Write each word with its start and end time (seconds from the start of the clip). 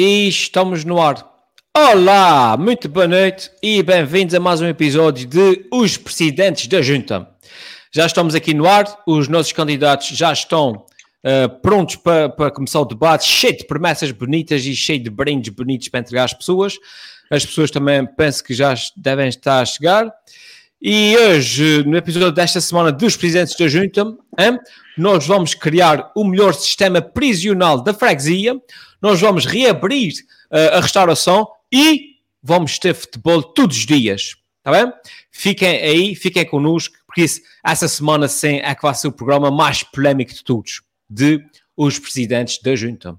E 0.00 0.28
estamos 0.28 0.84
no 0.84 1.02
ar. 1.02 1.28
Olá, 1.76 2.56
muito 2.56 2.88
boa 2.88 3.08
noite 3.08 3.50
e 3.60 3.82
bem-vindos 3.82 4.32
a 4.32 4.38
mais 4.38 4.60
um 4.60 4.68
episódio 4.68 5.26
de 5.26 5.66
Os 5.72 5.96
Presidentes 5.96 6.68
da 6.68 6.80
Junta. 6.80 7.28
Já 7.92 8.06
estamos 8.06 8.36
aqui 8.36 8.54
no 8.54 8.68
ar, 8.68 8.84
os 9.08 9.26
nossos 9.26 9.50
candidatos 9.50 10.06
já 10.10 10.32
estão 10.32 10.86
uh, 11.24 11.48
prontos 11.60 11.96
para, 11.96 12.28
para 12.28 12.48
começar 12.52 12.78
o 12.78 12.84
debate, 12.84 13.26
cheio 13.26 13.56
de 13.56 13.66
promessas 13.66 14.12
bonitas 14.12 14.64
e 14.66 14.76
cheio 14.76 15.02
de 15.02 15.10
brindes 15.10 15.52
bonitos 15.52 15.88
para 15.88 15.98
entregar 15.98 16.22
às 16.26 16.32
pessoas. 16.32 16.74
As 17.28 17.44
pessoas 17.44 17.68
também 17.68 18.06
penso 18.06 18.44
que 18.44 18.54
já 18.54 18.74
devem 18.96 19.26
estar 19.28 19.62
a 19.62 19.64
chegar. 19.64 20.14
E 20.80 21.16
hoje, 21.16 21.82
no 21.84 21.96
episódio 21.96 22.30
desta 22.30 22.60
semana 22.60 22.92
dos 22.92 23.16
Presidentes 23.16 23.56
da 23.56 23.66
Junta, 23.66 24.02
hein, 24.38 24.56
nós 24.96 25.26
vamos 25.26 25.52
criar 25.52 26.12
o 26.14 26.22
melhor 26.22 26.54
sistema 26.54 27.02
prisional 27.02 27.82
da 27.82 27.92
freguesia, 27.92 28.54
nós 29.02 29.20
vamos 29.20 29.44
reabrir 29.44 30.12
uh, 30.52 30.76
a 30.76 30.80
restauração 30.80 31.48
e 31.72 32.18
vamos 32.40 32.78
ter 32.78 32.94
futebol 32.94 33.42
todos 33.42 33.76
os 33.76 33.86
dias. 33.86 34.36
Tá 34.62 34.70
bem? 34.70 34.92
Fiquem 35.32 35.82
aí, 35.82 36.14
fiquem 36.14 36.46
connosco, 36.46 36.94
porque 37.06 37.22
isso, 37.22 37.40
essa 37.64 37.88
semana 37.88 38.28
sim 38.28 38.60
é 38.62 38.72
que 38.72 38.82
vai 38.82 38.94
ser 38.94 39.08
o 39.08 39.12
programa 39.12 39.50
mais 39.50 39.82
polémico 39.82 40.32
de 40.32 40.44
todos, 40.44 40.82
de 41.10 41.44
os 41.76 41.98
presidentes 41.98 42.62
da 42.62 42.76
junta. 42.76 43.18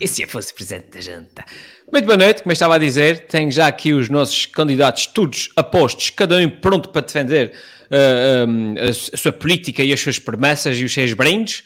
E 0.00 0.08
se 0.08 0.22
eu 0.22 0.28
fosse 0.28 0.54
presidente 0.54 0.92
da 0.92 1.00
junta? 1.02 1.44
Muito 1.92 2.06
boa 2.06 2.16
noite, 2.16 2.42
como 2.42 2.52
eu 2.52 2.54
estava 2.54 2.76
a 2.76 2.78
dizer, 2.78 3.26
tenho 3.26 3.52
já 3.52 3.66
aqui 3.66 3.92
os 3.92 4.08
nossos 4.08 4.46
candidatos 4.46 5.06
todos 5.08 5.50
apostos, 5.54 6.08
cada 6.08 6.38
um 6.38 6.48
pronto 6.48 6.88
para 6.88 7.02
defender 7.02 7.52
uh, 7.90 8.48
um, 8.48 8.74
a, 8.78 8.92
sua 8.94 9.30
política 9.30 9.82
e 9.82 9.92
as 9.92 10.00
suas 10.00 10.18
promessas 10.18 10.78
e 10.78 10.84
os 10.84 10.94
seus 10.94 11.12
brindes. 11.12 11.64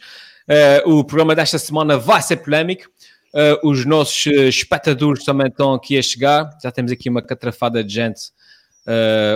Uh, 0.85 0.97
o 0.97 1.03
programa 1.05 1.33
desta 1.33 1.57
semana 1.57 1.97
vai 1.97 2.21
ser 2.21 2.37
polémico. 2.37 2.89
Uh, 3.33 3.69
os 3.69 3.85
nossos 3.85 4.25
espectadores 4.25 5.23
também 5.23 5.47
estão 5.47 5.73
aqui 5.73 5.97
a 5.97 6.01
chegar. 6.01 6.49
Já 6.61 6.71
temos 6.71 6.91
aqui 6.91 7.09
uma 7.09 7.21
catrafada 7.21 7.81
de 7.81 7.93
gente. 7.93 8.21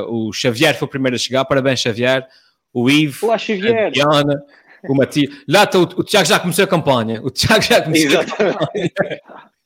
o 0.10 0.34
Xavier 0.34 0.78
foi 0.78 0.88
o 0.88 0.92
primeiro 0.92 1.16
a 1.16 1.20
chegar. 1.20 1.46
Parabéns, 1.46 1.80
Xavier. 1.80 2.28
O 2.74 2.90
Ivo, 2.90 3.28
Olá, 3.28 3.38
Xavier. 3.38 3.88
a 3.88 3.90
Diana, 3.90 4.44
o 4.88 4.96
Matias. 4.96 5.34
Lá 5.48 5.64
está, 5.64 5.80
o, 5.80 6.04
Tiago 6.04 6.28
já 6.28 6.40
começou 6.40 6.64
a 6.64 6.68
campanha. 6.68 7.22
O 7.24 7.30
Tiago 7.30 7.62
já 7.62 7.82
começou 7.82 8.08
Exatamente. 8.08 8.56
a 8.56 8.60
campanha. 8.60 8.92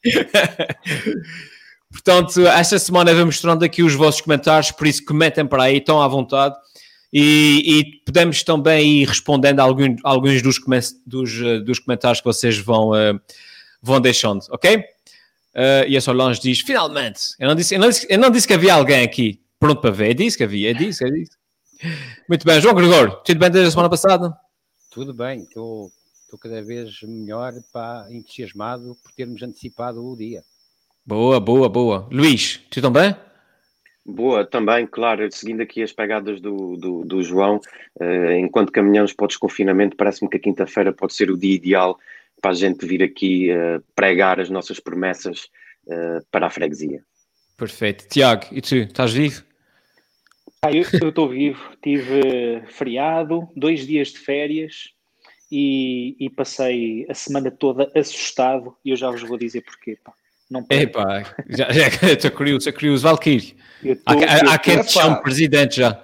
Portanto, 1.92 2.48
esta 2.48 2.80
semana 2.80 3.12
vamos 3.12 3.36
mostrando 3.36 3.64
aqui 3.64 3.84
os 3.84 3.94
vossos 3.94 4.20
comentários, 4.20 4.72
por 4.72 4.88
isso 4.88 5.06
comentem 5.06 5.46
para 5.46 5.64
aí, 5.64 5.78
estão 5.78 6.02
à 6.02 6.08
vontade. 6.08 6.56
E, 7.16 7.62
e 7.80 7.86
podemos 8.04 8.42
também 8.42 9.02
ir 9.02 9.08
respondendo 9.08 9.60
a 9.60 9.64
alguns, 9.64 10.00
alguns 10.04 10.42
dos, 10.42 10.60
dos, 11.06 11.64
dos 11.64 11.78
comentários 11.78 12.20
que 12.20 12.26
vocês 12.26 12.58
vão, 12.58 12.96
eh, 12.96 13.14
vão 13.80 14.02
deixando, 14.02 14.42
ok? 14.50 14.84
Eh, 15.54 15.86
e 15.90 15.96
a 15.96 16.02
Solange 16.02 16.42
diz: 16.42 16.62
finalmente, 16.62 17.20
eu 17.40 17.48
não, 17.48 17.54
disse, 17.54 17.76
eu, 17.76 17.80
não 17.80 17.90
disse, 17.90 18.08
eu 18.10 18.18
não 18.18 18.32
disse 18.32 18.48
que 18.48 18.54
havia 18.54 18.74
alguém 18.74 19.04
aqui 19.04 19.40
pronto 19.60 19.80
para 19.80 19.92
ver, 19.92 20.10
eu 20.10 20.14
disse 20.16 20.36
que 20.36 20.44
havia, 20.44 20.72
eu 20.72 20.74
disse, 20.74 21.06
eu 21.06 21.12
disse. 21.12 21.38
Muito 22.28 22.46
bem, 22.46 22.60
João 22.60 22.74
Gregório, 22.74 23.16
tudo 23.24 23.40
bem 23.40 23.52
desde 23.52 23.68
a 23.68 23.72
semana 23.72 23.90
passada? 23.90 24.36
Tudo 24.94 25.12
bem, 25.12 25.40
estou 25.40 25.92
cada 26.40 26.62
vez 26.62 27.02
melhor, 27.02 27.52
pá, 27.74 28.06
entusiasmado 28.12 28.96
por 29.02 29.12
termos 29.14 29.42
antecipado 29.42 30.06
o 30.06 30.16
dia. 30.16 30.44
Boa, 31.04 31.40
boa, 31.40 31.68
boa. 31.68 32.08
Luís, 32.12 32.62
tudo 32.70 32.92
bem? 32.92 33.16
Boa, 34.06 34.46
também, 34.46 34.86
claro, 34.86 35.28
seguindo 35.32 35.62
aqui 35.62 35.82
as 35.82 35.92
pegadas 35.92 36.40
do, 36.40 36.78
do, 36.78 37.04
do 37.06 37.24
João, 37.24 37.60
eh, 38.00 38.38
enquanto 38.38 38.72
caminhamos 38.72 39.14
para 39.14 39.26
o 39.26 39.28
desconfinamento, 39.28 39.98
parece-me 39.98 40.30
que 40.30 40.38
a 40.38 40.40
quinta-feira 40.40 40.94
pode 40.94 41.16
ser 41.16 41.32
o 41.32 41.38
dia 41.38 41.56
ideal 41.56 41.98
para 42.40 42.52
a 42.52 42.56
gente 42.56 42.86
vir 42.86 43.02
aqui 43.02 43.50
eh, 43.50 43.82
pregar 43.96 44.40
as 44.40 44.50
nossas 44.52 44.80
promessas 44.80 45.50
eh, 45.90 46.20
para 46.30 46.46
a 46.46 46.50
freguesia. 46.52 47.04
Perfeito. 47.58 48.08
Tiago, 48.08 48.46
e 48.52 48.62
tu, 48.62 48.76
estás 48.76 49.12
vivo? 49.12 49.44
Ah, 50.66 50.72
eu 50.72 51.10
estou 51.10 51.28
vivo, 51.28 51.60
tive 51.82 52.64
feriado, 52.68 53.50
dois 53.54 53.86
dias 53.86 54.08
de 54.14 54.20
férias 54.20 54.92
e, 55.52 56.16
e 56.18 56.30
passei 56.30 57.06
a 57.10 57.14
semana 57.14 57.52
toda 57.52 57.92
assustado 57.94 58.74
e 58.84 58.92
eu 58.92 58.96
já 58.96 59.12
vos 59.12 59.22
vou 59.24 59.38
dizer 59.38 59.62
porquê. 59.62 59.98
Pá. 60.02 60.14
Não. 60.50 60.66
Epá, 60.70 61.36
já, 61.50 61.70
já 61.70 61.88
estou 62.14 62.32
curioso, 62.32 62.60
estou 62.60 62.74
curioso. 62.74 63.04
Valkyrie, 63.04 63.58
há, 64.06 64.58
quem 64.58 64.76
te 64.76 64.80
Epá. 64.80 64.88
chame 64.88 65.22
presidente 65.22 65.76
já. 65.76 66.02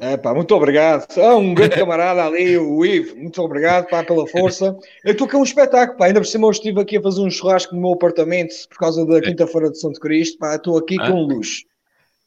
É 0.00 0.16
pá, 0.16 0.32
muito 0.34 0.54
obrigado. 0.54 1.06
Ah, 1.18 1.36
um 1.36 1.52
grande 1.52 1.76
camarada 1.76 2.24
ali, 2.24 2.56
o 2.56 2.86
Ivo, 2.86 3.16
muito 3.16 3.40
obrigado 3.42 3.86
pá, 3.90 4.02
pela 4.02 4.26
força. 4.26 4.74
Eu 5.04 5.12
estou 5.12 5.26
aqui 5.26 5.36
um 5.36 5.44
espetáculo, 5.44 5.98
pá. 5.98 6.06
ainda 6.06 6.20
por 6.20 6.26
cima 6.26 6.46
eu 6.46 6.50
estive 6.52 6.80
aqui 6.80 6.96
a 6.96 7.02
fazer 7.02 7.20
um 7.20 7.30
churrasco 7.30 7.74
no 7.74 7.82
meu 7.82 7.92
apartamento 7.92 8.54
por 8.70 8.78
causa 8.78 9.04
da 9.04 9.20
quinta-feira 9.20 9.70
de 9.70 9.78
Santo 9.78 10.00
Cristo, 10.00 10.38
pá, 10.38 10.56
estou 10.56 10.78
aqui 10.78 10.96
Ah. 10.98 11.10
com 11.10 11.20
luz. 11.22 11.64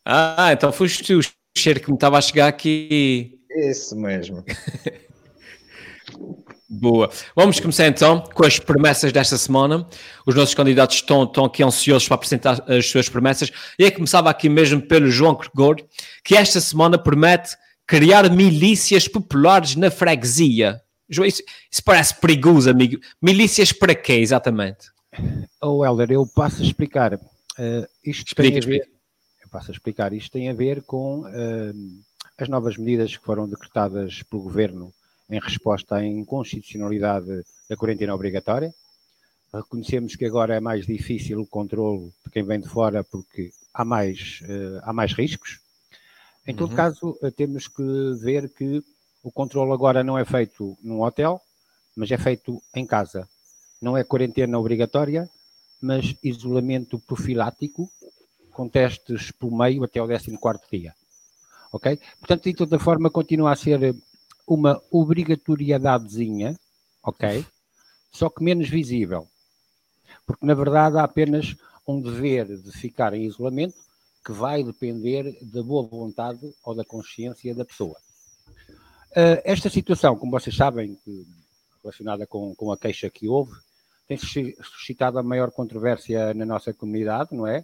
Ah, 0.06 0.52
então 0.54 0.72
foste 0.72 1.04
tu, 1.04 1.20
o 1.20 1.37
cheiro 1.58 1.80
que 1.80 1.90
me 1.90 1.96
estava 1.96 2.18
a 2.18 2.22
chegar 2.22 2.48
aqui. 2.48 3.40
Isso 3.50 3.96
mesmo. 3.96 4.44
Boa. 6.70 7.10
Vamos 7.34 7.62
começar 7.62 7.88
então 7.88 8.22
com 8.34 8.46
as 8.46 8.60
promessas 8.60 9.14
desta 9.14 9.38
semana. 9.38 9.88
Os 10.26 10.36
nossos 10.36 10.54
candidatos 10.54 10.98
estão, 10.98 11.24
estão 11.24 11.46
aqui 11.46 11.64
ansiosos 11.64 12.08
para 12.08 12.16
apresentar 12.16 12.64
as 12.70 12.86
suas 12.88 13.08
promessas. 13.08 13.52
E 13.80 13.84
eu 13.84 13.92
começava 13.92 14.30
aqui 14.30 14.50
mesmo 14.50 14.82
pelo 14.82 15.10
João 15.10 15.36
Gregório, 15.36 15.88
que 16.24 16.36
esta 16.36 16.60
semana 16.60 16.98
promete 16.98 17.56
criar 17.86 18.30
milícias 18.30 19.08
populares 19.08 19.76
na 19.76 19.90
freguesia. 19.90 20.82
João, 21.10 21.26
isso, 21.26 21.42
isso 21.72 21.82
parece 21.84 22.20
perigoso, 22.20 22.70
amigo. 22.70 23.00
Milícias 23.22 23.72
para 23.72 23.96
quê, 23.96 24.14
exatamente? 24.14 24.88
Oh, 25.62 25.86
Helder, 25.86 26.12
eu 26.12 26.28
passo 26.28 26.62
a 26.62 26.66
explicar. 26.66 27.14
Eh, 27.58 27.88
isto 28.06 28.36
tem 28.36 28.58
Explica, 28.58 28.68
a 28.68 28.70
ver, 28.70 28.82
eu 28.82 28.97
passo 29.58 29.72
a 29.72 29.74
explicar. 29.74 30.14
Isto 30.14 30.34
tem 30.34 30.50
a 30.50 30.54
ver 30.54 30.84
com 30.84 31.28
eh, 31.28 31.74
as 32.38 32.48
novas 32.48 32.78
medidas 32.78 33.18
que 33.18 33.26
foram 33.26 33.50
decretadas 33.50 34.22
pelo 34.22 34.44
Governo 34.44 34.94
em 35.28 35.40
resposta 35.40 35.96
à 35.96 36.06
inconstitucionalidade 36.06 37.44
da 37.68 37.76
quarentena 37.76 38.14
obrigatória. 38.14 38.72
Reconhecemos 39.52 40.16
que 40.16 40.26
agora 40.26 40.56
é 40.56 40.60
mais 40.60 40.86
difícil 40.86 41.42
o 41.42 41.48
controle 41.48 42.12
de 42.24 42.32
quem 42.32 42.44
vem 42.44 42.60
de 42.60 42.70
fora 42.70 43.04
porque 43.04 43.50
há 43.74 43.84
mais, 43.84 44.42
eh, 44.44 44.80
há 44.84 44.94
mais 44.94 45.14
riscos. 45.14 45.60
Em 46.46 46.56
todo 46.56 46.70
Uhum. 46.70 46.76
caso, 46.76 47.18
eh, 47.24 47.32
temos 47.32 47.68
que 47.68 47.84
ver 48.22 48.50
que 48.50 48.84
o 49.24 49.32
controle 49.32 49.72
agora 49.72 50.04
não 50.04 50.20
é 50.20 50.24
feito 50.24 50.78
num 50.84 51.02
hotel, 51.02 51.42
mas 51.96 52.12
é 52.12 52.18
feito 52.18 52.62
em 52.76 52.86
casa. 52.86 53.28
Não 53.82 53.98
é 53.98 54.04
quarentena 54.04 54.60
obrigatória, 54.60 55.28
mas 55.82 56.16
isolamento 56.24 57.00
profilático 57.00 57.90
com 58.58 58.68
testes 58.68 59.30
por 59.30 59.52
meio 59.52 59.84
até 59.84 60.02
o 60.02 60.08
14º 60.08 60.60
dia. 60.72 60.96
Ok? 61.72 62.00
Portanto, 62.20 62.44
de 62.44 62.56
toda 62.56 62.80
forma, 62.80 63.12
continua 63.12 63.52
a 63.52 63.56
ser 63.56 63.96
uma 64.48 64.82
obrigatoriedadezinha, 64.90 66.60
ok? 67.04 67.46
Só 68.12 68.32
que 68.32 68.44
menos 68.44 68.68
visível. 68.68 69.28
Porque, 70.26 70.44
na 70.44 70.56
verdade, 70.56 70.98
há 70.98 71.04
apenas 71.04 71.56
um 71.88 72.02
dever 72.02 72.48
de 72.48 72.72
ficar 72.72 73.14
em 73.14 73.26
isolamento 73.26 73.76
que 74.26 74.32
vai 74.32 74.64
depender 74.64 75.38
da 75.40 75.62
boa 75.62 75.84
vontade 75.84 76.52
ou 76.64 76.74
da 76.74 76.84
consciência 76.84 77.54
da 77.54 77.64
pessoa. 77.64 77.96
Uh, 79.12 79.38
esta 79.44 79.70
situação, 79.70 80.18
como 80.18 80.32
vocês 80.32 80.56
sabem, 80.56 80.98
relacionada 81.84 82.26
com, 82.26 82.56
com 82.56 82.72
a 82.72 82.78
queixa 82.78 83.08
que 83.08 83.28
houve, 83.28 83.54
tem 84.08 84.18
susci- 84.18 84.58
suscitado 84.64 85.20
a 85.20 85.24
maior 85.24 85.52
controvérsia 85.52 86.34
na 86.34 86.46
nossa 86.46 86.74
comunidade, 86.74 87.36
não 87.36 87.46
é? 87.46 87.64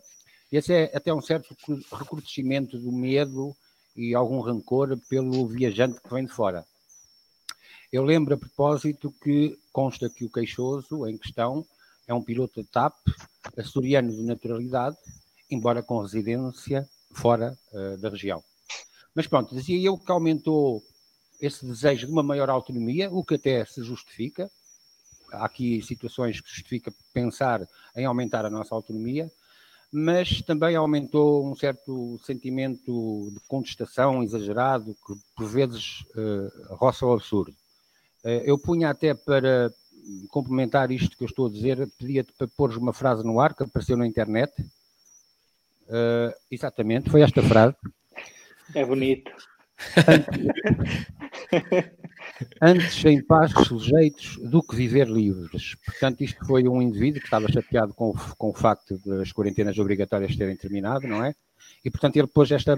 Esse 0.53 0.71
é 0.71 0.91
até 0.95 1.11
um 1.11 1.19
certo 1.19 1.57
recrudescimento 1.91 2.77
do 2.77 2.91
medo 2.91 3.55
e 3.95 4.13
algum 4.13 4.39
rancor 4.39 4.95
pelo 5.09 5.47
viajante 5.47 5.99
que 5.99 6.13
vem 6.13 6.25
de 6.25 6.31
fora. 6.31 6.63
Eu 7.91 8.03
lembro 8.03 8.35
a 8.35 8.37
propósito 8.37 9.11
que 9.23 9.57
consta 9.71 10.07
que 10.11 10.23
o 10.23 10.29
queixoso 10.29 11.07
em 11.07 11.17
questão 11.17 11.65
é 12.07 12.13
um 12.13 12.21
piloto 12.21 12.61
de 12.61 12.69
TAP, 12.69 12.93
açoriano 13.57 14.11
de 14.11 14.21
naturalidade, 14.21 14.95
embora 15.49 15.81
com 15.81 15.99
residência 15.99 16.87
fora 17.15 17.57
uh, 17.71 17.97
da 17.97 18.09
região. 18.09 18.43
Mas 19.15 19.25
pronto, 19.25 19.55
dizia 19.55 19.81
eu 19.81 19.97
que 19.97 20.11
aumentou 20.11 20.83
esse 21.41 21.65
desejo 21.65 22.05
de 22.05 22.13
uma 22.13 22.21
maior 22.21 22.51
autonomia, 22.51 23.09
o 23.11 23.23
que 23.23 23.35
até 23.35 23.65
se 23.65 23.81
justifica. 23.81 24.51
Há 25.31 25.45
aqui 25.45 25.81
situações 25.81 26.39
que 26.39 26.47
justifica 26.47 26.93
pensar 27.11 27.67
em 27.95 28.05
aumentar 28.05 28.45
a 28.45 28.51
nossa 28.51 28.75
autonomia, 28.75 29.31
mas 29.95 30.41
também 30.41 30.75
aumentou 30.75 31.47
um 31.47 31.55
certo 31.55 32.19
sentimento 32.25 33.29
de 33.31 33.39
contestação 33.47 34.23
exagerado 34.23 34.97
que 35.05 35.13
por 35.35 35.45
vezes 35.45 36.03
uh, 36.15 36.75
roça 36.75 37.05
o 37.05 37.13
absurdo. 37.13 37.55
Uh, 38.25 38.41
eu 38.43 38.57
punha 38.57 38.89
até 38.89 39.13
para 39.13 39.71
complementar 40.29 40.89
isto 40.89 41.15
que 41.15 41.23
eu 41.23 41.27
estou 41.27 41.45
a 41.45 41.51
dizer, 41.51 41.87
pedia-te 41.99 42.33
para 42.33 42.47
pôr 42.47 42.75
uma 42.75 42.91
frase 42.91 43.23
no 43.23 43.39
ar 43.39 43.53
que 43.53 43.61
apareceu 43.61 43.95
na 43.95 44.07
internet. 44.07 44.51
Uh, 45.83 46.33
exatamente, 46.49 47.11
foi 47.11 47.21
esta 47.21 47.43
frase. 47.43 47.75
É 48.73 48.83
bonito. 48.83 49.31
Antes 52.61 53.03
em 53.05 53.21
paz 53.21 53.51
sujeitos 53.67 54.37
do 54.37 54.61
que 54.61 54.75
viver 54.75 55.07
livres. 55.07 55.75
Portanto, 55.85 56.21
isto 56.21 56.45
foi 56.45 56.67
um 56.67 56.81
indivíduo 56.81 57.19
que 57.19 57.27
estava 57.27 57.51
chateado 57.51 57.93
com, 57.93 58.13
com 58.37 58.49
o 58.49 58.53
facto 58.53 58.99
das 59.05 59.31
quarentenas 59.31 59.77
obrigatórias 59.77 60.35
terem 60.35 60.55
terminado, 60.55 61.07
não 61.07 61.23
é? 61.23 61.35
E, 61.83 61.91
portanto, 61.91 62.17
ele 62.17 62.27
pôs 62.27 62.51
esta, 62.51 62.77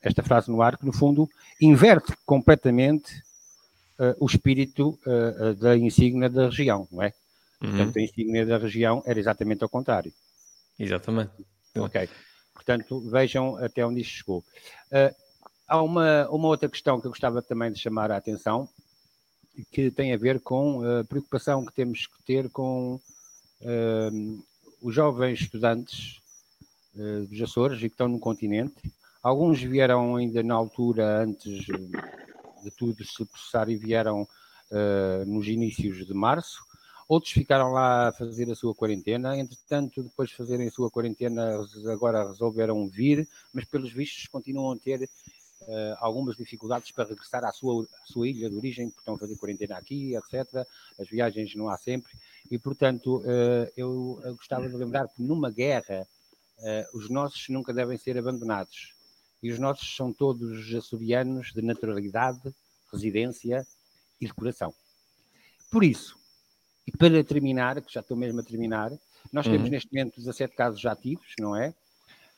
esta 0.00 0.22
frase 0.22 0.50
no 0.50 0.60
ar 0.62 0.76
que, 0.76 0.84
no 0.84 0.92
fundo, 0.92 1.28
inverte 1.60 2.12
completamente 2.26 3.12
uh, 3.98 4.14
o 4.20 4.26
espírito 4.26 4.98
uh, 5.06 5.54
da 5.54 5.76
insígnia 5.76 6.28
da 6.28 6.46
região, 6.46 6.86
não 6.90 7.02
é? 7.02 7.12
Uhum. 7.62 7.70
Portanto, 7.70 7.98
a 7.98 8.02
insígnia 8.02 8.46
da 8.46 8.58
região 8.58 9.02
era 9.06 9.18
exatamente 9.18 9.62
ao 9.62 9.68
contrário. 9.68 10.12
Exatamente. 10.78 11.32
Ok. 11.76 12.08
Portanto, 12.52 13.00
vejam 13.08 13.56
até 13.56 13.84
onde 13.84 14.00
isto 14.00 14.18
chegou. 14.18 14.38
Uh, 14.90 15.14
há 15.66 15.82
uma, 15.82 16.28
uma 16.28 16.48
outra 16.48 16.68
questão 16.68 17.00
que 17.00 17.06
eu 17.06 17.10
gostava 17.10 17.40
também 17.40 17.72
de 17.72 17.78
chamar 17.78 18.10
a 18.10 18.16
atenção, 18.16 18.68
que 19.70 19.90
tem 19.90 20.12
a 20.12 20.16
ver 20.16 20.40
com 20.40 20.82
a 20.82 21.04
preocupação 21.04 21.64
que 21.64 21.72
temos 21.72 22.06
que 22.06 22.22
ter 22.24 22.48
com 22.50 23.00
uh, 23.60 24.44
os 24.80 24.94
jovens 24.94 25.40
estudantes 25.40 26.20
uh, 26.96 27.26
dos 27.26 27.40
Açores 27.42 27.78
e 27.78 27.88
que 27.88 27.94
estão 27.94 28.08
no 28.08 28.18
continente. 28.18 28.92
Alguns 29.22 29.62
vieram 29.62 30.16
ainda 30.16 30.42
na 30.42 30.54
altura, 30.54 31.22
antes 31.22 31.64
de 31.64 32.70
tudo 32.76 33.04
se 33.04 33.24
processar, 33.24 33.68
e 33.68 33.76
vieram 33.76 34.22
uh, 34.22 35.24
nos 35.26 35.46
inícios 35.46 36.06
de 36.06 36.14
março. 36.14 36.60
Outros 37.08 37.32
ficaram 37.32 37.72
lá 37.72 38.08
a 38.08 38.12
fazer 38.12 38.50
a 38.50 38.54
sua 38.54 38.74
quarentena. 38.74 39.36
Entretanto, 39.36 40.02
depois 40.02 40.30
de 40.30 40.36
fazerem 40.36 40.66
a 40.66 40.70
sua 40.72 40.90
quarentena, 40.90 41.60
agora 41.92 42.26
resolveram 42.26 42.88
vir, 42.88 43.28
mas 43.52 43.64
pelos 43.64 43.92
vistos 43.92 44.26
continuam 44.28 44.72
a 44.72 44.78
ter 44.78 45.08
uh, 45.68 45.96
algumas 45.98 46.36
dificuldades 46.36 46.90
para 46.90 47.08
regressar 47.08 47.44
à 47.44 47.52
sua, 47.52 47.84
à 47.84 48.06
sua 48.06 48.28
ilha 48.28 48.48
de 48.48 48.56
origem, 48.56 48.88
porque 48.88 49.00
estão 49.00 49.14
a 49.14 49.18
fazer 49.18 49.36
quarentena 49.36 49.76
aqui, 49.76 50.14
etc. 50.14 50.66
As 50.98 51.08
viagens 51.08 51.54
não 51.54 51.68
há 51.68 51.76
sempre. 51.76 52.12
E, 52.50 52.58
portanto, 52.58 53.18
uh, 53.18 53.72
eu, 53.76 54.20
eu, 54.24 54.36
gostava 54.36 54.68
de 54.68 54.76
lembrar 54.76 55.08
que 55.08 55.22
numa 55.22 55.50
guerra 55.50 56.06
uh, 56.58 56.98
os 56.98 57.08
nossos 57.08 57.48
nunca 57.48 57.72
devem 57.72 57.96
ser 57.98 58.18
abandonados. 58.18 58.94
E 59.42 59.50
os 59.50 59.58
nossos 59.58 59.96
são 59.96 60.12
todos 60.12 60.72
açorianos 60.74 61.52
de 61.52 61.62
naturalidade, 61.62 62.54
residência 62.92 63.66
e 64.20 64.26
de 64.26 64.32
coração. 64.32 64.72
Por 65.70 65.82
isso, 65.82 66.16
e 66.86 66.96
para 66.96 67.22
terminar, 67.24 67.80
que 67.80 67.92
já 67.92 68.00
estou 68.00 68.16
mesmo 68.16 68.40
a 68.40 68.42
terminar, 68.42 68.92
nós 69.32 69.46
temos 69.46 69.64
uhum. 69.64 69.70
neste 69.70 69.92
momento 69.92 70.16
17 70.16 70.54
casos 70.54 70.84
ativos, 70.84 71.32
não 71.38 71.56
é? 71.56 71.74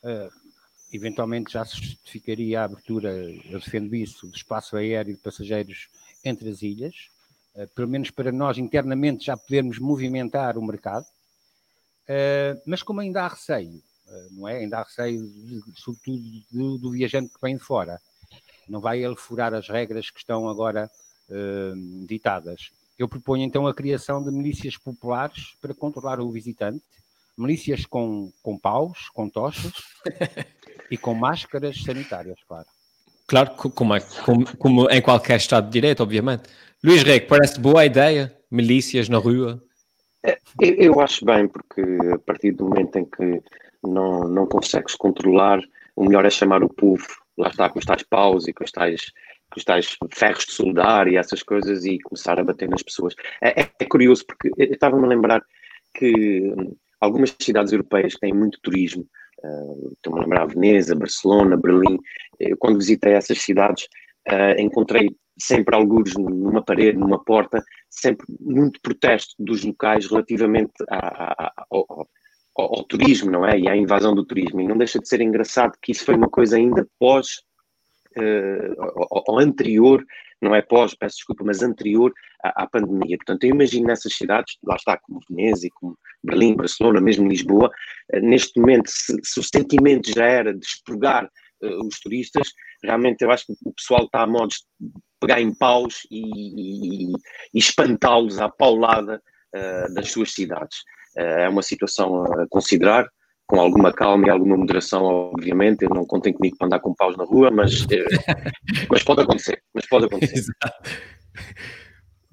Uh, 0.03 0.44
eventualmente 0.93 1.53
já 1.53 1.65
se 1.65 1.77
justificaria 1.77 2.61
a 2.61 2.65
abertura, 2.65 3.11
eu 3.51 3.59
defendo 3.59 3.95
isso, 3.95 4.27
do 4.27 4.37
espaço 4.37 4.77
aéreo 4.77 5.15
de 5.15 5.21
passageiros 5.21 5.89
entre 6.25 6.49
as 6.49 6.63
ilhas, 6.63 7.09
uh, 7.55 7.67
pelo 7.75 7.89
menos 7.89 8.11
para 8.11 8.33
nós 8.33 8.59
internamente 8.59 9.27
já 9.27 9.37
podermos 9.37 9.79
movimentar 9.79 10.57
o 10.57 10.65
mercado, 10.65 11.05
uh, 11.05 12.61
mas 12.67 12.83
como 12.83 13.01
ainda 13.01 13.23
há 13.23 13.29
receio, 13.29 13.83
uh, 14.07 14.29
não 14.33 14.49
é? 14.49 14.59
Ainda 14.59 14.79
há 14.79 14.83
receio, 14.83 15.27
de, 15.27 15.63
sobretudo, 15.77 16.23
do, 16.51 16.79
do, 16.79 16.91
viajante 16.91 17.35
que 17.35 17.41
vem 17.41 17.57
de 17.57 17.63
fora. 17.63 18.01
Não 18.69 18.81
vai 18.81 19.05
ele 19.05 19.17
furar 19.17 19.53
as 19.53 19.69
regras 19.69 20.11
que 20.11 20.19
estão 20.19 20.49
agora 20.49 20.91
ditadas. 22.07 22.71
Eu 22.99 23.09
proponho 23.09 23.43
então 23.43 23.67
a 23.67 23.75
criação 23.75 24.23
de 24.23 24.31
milícias 24.31 24.77
populares 24.77 25.55
para 25.61 25.75
controlar 25.75 26.21
o 26.21 26.31
visitante, 26.31 26.83
milícias 27.37 27.85
com, 27.85 28.33
com 28.43 28.59
paus, 28.59 29.09
com 29.11 29.29
tochas, 29.29 29.73
E 30.91 30.97
com 30.97 31.15
máscaras 31.15 31.83
sanitárias, 31.83 32.39
claro. 32.47 32.67
Claro, 33.27 33.51
como, 33.55 33.95
é, 33.95 34.01
como, 34.25 34.57
como 34.59 34.91
em 34.91 35.01
qualquer 35.01 35.37
Estado 35.37 35.67
de 35.67 35.73
Direito, 35.73 36.03
obviamente. 36.03 36.43
Luís 36.83 37.03
Rego, 37.03 37.27
parece 37.27 37.59
boa 37.59 37.85
ideia? 37.85 38.37
Milícias 38.51 39.09
na 39.09 39.19
rua? 39.19 39.63
É, 40.23 40.39
eu, 40.61 40.75
eu 40.75 41.01
acho 41.01 41.25
bem, 41.25 41.49
porque 41.49 41.83
a 42.13 42.19
partir 42.19 42.53
do 42.53 42.69
momento 42.69 42.97
em 42.97 43.05
que 43.05 43.43
não, 43.83 44.29
não 44.29 44.47
consegues 44.47 44.95
controlar, 44.95 45.61
o 45.97 46.05
melhor 46.05 46.25
é 46.25 46.31
chamar 46.31 46.63
o 46.63 46.69
povo, 46.69 47.07
lá 47.37 47.49
está, 47.49 47.69
com 47.69 47.79
os 47.79 47.85
tais 47.85 48.03
paus 48.03 48.47
e 48.47 48.53
com 48.53 48.65
os 48.65 48.71
tais, 48.71 49.11
com 49.51 49.59
os 49.59 49.65
tais 49.65 49.97
ferros 50.13 50.45
de 50.45 50.53
soldar 50.53 51.09
e 51.09 51.17
essas 51.17 51.43
coisas 51.43 51.85
e 51.85 51.99
começar 52.01 52.39
a 52.39 52.45
bater 52.45 52.69
nas 52.69 52.83
pessoas. 52.83 53.15
É, 53.43 53.63
é, 53.63 53.71
é 53.81 53.85
curioso, 53.85 54.25
porque 54.27 54.51
eu 54.57 54.73
estava-me 54.73 55.05
a 55.05 55.09
lembrar 55.09 55.43
que 55.95 56.53
hum, 56.59 56.77
algumas 57.01 57.35
cidades 57.41 57.73
europeias 57.73 58.15
têm 58.15 58.33
muito 58.33 58.61
turismo, 58.61 59.07
Estou-me 59.93 60.19
a 60.19 60.23
lembrar 60.23 60.47
Veneza, 60.47 60.95
Barcelona, 60.95 61.57
Berlim. 61.57 61.99
Eu, 62.39 62.57
quando 62.57 62.79
visitei 62.79 63.13
essas 63.13 63.41
cidades, 63.41 63.85
uh, 64.29 64.61
encontrei 64.61 65.15
sempre 65.39 65.75
alguns 65.75 66.15
numa 66.15 66.63
parede, 66.63 66.99
numa 66.99 67.23
porta, 67.23 67.63
sempre 67.91 68.27
muito 68.41 68.81
protesto 68.81 69.35
dos 69.39 69.65
locais 69.65 70.07
relativamente 70.07 70.73
a, 70.89 70.99
a, 71.47 71.67
ao, 71.71 72.09
ao, 72.57 72.79
ao, 72.79 72.85
turismo, 72.85 73.31
não 73.31 73.47
é? 73.47 73.59
E 73.59 73.69
à 73.69 73.77
invasão 73.77 74.15
do 74.15 74.25
turismo. 74.25 74.61
E 74.61 74.69
não 74.69 74.79
deixa 74.79 74.99
de 74.99 75.09
ser 75.09 75.21
engraçado 75.21 75.77
que 75.83 75.93
isso 75.93 76.05
foi 76.05 76.15
uma 76.15 76.29
coisa 76.29 76.57
ainda 76.57 76.87
pós, 76.99 77.43
uh, 78.17 79.25
ao, 79.29 79.39
anterior 79.39 80.05
não 80.45 80.55
é 80.55 80.63
pós, 80.63 80.95
peço 80.95 81.17
desculpa, 81.17 81.43
mas 81.45 81.63
anterior 81.63 82.13
à, 82.43 82.63
à, 82.63 82.67
pandemia. 82.67 83.17
Portanto, 83.17 83.45
eu 83.45 83.51
imagino 83.51 83.87
nessas 83.87 84.15
cidades, 84.15 84.57
lá 84.63 84.77
está, 84.77 84.99
como 84.99 85.21
Veneza, 85.29 85.67
como 85.75 85.99
Berlim, 86.23 86.55
Barcelona, 86.55 87.01
mesmo 87.01 87.29
Lisboa, 87.29 87.71
eh, 88.13 88.21
neste 88.21 88.59
momento, 88.61 88.89
se, 88.89 89.17
se 89.23 89.41
o 89.41 89.43
sentimento 89.43 90.13
já 90.15 90.27
era 90.27 90.55
de 90.55 90.65
expurgar 90.65 91.25
uh, 91.25 91.87
os 91.87 91.99
turistas, 92.01 92.49
realmente 92.83 93.23
eu 93.23 93.31
acho 93.31 93.47
que 93.47 93.55
o 93.65 93.73
pessoal 93.73 94.05
está 94.05 94.23
a 94.23 94.27
modos 94.27 94.65
de 94.79 94.91
pegar 95.21 95.41
em 95.41 95.55
paus 95.55 96.07
e, 96.11 97.11
e, 97.11 97.13
e 97.55 97.59
espantá-los 97.59 98.39
à 98.39 98.49
paulada 98.49 99.21
uh, 99.55 99.95
das 99.95 100.11
suas 100.11 100.33
cidades. 100.33 100.79
Uh, 101.17 101.21
é 101.21 101.49
uma 101.49 101.63
situação 101.63 102.25
a 102.25 102.47
considerar 102.49 103.09
com 103.47 103.61
alguma 103.61 103.93
calma 103.93 104.27
e 104.27 104.31
alguma 104.31 104.57
moderação, 104.57 105.03
obviamente. 105.03 105.83
Eu 105.83 105.91
não 105.91 106.05
contem 106.05 106.33
comigo 106.33 106.57
para 106.57 106.67
andar 106.67 106.81
com 106.81 106.95
paus 106.95 107.17
na 107.17 107.25
rua, 107.25 107.51
mas, 107.51 107.87
eh, 107.91 108.05
mas 108.91 109.03
pode 109.03 109.23
acontecer. 109.23 109.63
Mas 109.73 109.87
pode 109.89 110.07
acontecer. 110.07 110.39
Exato. 110.39 110.91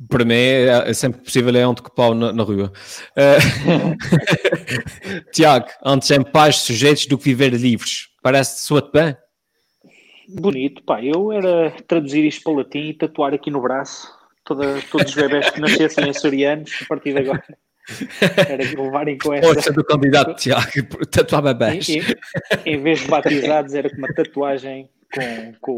Para 0.10 0.25
mim 0.25 0.34
é, 0.34 0.89
é 0.89 0.94
sempre 0.94 1.22
possível 1.22 1.56
é 1.56 1.68
onde 1.68 1.84
que 1.84 1.94
pau 1.94 2.15
na, 2.15 2.34
na 2.34 2.44
rua. 2.44 2.72
Uh, 3.15 3.96
Tiago, 5.32 5.68
antes 5.86 6.10
em 6.10 6.24
paz 6.24 6.58
sujeitos 6.58 7.06
do 7.06 7.18
que 7.18 7.25
viver 7.25 7.53
livres. 7.53 8.08
Parece 8.24 8.63
soa-te 8.63 8.91
bem? 8.91 9.15
Bonito, 10.27 10.84
pá. 10.84 11.03
Eu 11.03 11.32
era 11.32 11.72
traduzir 11.88 12.25
isto 12.25 12.44
para 12.44 12.53
latim 12.53 12.89
e 12.89 12.94
tatuar 12.94 13.34
aqui 13.34 13.51
no 13.51 13.62
braço 13.62 14.08
toda, 14.44 14.82
todos 14.89 15.10
os 15.10 15.15
bebés 15.15 15.50
que 15.50 15.60
nascessem 15.60 16.10
açorianos 16.10 16.80
a 16.82 16.86
partir 16.86 17.13
de 17.13 17.20
agora. 17.20 17.44
Era 18.50 18.68
que 18.68 18.76
levarem 18.76 19.18
com 19.18 19.34
essa. 19.34 19.54
Força 19.54 19.74
do 19.74 19.84
candidato 19.84 20.36
Tiago, 20.40 21.06
tatuar 21.10 21.42
bebés. 21.42 21.90
Em, 21.90 22.02
em, 22.66 22.82
vez 22.82 23.02
de 23.02 23.08
batizados, 23.08 23.74
era 23.74 23.90
com 23.90 23.98
uma 23.98 24.14
tatuagem 24.14 24.90
com, 25.14 25.54
com 25.60 25.72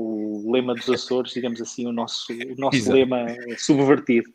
o 0.45 0.51
lema 0.51 0.75
dos 0.75 0.89
Açores, 0.89 1.33
digamos 1.33 1.61
assim, 1.61 1.87
o 1.87 1.91
nosso, 1.91 2.31
o 2.31 2.55
nosso 2.59 2.91
lema 2.91 3.27
subvertido. 3.57 4.29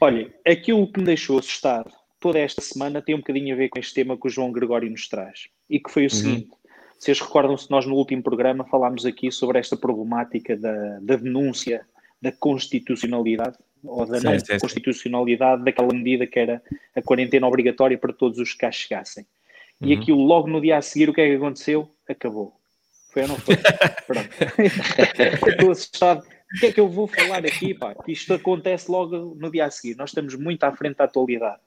Olha, 0.00 0.32
aquilo 0.46 0.90
que 0.90 1.00
me 1.00 1.06
deixou 1.06 1.38
assustado 1.38 1.90
toda 2.20 2.38
esta 2.38 2.60
semana 2.60 3.02
tem 3.02 3.14
um 3.14 3.18
bocadinho 3.18 3.54
a 3.54 3.58
ver 3.58 3.68
com 3.68 3.78
este 3.78 3.94
tema 3.94 4.16
que 4.16 4.26
o 4.26 4.30
João 4.30 4.52
Gregório 4.52 4.90
nos 4.90 5.08
traz. 5.08 5.48
E 5.68 5.78
que 5.78 5.90
foi 5.90 6.02
o 6.02 6.04
uhum. 6.04 6.10
seguinte: 6.10 6.50
vocês 6.98 7.20
recordam-se, 7.20 7.70
nós 7.70 7.86
no 7.86 7.94
último 7.94 8.22
programa 8.22 8.64
falámos 8.64 9.06
aqui 9.06 9.30
sobre 9.30 9.58
esta 9.58 9.76
problemática 9.76 10.56
da, 10.56 10.98
da 11.00 11.16
denúncia 11.16 11.86
da 12.20 12.32
constitucionalidade 12.32 13.56
ou 13.84 14.06
da 14.06 14.20
não 14.20 14.38
sim, 14.38 14.58
constitucionalidade 14.58 15.60
sim. 15.60 15.64
daquela 15.64 15.92
medida 15.92 16.26
que 16.26 16.38
era 16.38 16.62
a 16.94 17.02
quarentena 17.02 17.46
obrigatória 17.46 17.98
para 17.98 18.12
todos 18.12 18.38
os 18.38 18.52
que 18.52 18.58
cá 18.58 18.70
chegassem. 18.70 19.26
E 19.80 19.94
uhum. 19.94 20.00
aquilo 20.00 20.20
logo 20.20 20.48
no 20.48 20.60
dia 20.60 20.76
a 20.76 20.82
seguir, 20.82 21.08
o 21.08 21.14
que 21.14 21.20
é 21.20 21.28
que 21.28 21.36
aconteceu? 21.36 21.88
Acabou. 22.08 22.54
Foi 23.12 23.22
ou 23.22 23.28
não 23.28 23.36
foi? 23.36 23.56
Pronto. 24.06 24.28
Estou 25.48 25.70
assustado. 25.70 26.26
O 26.56 26.60
que 26.60 26.66
é 26.66 26.72
que 26.72 26.80
eu 26.80 26.88
vou 26.88 27.06
falar 27.06 27.44
aqui, 27.44 27.74
pá? 27.74 27.94
Isto 28.06 28.34
acontece 28.34 28.90
logo 28.90 29.36
no 29.38 29.50
dia 29.50 29.66
a 29.66 29.70
seguir. 29.70 29.96
Nós 29.96 30.10
estamos 30.10 30.34
muito 30.34 30.64
à 30.64 30.74
frente 30.74 30.96
da 30.96 31.04
atualidade. 31.04 31.60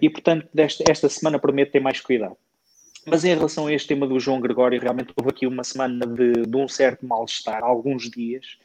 E, 0.00 0.10
portanto, 0.10 0.48
desta, 0.52 0.84
esta 0.90 1.08
semana 1.08 1.38
prometo 1.38 1.72
ter 1.72 1.80
mais 1.80 2.00
cuidado. 2.00 2.36
Mas 3.06 3.24
em 3.24 3.34
relação 3.34 3.66
a 3.66 3.72
este 3.72 3.88
tema 3.88 4.06
do 4.06 4.18
João 4.20 4.40
Gregório, 4.40 4.80
realmente 4.80 5.12
houve 5.16 5.30
aqui 5.30 5.46
uma 5.46 5.64
semana 5.64 6.06
de, 6.06 6.32
de 6.42 6.56
um 6.56 6.68
certo 6.68 7.06
mal-estar, 7.06 7.62
alguns 7.62 8.10
dias, 8.10 8.58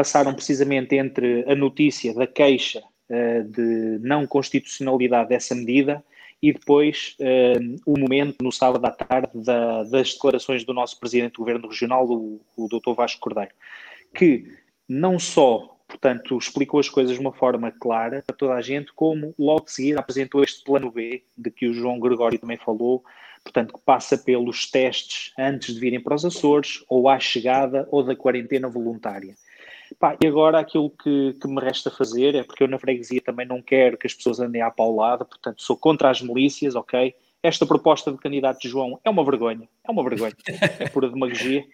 passaram 0.00 0.32
precisamente 0.32 0.96
entre 0.96 1.44
a 1.46 1.54
notícia 1.54 2.14
da 2.14 2.26
queixa 2.26 2.82
uh, 3.10 3.44
de 3.44 3.98
não 4.00 4.26
constitucionalidade 4.26 5.28
dessa 5.28 5.54
medida 5.54 6.02
e 6.42 6.54
depois 6.54 7.18
uh, 7.20 7.76
o 7.84 7.98
momento, 7.98 8.36
no 8.40 8.50
sábado 8.50 8.82
à 8.86 8.90
tarde, 8.90 9.28
da, 9.34 9.84
das 9.84 10.14
declarações 10.14 10.64
do 10.64 10.72
nosso 10.72 10.98
Presidente 10.98 11.34
do 11.34 11.40
Governo 11.40 11.68
Regional, 11.68 12.08
o, 12.08 12.40
o 12.56 12.66
Dr. 12.66 12.94
Vasco 12.96 13.20
Cordeiro, 13.20 13.50
que 14.14 14.50
não 14.88 15.18
só, 15.18 15.76
portanto, 15.86 16.38
explicou 16.38 16.80
as 16.80 16.88
coisas 16.88 17.12
de 17.12 17.20
uma 17.20 17.34
forma 17.34 17.70
clara 17.70 18.24
para 18.26 18.34
toda 18.34 18.54
a 18.54 18.62
gente, 18.62 18.94
como 18.94 19.34
logo 19.38 19.66
de 19.66 19.72
seguida 19.72 20.00
apresentou 20.00 20.42
este 20.42 20.64
plano 20.64 20.90
B, 20.90 21.22
de 21.36 21.50
que 21.50 21.68
o 21.68 21.74
João 21.74 22.00
Gregório 22.00 22.38
também 22.38 22.56
falou, 22.56 23.04
portanto, 23.44 23.74
que 23.74 23.80
passa 23.84 24.16
pelos 24.16 24.70
testes 24.70 25.34
antes 25.38 25.74
de 25.74 25.80
virem 25.80 26.00
para 26.00 26.14
os 26.14 26.24
Açores, 26.24 26.82
ou 26.88 27.06
à 27.06 27.20
chegada, 27.20 27.86
ou 27.90 28.02
da 28.02 28.16
quarentena 28.16 28.66
voluntária. 28.66 29.34
Pá, 30.00 30.16
e 30.18 30.26
agora 30.26 30.58
aquilo 30.58 30.88
que, 30.88 31.34
que, 31.34 31.46
me 31.46 31.60
resta 31.60 31.90
fazer 31.90 32.34
é 32.34 32.42
porque 32.42 32.62
eu 32.62 32.68
na 32.68 32.78
freguesia 32.78 33.20
também 33.20 33.46
não 33.46 33.60
quero 33.60 33.98
que 33.98 34.06
as 34.06 34.14
pessoas 34.14 34.40
andem 34.40 34.62
à 34.62 34.70
paulada, 34.70 35.26
portanto 35.26 35.60
sou 35.60 35.76
contra 35.76 36.08
as 36.08 36.22
milícias, 36.22 36.74
ok? 36.74 37.14
Esta 37.42 37.66
proposta 37.66 38.10
de 38.10 38.16
candidato 38.16 38.60
de 38.60 38.68
João 38.70 38.98
é 39.04 39.10
uma 39.10 39.22
vergonha, 39.22 39.68
é 39.86 39.90
uma 39.90 40.02
vergonha, 40.02 40.32
é 40.78 40.88
pura 40.88 41.10
demagogia. 41.10 41.66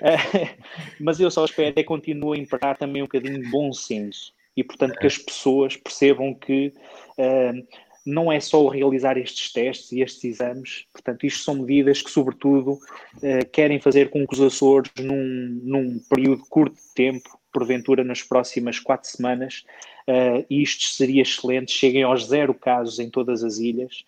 Uh, 0.00 0.62
mas 1.02 1.18
eu 1.18 1.28
só 1.32 1.44
espero 1.44 1.70
é 1.70 1.72
que 1.72 1.84
continue 1.84 2.38
a 2.38 2.42
imperar 2.42 2.78
também 2.78 3.02
um 3.02 3.06
bocadinho 3.06 3.42
de 3.42 3.50
bom 3.50 3.72
senso 3.72 4.32
e, 4.56 4.62
portanto, 4.62 4.96
que 4.96 5.06
as 5.08 5.18
pessoas 5.18 5.76
percebam 5.76 6.32
que 6.32 6.72
uh, 7.18 7.66
não 8.06 8.30
é 8.30 8.38
só 8.38 8.68
realizar 8.68 9.18
estes 9.18 9.52
testes 9.52 9.90
e 9.90 10.00
estes 10.00 10.22
exames, 10.22 10.86
portanto, 10.92 11.26
isto 11.26 11.42
são 11.42 11.56
medidas 11.56 12.02
que, 12.02 12.10
sobretudo, 12.10 12.74
uh, 12.74 13.50
querem 13.52 13.80
fazer 13.80 14.10
com 14.10 14.24
que 14.24 14.34
os 14.34 14.40
Açores, 14.40 14.92
num, 15.00 15.60
num 15.64 16.00
período 16.08 16.44
curto 16.48 16.76
de 16.76 16.94
tempo, 16.94 17.38
porventura 17.54 18.02
nas 18.02 18.20
próximas 18.20 18.80
quatro 18.80 19.08
semanas, 19.08 19.64
uh, 20.08 20.44
isto 20.50 20.86
seria 20.86 21.22
excelente, 21.22 21.70
cheguem 21.70 22.02
aos 22.02 22.26
zero 22.26 22.52
casos 22.52 22.98
em 22.98 23.08
todas 23.08 23.44
as 23.44 23.58
ilhas, 23.58 24.04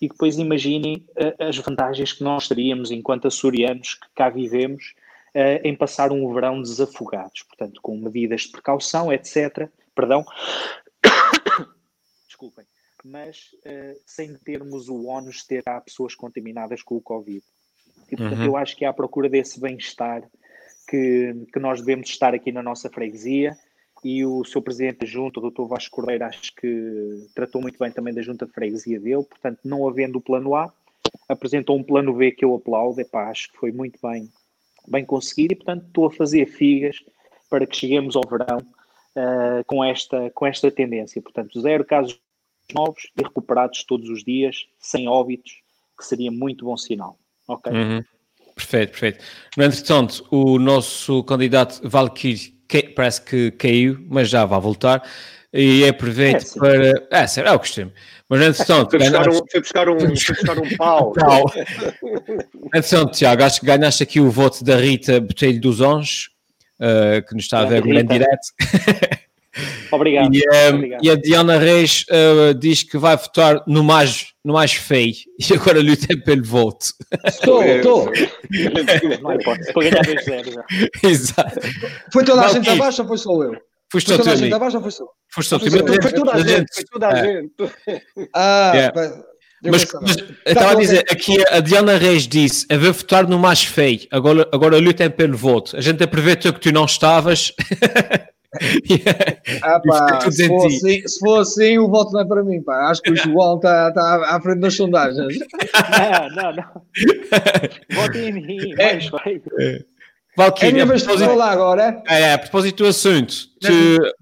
e 0.00 0.08
depois 0.08 0.38
imaginem 0.38 1.04
uh, 1.10 1.42
as 1.42 1.56
vantagens 1.58 2.12
que 2.12 2.22
nós 2.22 2.46
teríamos 2.46 2.92
enquanto 2.92 3.26
açorianos 3.26 3.94
que 3.94 4.06
cá 4.14 4.30
vivemos 4.30 4.94
uh, 5.34 5.60
em 5.64 5.74
passar 5.74 6.12
um 6.12 6.32
verão 6.32 6.62
desafogados, 6.62 7.42
portanto, 7.42 7.80
com 7.82 7.98
medidas 7.98 8.42
de 8.42 8.50
precaução, 8.50 9.12
etc. 9.12 9.68
Perdão, 9.92 10.24
desculpem, 12.28 12.64
mas 13.04 13.50
sem 14.06 14.34
termos 14.36 14.88
o 14.88 15.06
ónus 15.06 15.38
de 15.38 15.46
ter 15.48 15.64
pessoas 15.84 16.14
contaminadas 16.14 16.82
com 16.82 16.96
o 16.96 17.02
Covid. 17.02 17.42
E, 18.10 18.16
portanto, 18.16 18.38
uhum. 18.38 18.46
eu 18.46 18.56
acho 18.56 18.76
que 18.76 18.84
é 18.84 18.88
à 18.88 18.92
procura 18.92 19.28
desse 19.28 19.60
bem-estar 19.60 20.22
que, 20.86 21.46
que 21.52 21.58
nós 21.58 21.80
devemos 21.80 22.08
estar 22.08 22.34
aqui 22.34 22.52
na 22.52 22.62
nossa 22.62 22.90
freguesia 22.90 23.56
e 24.04 24.24
o 24.24 24.44
seu 24.44 24.60
presidente 24.60 25.00
da 25.00 25.06
junta, 25.06 25.40
o 25.40 25.50
Dr. 25.50 25.64
Vasco 25.64 25.96
Cordeiro, 25.96 26.24
acho 26.24 26.54
que 26.54 27.26
tratou 27.34 27.62
muito 27.62 27.78
bem 27.78 27.90
também 27.90 28.12
da 28.12 28.20
junta 28.20 28.44
de 28.44 28.52
freguesia 28.52 29.00
dele, 29.00 29.24
portanto, 29.24 29.60
não 29.64 29.88
havendo 29.88 30.18
o 30.18 30.20
plano 30.20 30.54
A, 30.54 30.72
apresentou 31.28 31.76
um 31.76 31.82
plano 31.82 32.12
B 32.12 32.30
que 32.32 32.44
eu 32.44 32.54
aplaudo, 32.54 33.00
epá, 33.00 33.30
acho 33.30 33.50
que 33.50 33.58
foi 33.58 33.72
muito 33.72 33.98
bem, 34.02 34.30
bem 34.86 35.04
conseguido 35.04 35.54
e, 35.54 35.56
portanto, 35.56 35.86
estou 35.86 36.06
a 36.06 36.10
fazer 36.10 36.46
figas 36.46 37.02
para 37.48 37.66
que 37.66 37.76
cheguemos 37.76 38.14
ao 38.14 38.28
verão 38.28 38.58
uh, 38.58 39.64
com, 39.66 39.82
esta, 39.82 40.30
com 40.30 40.46
esta 40.46 40.70
tendência. 40.70 41.22
Portanto, 41.22 41.60
zero 41.60 41.84
casos 41.84 42.20
novos 42.74 43.10
e 43.16 43.22
recuperados 43.22 43.84
todos 43.84 44.08
os 44.08 44.24
dias, 44.24 44.66
sem 44.78 45.08
óbitos, 45.08 45.62
que 45.96 46.04
seria 46.04 46.30
muito 46.30 46.64
bom 46.64 46.76
sinal. 46.76 47.18
Ok? 47.46 47.72
Uhum. 47.72 48.04
Perfeito, 48.54 48.90
perfeito. 48.90 49.24
No 49.56 49.64
entretanto, 49.64 50.24
o 50.30 50.58
nosso 50.58 51.22
candidato 51.24 51.80
Valkyrie 51.88 52.54
parece 52.94 53.22
que 53.22 53.50
caiu, 53.52 53.98
mas 54.08 54.28
já 54.28 54.44
vai 54.44 54.60
voltar. 54.60 55.02
E 55.52 55.86
aproveito 55.86 56.44
é, 56.56 56.58
para. 56.58 57.22
É, 57.22 57.26
sério, 57.26 57.48
é 57.48 57.52
o 57.52 57.58
costume. 57.58 57.92
Mas 58.28 58.40
entretanto. 58.42 58.90
Foi 58.90 58.98
buscar, 58.98 59.28
um, 59.28 59.32
foi 59.32 59.60
buscar 59.60 59.88
um, 59.88 59.98
foi 60.00 60.34
buscar 60.34 60.58
um 60.58 60.76
pau. 60.76 61.12
pau. 61.14 61.52
entretanto, 62.74 63.12
Tiago, 63.12 63.44
acho 63.44 63.60
que 63.60 63.66
ganhaste 63.66 64.02
aqui 64.02 64.20
o 64.20 64.30
voto 64.30 64.64
da 64.64 64.76
Rita 64.76 65.20
Botelho 65.20 65.60
dos 65.60 65.80
Anjos, 65.80 66.30
uh, 66.80 67.24
que 67.26 67.34
nos 67.34 67.44
está 67.44 67.60
a 67.60 67.66
ver 67.66 67.86
em 67.86 68.04
direto. 68.04 68.48
Obrigado. 69.90 70.34
E, 70.34 70.42
um, 70.42 70.74
Obrigado. 70.76 71.04
e, 71.04 71.10
a 71.10 71.14
Diana 71.14 71.58
Reis 71.58 72.04
uh, 72.10 72.54
diz 72.54 72.82
que 72.82 72.98
vai 72.98 73.16
votar 73.16 73.62
no 73.66 73.84
mais, 73.84 74.26
no 74.44 74.54
mais 74.54 74.72
feio 74.72 75.14
e 75.38 75.54
agora 75.54 75.80
luta 75.80 76.08
pelo 76.24 76.44
voto. 76.44 76.86
Estou, 77.26 77.62
estou. 77.62 78.12
É 78.14 79.72
para 79.72 79.82
ganhar 79.82 80.04
2-0 80.04 80.64
Exato. 81.02 81.60
Foi 82.12 82.24
toda 82.24 82.42
a 82.42 82.48
gente 82.48 82.68
abaixo 82.68 83.02
ou 83.02 83.08
foi 83.08 83.18
só 83.18 83.42
eu? 83.42 83.56
Foste 83.92 84.16
toda 84.16 84.32
a 84.32 84.36
gente 84.36 84.52
abaixo 84.52 84.76
ou 84.76 84.82
foi 84.82 84.90
só? 84.90 85.06
Foste 85.32 85.48
só. 85.50 85.58
Foi 85.58 85.70
toda 86.12 86.32
a 86.32 86.40
gente. 86.40 86.74
Foi 86.74 86.84
toda 86.84 87.08
a 87.08 87.24
gente. 87.24 87.52
Ah, 88.34 88.72
mas, 89.62 89.86
mas 90.02 90.16
eu 90.18 90.52
estava 90.52 90.72
a 90.72 90.74
dizer, 90.74 91.04
aqui 91.10 91.42
a 91.48 91.60
Diana 91.60 91.96
Reis 91.96 92.26
disse: 92.28 92.66
a 92.70 92.76
ver 92.76 92.92
votar 92.92 93.26
no 93.26 93.38
mais 93.38 93.62
feio, 93.64 94.00
agora, 94.10 94.48
agora 94.52 94.78
lutem 94.78 95.10
pelo 95.10 95.36
voto. 95.36 95.76
A 95.76 95.80
gente 95.80 96.02
aproveitou 96.02 96.52
que 96.52 96.60
tu 96.60 96.72
não 96.72 96.84
estavas 96.84 97.52
ah, 99.62 99.80
pá, 99.80 100.30
se, 100.30 100.46
for 100.46 100.66
assim, 100.66 101.08
se, 101.08 101.18
for 101.20 101.40
assim, 101.40 101.78
o 101.78 101.88
voto 101.88 102.12
não 102.12 102.20
é 102.20 102.24
para 102.24 102.44
mim. 102.44 102.62
Pá. 102.62 102.90
Acho 102.90 103.02
que 103.02 103.12
o 103.12 103.16
João 103.16 103.56
está 103.56 103.92
tá 103.92 104.36
à 104.36 104.40
frente 104.40 104.60
das 104.60 104.74
sondagens. 104.74 105.38
não, 106.34 106.42
não, 106.42 106.56
não. 106.56 106.82
Votem 107.94 108.28
em 108.28 108.32
mim. 108.32 108.74
É, 108.78 108.98
vai. 109.10 109.40
Valkyrie, 110.36 110.70
é 110.70 110.72
minha 110.72 110.86
vez 110.86 111.02
de 111.02 111.18
falar 111.18 111.52
agora. 111.52 112.02
É, 112.08 112.22
é, 112.22 112.32
a 112.34 112.38
propósito 112.38 112.82
do 112.82 112.88
assunto, 112.88 113.34
das, 113.62 113.72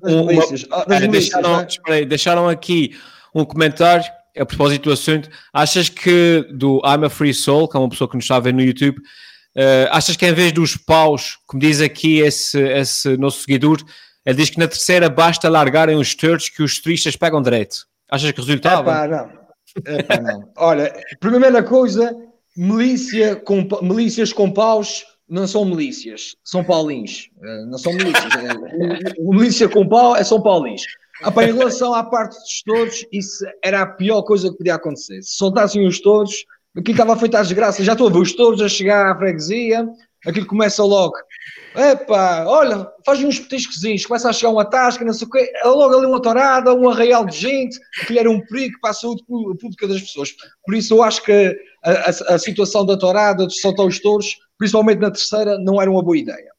um, 0.04 0.22
uma, 0.22 0.46
das 0.86 1.02
é, 1.02 1.08
deixaram, 1.08 1.56
né? 1.56 1.66
esperei, 1.68 2.04
deixaram 2.04 2.48
aqui 2.48 2.94
um 3.34 3.44
comentário 3.44 4.04
a 4.38 4.44
propósito 4.44 4.84
do 4.84 4.92
assunto. 4.92 5.30
Achas 5.52 5.88
que 5.88 6.46
do 6.52 6.82
I'm 6.84 7.04
a 7.06 7.10
Free 7.10 7.32
Soul, 7.32 7.66
que 7.66 7.76
é 7.76 7.80
uma 7.80 7.88
pessoa 7.88 8.08
que 8.08 8.16
nos 8.16 8.24
está 8.24 8.36
a 8.36 8.40
ver 8.40 8.52
no 8.52 8.60
YouTube, 8.60 8.98
uh, 8.98 9.88
achas 9.90 10.16
que 10.16 10.26
em 10.26 10.34
vez 10.34 10.52
dos 10.52 10.76
paus, 10.76 11.38
como 11.46 11.60
diz 11.60 11.80
aqui 11.80 12.18
esse, 12.18 12.60
esse 12.60 13.16
nosso 13.16 13.40
seguidor, 13.40 13.78
ele 14.24 14.36
diz 14.36 14.50
que 14.50 14.58
na 14.58 14.68
terceira 14.68 15.08
basta 15.08 15.48
largarem 15.48 15.96
os 15.96 16.14
turds 16.14 16.48
que 16.48 16.62
os 16.62 16.80
turistas 16.80 17.16
pegam 17.16 17.42
direito. 17.42 17.86
Achas 18.10 18.30
que 18.30 18.40
resultava? 18.40 18.90
Epá, 18.90 19.08
não. 19.08 19.94
Epá, 19.98 20.20
não. 20.20 20.52
Olha, 20.56 20.94
primeira 21.18 21.62
coisa, 21.62 22.14
milícia 22.56 23.36
com, 23.36 23.66
milícias 23.82 24.32
com 24.32 24.50
paus 24.50 25.04
não 25.32 25.46
são 25.46 25.64
milícias, 25.64 26.36
são 26.44 26.62
paulins. 26.62 27.30
Eh, 27.42 27.64
não 27.64 27.78
são 27.78 27.92
milícias. 27.94 28.32
o, 29.18 29.32
milícia 29.32 29.66
com 29.66 29.88
pau 29.88 30.14
é 30.14 30.22
São 30.22 30.42
Paulins. 30.42 30.82
Epá, 31.26 31.44
em 31.44 31.54
relação 31.54 31.94
à 31.94 32.04
parte 32.04 32.38
dos 32.38 32.62
touros, 32.62 33.06
isso 33.10 33.44
era 33.64 33.80
a 33.80 33.86
pior 33.86 34.22
coisa 34.22 34.50
que 34.50 34.58
podia 34.58 34.74
acontecer. 34.74 35.22
Se 35.22 35.36
soltassem 35.36 35.86
os 35.86 36.00
touros, 36.00 36.44
aquilo 36.76 36.92
estava 36.92 37.16
feito 37.16 37.36
às 37.36 37.50
graças. 37.50 37.86
Já 37.86 37.92
estou 37.92 38.08
a 38.08 38.12
ver 38.12 38.18
os 38.18 38.34
touros 38.34 38.60
a 38.60 38.68
chegar 38.68 39.10
à 39.10 39.16
freguesia, 39.16 39.88
aquilo 40.26 40.46
começa 40.46 40.82
logo. 40.84 41.14
Epá, 41.74 42.44
olha, 42.46 42.86
faz 43.04 43.22
uns 43.22 43.40
petiscozinhos, 43.40 44.04
começa 44.06 44.28
a 44.28 44.32
chegar 44.32 44.50
uma 44.50 44.64
tasca, 44.64 45.04
não 45.04 45.12
sei 45.12 45.26
o 45.26 45.30
quê, 45.30 45.50
é 45.54 45.66
logo 45.66 45.96
ali 45.96 46.06
uma 46.06 46.20
torada, 46.20 46.74
um 46.74 46.88
arraial 46.88 47.24
de 47.24 47.36
gente, 47.36 47.78
que 48.06 48.18
era 48.18 48.30
um 48.30 48.40
perigo 48.40 48.78
para 48.80 48.90
a 48.90 48.94
saúde 48.94 49.24
pública 49.26 49.88
das 49.88 50.00
pessoas. 50.00 50.34
Por 50.64 50.74
isso 50.74 50.94
eu 50.94 51.02
acho 51.02 51.22
que 51.22 51.56
a, 51.84 51.90
a, 51.90 52.34
a 52.34 52.38
situação 52.38 52.84
da 52.84 52.96
torada, 52.96 53.46
de 53.46 53.58
soltar 53.58 53.86
os 53.86 53.98
touros, 54.00 54.36
principalmente 54.58 55.00
na 55.00 55.10
terceira, 55.10 55.58
não 55.58 55.80
era 55.80 55.90
uma 55.90 56.02
boa 56.02 56.18
ideia. 56.18 56.52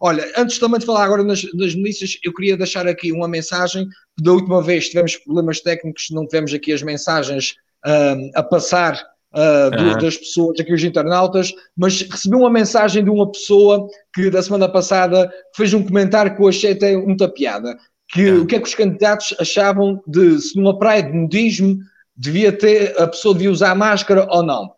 Olha, 0.00 0.30
antes 0.36 0.58
também 0.58 0.78
de 0.78 0.86
falar 0.86 1.04
agora 1.04 1.24
nas, 1.24 1.42
nas 1.54 1.74
milícias, 1.74 2.18
eu 2.22 2.32
queria 2.32 2.56
deixar 2.56 2.86
aqui 2.86 3.10
uma 3.10 3.26
mensagem. 3.26 3.86
Da 4.20 4.32
última 4.32 4.62
vez 4.62 4.88
tivemos 4.88 5.16
problemas 5.16 5.60
técnicos, 5.60 6.06
não 6.10 6.26
tivemos 6.26 6.54
aqui 6.54 6.72
as 6.72 6.82
mensagens 6.82 7.54
um, 7.84 8.30
a 8.34 8.42
passar 8.42 9.04
uh, 9.34 9.76
uhum. 9.76 9.98
das 9.98 10.16
pessoas, 10.16 10.60
aqui 10.60 10.72
os 10.72 10.82
internautas, 10.82 11.52
mas 11.76 12.02
recebi 12.02 12.36
uma 12.36 12.50
mensagem 12.50 13.04
de 13.04 13.10
uma 13.10 13.30
pessoa 13.30 13.88
que 14.14 14.30
da 14.30 14.42
semana 14.42 14.68
passada 14.68 15.30
fez 15.54 15.74
um 15.74 15.82
comentário 15.82 16.34
que 16.34 16.42
eu 16.42 16.48
achei 16.48 16.72
até 16.72 16.96
muita 16.96 17.28
piada, 17.28 17.76
que 18.08 18.30
uhum. 18.30 18.42
o 18.42 18.46
que 18.46 18.56
é 18.56 18.60
que 18.60 18.68
os 18.68 18.74
candidatos 18.74 19.34
achavam 19.38 20.02
de 20.06 20.38
se 20.40 20.56
numa 20.56 20.78
praia 20.78 21.02
de 21.02 21.12
nudismo 21.12 21.78
devia 22.16 22.52
ter, 22.52 23.00
a 23.00 23.06
pessoa 23.06 23.34
devia 23.34 23.50
usar 23.50 23.74
máscara 23.74 24.26
ou 24.30 24.42
não. 24.42 24.72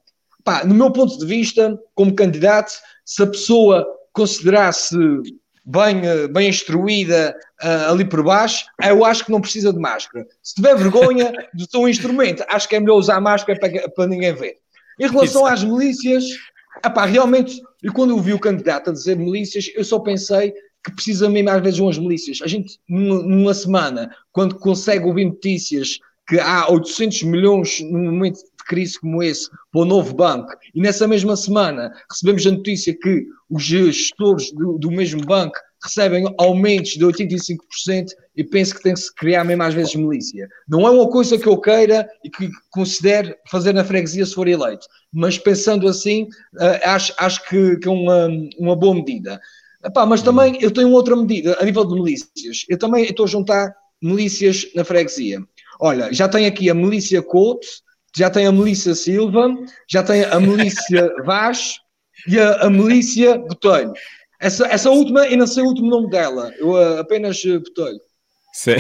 Pá, 0.45 0.65
no 0.65 0.75
meu 0.75 0.91
ponto 0.91 1.19
de 1.19 1.27
vista, 1.27 1.79
como 1.95 2.15
candidato, 2.15 2.73
se 3.05 3.23
a 3.23 3.27
pessoa 3.27 3.87
considerasse 4.13 4.97
bem, 5.65 6.07
eh, 6.07 6.29
bem 6.29 6.49
instruída 6.49 7.37
uh, 7.63 7.93
ali 7.93 8.05
por 8.05 8.23
baixo, 8.23 8.67
eu 8.83 9.05
acho 9.05 9.25
que 9.25 9.31
não 9.31 9.41
precisa 9.41 9.73
de 9.73 9.79
máscara. 9.79 10.27
Se 10.43 10.55
tiver 10.55 10.77
vergonha 10.77 11.33
do 11.55 11.71
seu 11.71 11.89
instrumento, 11.89 12.45
acho 12.49 12.69
que 12.69 12.77
é 12.77 12.81
melhor 12.81 12.97
usar 12.97 13.21
máscara 13.21 13.59
para, 13.59 13.89
para 13.91 14.07
ninguém 14.07 14.35
ver. 14.35 14.57
Em 14.99 15.09
relação 15.09 15.47
às 15.47 15.65
milícias, 15.65 16.25
epá, 16.85 17.05
realmente, 17.07 17.61
e 17.83 17.89
quando 17.89 18.11
eu 18.11 18.19
vi 18.19 18.33
o 18.33 18.39
candidato 18.39 18.91
a 18.91 18.93
dizer 18.93 19.17
milícias, 19.17 19.71
eu 19.75 19.85
só 19.85 19.99
pensei 19.99 20.53
que 20.85 20.93
precisa 20.93 21.29
mesmo 21.29 21.51
às 21.51 21.63
vezes 21.63 21.79
umas 21.79 21.99
milícias. 21.99 22.41
A 22.43 22.47
gente, 22.47 22.79
numa, 22.89 23.55
semana, 23.55 24.15
quando 24.33 24.59
consegue 24.59 25.05
ouvir 25.05 25.27
notícias 25.27 25.99
que 26.27 26.39
há 26.39 26.71
800 26.71 27.23
milhões 27.25 27.81
num 27.81 28.13
momento 28.13 28.41
de 28.61 28.65
crise 28.65 28.99
como 28.99 29.23
esse 29.23 29.49
para 29.73 29.83
o 29.83 29.85
novo 29.85 30.15
banco, 30.15 30.53
e 30.75 30.81
nessa 30.81 31.07
mesma 31.07 31.37
semana 31.37 31.93
recebemos 32.11 32.47
a 32.47 32.51
notícia 32.51 32.97
que 32.97 33.27
os 33.49 33.63
gestores 33.63 34.53
do, 34.53 34.79
do 34.79 34.91
mesmo 34.91 35.25
banco 35.25 35.57
recebem 35.83 36.25
aumentos 36.39 36.93
de 36.93 37.05
85% 37.05 38.11
e 38.37 38.45
penso 38.45 38.75
que 38.75 38.83
tem 38.83 38.95
que 38.95 39.01
se 39.01 39.15
criar 39.15 39.45
mesmo 39.45 39.63
às 39.63 39.75
vezes 39.75 39.95
milícia. 39.95 40.49
Não 40.69 40.87
é 40.87 40.91
uma 40.91 41.09
coisa 41.09 41.39
que 41.39 41.49
eu 41.49 41.59
queira 41.59 42.09
e 42.23 42.31
que 42.31 42.51
considere 42.71 43.35
fazer 43.51 43.73
na 43.73 43.85
freguesia 43.85 44.27
se 44.27 44.35
for 44.35 44.47
eleito, 44.47 44.87
mas 45.13 45.39
pensando 45.39 45.89
assim, 45.89 46.25
uh, 46.55 46.81
acho, 46.85 47.15
acho 47.19 47.49
que, 47.49 47.77
que 47.79 47.89
é 47.89 47.91
uma, 47.91 48.29
uma 48.59 48.77
boa 48.77 48.95
medida. 48.95 49.41
Epá, 49.83 50.05
mas 50.05 50.21
também 50.21 50.59
eu 50.61 50.71
tenho 50.71 50.91
outra 50.91 51.17
medida 51.17 51.57
a 51.59 51.65
nível 51.65 51.87
de 51.87 51.95
milícias. 51.95 52.67
Eu 52.69 52.79
também 52.79 53.05
estou 53.05 53.25
a 53.25 53.29
juntar 53.29 53.75
milícias 54.03 54.67
na 54.75 54.85
freguesia. 54.85 55.41
Olha, 55.81 56.13
já 56.13 56.29
tenho 56.29 56.47
aqui 56.47 56.69
a 56.69 56.75
milícia 56.75 57.23
Couto, 57.23 57.67
já 58.17 58.31
tem 58.31 58.47
a 58.47 58.53
milícia 58.53 58.95
Silva, 58.95 59.49
já 59.89 60.03
tem 60.03 60.25
a 60.25 60.41
milícia 60.41 61.11
Vaz 61.25 61.77
e 62.27 62.39
a, 62.39 62.63
a 62.63 62.71
milícia 62.71 63.39
Botelho. 63.39 63.93
Essa, 64.41 64.67
essa 64.69 64.91
última, 64.91 65.27
eu 65.27 65.37
não 65.37 65.47
sei 65.47 65.63
o 65.63 65.67
último 65.67 65.91
nome 65.91 66.09
dela, 66.11 66.53
eu 66.59 66.71
uh, 66.71 66.99
apenas 66.99 67.43
uh, 67.45 67.61
Botelho. 67.61 68.01
Sim. 68.53 68.73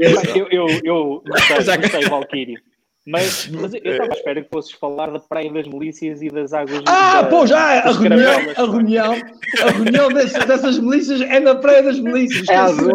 eu, 0.00 0.48
eu, 0.50 0.66
eu 0.82 1.22
não 1.24 1.36
sei, 1.36 1.76
não 1.76 1.88
sei 1.88 2.08
Valkyrie. 2.08 2.73
Mas, 3.06 3.48
mas 3.48 3.74
eu 3.74 3.92
estava 3.92 4.12
à 4.12 4.16
espera 4.16 4.42
que 4.42 4.48
fosses 4.48 4.72
falar 4.72 5.10
da 5.10 5.20
Praia 5.20 5.52
das 5.52 5.66
Milícias 5.66 6.22
e 6.22 6.30
das 6.30 6.54
águas. 6.54 6.82
Ah, 6.86 7.20
da, 7.20 7.28
pô, 7.28 7.46
já! 7.46 7.80
A 7.80 7.92
reunião, 7.92 8.40
a 8.56 8.62
reunião, 8.62 9.14
a 9.62 9.70
reunião 9.72 10.08
dessas, 10.08 10.44
dessas 10.46 10.78
milícias 10.78 11.20
é 11.20 11.38
na 11.38 11.54
Praia 11.54 11.82
das 11.82 12.00
Milícias. 12.00 12.48
É 12.48 12.56
azul. 12.56 12.94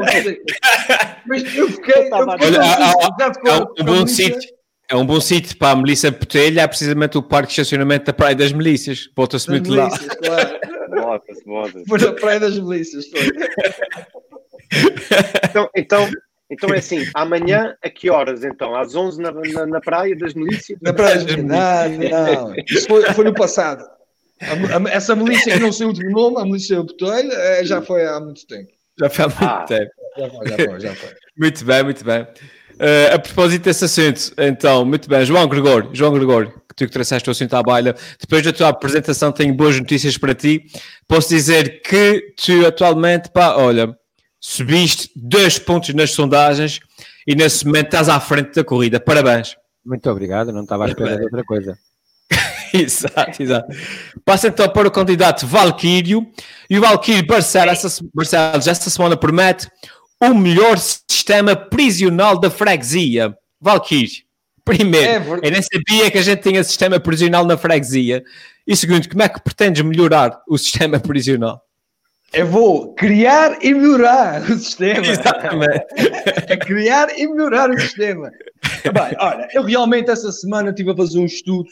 Mas 1.27 1.55
eu 1.55 1.69
fiquei. 1.69 2.07
Eu 2.07 2.11
Olha, 2.11 2.59
há, 2.59 2.91
há, 2.91 3.67
um 3.79 3.85
bom 3.85 4.07
sítio. 4.07 4.49
É 4.89 4.95
um 4.95 5.05
bom 5.05 5.21
sítio 5.21 5.55
para 5.55 5.73
a 5.73 5.75
milícia 5.75 6.11
Petelha, 6.11 6.61
é 6.61 6.67
precisamente 6.67 7.15
o 7.15 7.21
parque 7.21 7.53
de 7.53 7.61
estacionamento 7.61 8.05
da 8.05 8.13
Praia 8.13 8.35
das 8.35 8.51
Milícias. 8.51 9.07
Bota-se 9.15 9.47
muito 9.47 9.71
lá. 9.71 9.89
Claro. 9.89 10.59
Bota-se, 10.89 11.45
bota-se. 11.45 11.85
Foi 11.87 11.99
na 11.99 12.13
Praia 12.13 12.39
das 12.39 12.57
Milícias, 12.57 13.05
foi. 13.07 13.21
Então, 15.49 15.69
então, 15.75 16.09
então 16.49 16.73
é 16.73 16.79
assim, 16.79 17.05
amanhã 17.13 17.75
a 17.83 17.89
que 17.89 18.09
horas 18.09 18.43
então? 18.43 18.75
Às 18.75 18.95
11 18.95 19.21
na, 19.21 19.31
na, 19.31 19.65
na 19.67 19.81
Praia 19.81 20.15
das 20.15 20.33
Milícias? 20.33 20.79
Na 20.81 20.93
Praia 20.93 21.15
das 21.15 21.35
Milícias? 21.35 22.11
Não, 22.11 22.49
não. 22.49 22.55
Isso 22.67 22.87
foi, 22.87 23.03
foi 23.13 23.25
no 23.25 23.33
passado. 23.33 23.83
A, 24.41 24.77
a, 24.77 24.91
essa 24.91 25.15
milícia 25.15 25.53
que 25.53 25.59
não 25.59 25.71
sei 25.71 25.85
o 25.85 25.89
último 25.89 26.11
nome, 26.11 26.37
a 26.39 26.45
milícia 26.45 26.81
Botelho, 26.81 27.31
é, 27.31 27.63
já 27.63 27.81
foi 27.81 28.05
há 28.05 28.19
muito 28.19 28.47
tempo. 28.47 28.71
Já 28.97 29.09
foi 29.09 29.25
há 29.25 29.27
muito 29.27 29.43
ah, 29.43 29.65
tempo. 29.67 29.91
Já 30.17 30.29
foi, 30.29 30.47
já 30.47 30.55
foi, 30.55 30.79
já 30.79 30.95
foi. 30.95 31.09
Muito 31.39 31.63
bem, 31.63 31.83
muito 31.83 32.03
bem. 32.03 32.23
Uh, 32.23 33.15
a 33.15 33.19
propósito 33.19 33.63
desse 33.63 33.85
assunto, 33.85 34.33
então, 34.37 34.83
muito 34.83 35.07
bem, 35.07 35.23
João 35.25 35.47
Gregório, 35.47 35.89
João 35.93 36.13
Gregório, 36.13 36.51
que 36.67 36.75
tu 36.75 36.85
que 36.85 36.91
trouxeste 36.91 37.29
o 37.29 37.31
assunto 37.31 37.53
à 37.53 37.63
baila, 37.63 37.95
depois 38.19 38.43
da 38.43 38.51
tua 38.51 38.67
apresentação 38.67 39.31
tenho 39.31 39.53
boas 39.53 39.79
notícias 39.79 40.17
para 40.17 40.35
ti. 40.35 40.65
Posso 41.07 41.29
dizer 41.29 41.81
que 41.81 42.33
tu 42.35 42.65
atualmente, 42.65 43.29
pá, 43.31 43.55
olha, 43.55 43.95
subiste 44.39 45.09
dois 45.15 45.59
pontos 45.59 45.93
nas 45.93 46.11
sondagens 46.11 46.79
e 47.27 47.35
nesse 47.35 47.65
momento 47.65 47.85
estás 47.85 48.09
à 48.09 48.19
frente 48.19 48.55
da 48.55 48.63
corrida. 48.63 48.99
Parabéns. 48.99 49.55
Muito 49.85 50.09
obrigado, 50.09 50.51
não 50.51 50.63
estava 50.63 50.85
à 50.85 50.89
espera 50.89 51.17
de 51.17 51.23
outra 51.23 51.43
coisa. 51.43 51.77
exato, 52.73 53.41
exato. 53.41 53.75
Passa 54.23 54.47
então 54.47 54.69
para 54.69 54.87
o 54.87 54.91
candidato 54.91 55.47
Valquírio 55.47 56.25
e 56.69 56.77
o 56.77 56.81
Valquírio 56.81 57.25
Barcelos, 57.25 58.67
esta 58.67 58.89
semana 58.89 59.17
promete 59.17 59.67
o 60.21 60.33
melhor 60.33 60.77
sistema 60.77 61.55
prisional 61.55 62.39
da 62.39 62.49
freguesia. 62.49 63.35
Valkyrie, 63.61 64.23
primeiro, 64.63 65.35
é 65.35 65.47
eu 65.47 65.51
nem 65.51 65.61
sabia 65.61 66.11
que 66.11 66.17
a 66.17 66.21
gente 66.21 66.41
tinha 66.41 66.63
sistema 66.63 66.99
prisional 66.99 67.45
na 67.45 67.57
freguesia. 67.57 68.23
E 68.65 68.75
segundo, 68.75 69.09
como 69.09 69.23
é 69.23 69.29
que 69.29 69.41
pretendes 69.41 69.81
melhorar 69.81 70.39
o 70.47 70.57
sistema 70.57 70.99
prisional? 71.01 71.61
Eu 72.33 72.47
vou 72.47 72.93
criar 72.93 73.57
e 73.63 73.73
melhorar 73.73 74.41
o 74.43 74.57
sistema. 74.57 75.05
Exatamente. 75.05 75.85
é 76.47 76.57
criar 76.57 77.17
e 77.17 77.27
melhorar 77.27 77.69
o 77.69 77.79
sistema. 77.79 78.31
Bem, 78.83 79.17
olha, 79.19 79.47
eu 79.53 79.63
realmente 79.63 80.09
essa 80.09 80.31
semana 80.31 80.69
estive 80.69 80.91
a 80.91 80.95
fazer 80.95 81.19
um 81.19 81.25
estudo 81.25 81.67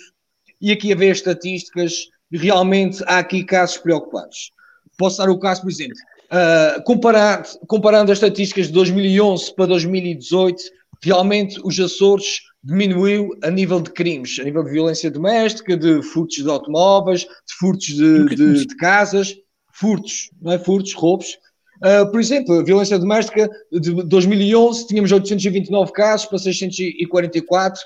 e 0.60 0.72
aqui 0.72 0.92
a 0.92 0.96
ver 0.96 1.12
estatísticas, 1.12 2.10
realmente 2.32 3.04
há 3.06 3.20
aqui 3.20 3.44
casos 3.44 3.78
preocupantes. 3.78 4.52
Posso 4.98 5.20
dar 5.20 5.30
o 5.30 5.40
caso, 5.40 5.62
por 5.62 5.70
exemplo, 5.70 5.98
Uh, 6.28 6.84
comparando, 6.84 7.48
comparando 7.68 8.12
as 8.12 8.18
estatísticas 8.18 8.68
de 8.68 8.74
2011 8.74 9.56
para 9.56 9.68
2018, 9.68 10.62
realmente 11.02 11.58
os 11.64 11.80
Açores 11.80 12.42
diminuiu 12.62 13.30
a 13.42 13.50
nível 13.50 13.80
de 13.80 13.92
crimes, 13.92 14.38
a 14.38 14.44
nível 14.44 14.62
de 14.62 14.72
violência 14.72 15.10
doméstica, 15.10 15.78
de 15.78 16.02
furtos 16.02 16.44
de 16.44 16.50
automóveis, 16.50 17.22
de 17.22 17.54
furtos 17.58 17.88
de, 17.88 18.36
de, 18.36 18.66
de 18.66 18.76
casas, 18.76 19.38
furtos, 19.78 20.30
não 20.42 20.52
é? 20.52 20.60
Furtos, 20.60 20.94
roubos. 20.94 21.38
Uh, 21.78 22.10
por 22.10 22.20
exemplo, 22.20 22.60
a 22.60 22.64
violência 22.64 22.98
doméstica 22.98 23.48
de 23.72 24.04
2011 24.04 24.88
tínhamos 24.88 25.12
829 25.12 25.92
casos 25.92 26.26
para 26.26 26.40
644, 26.40 27.80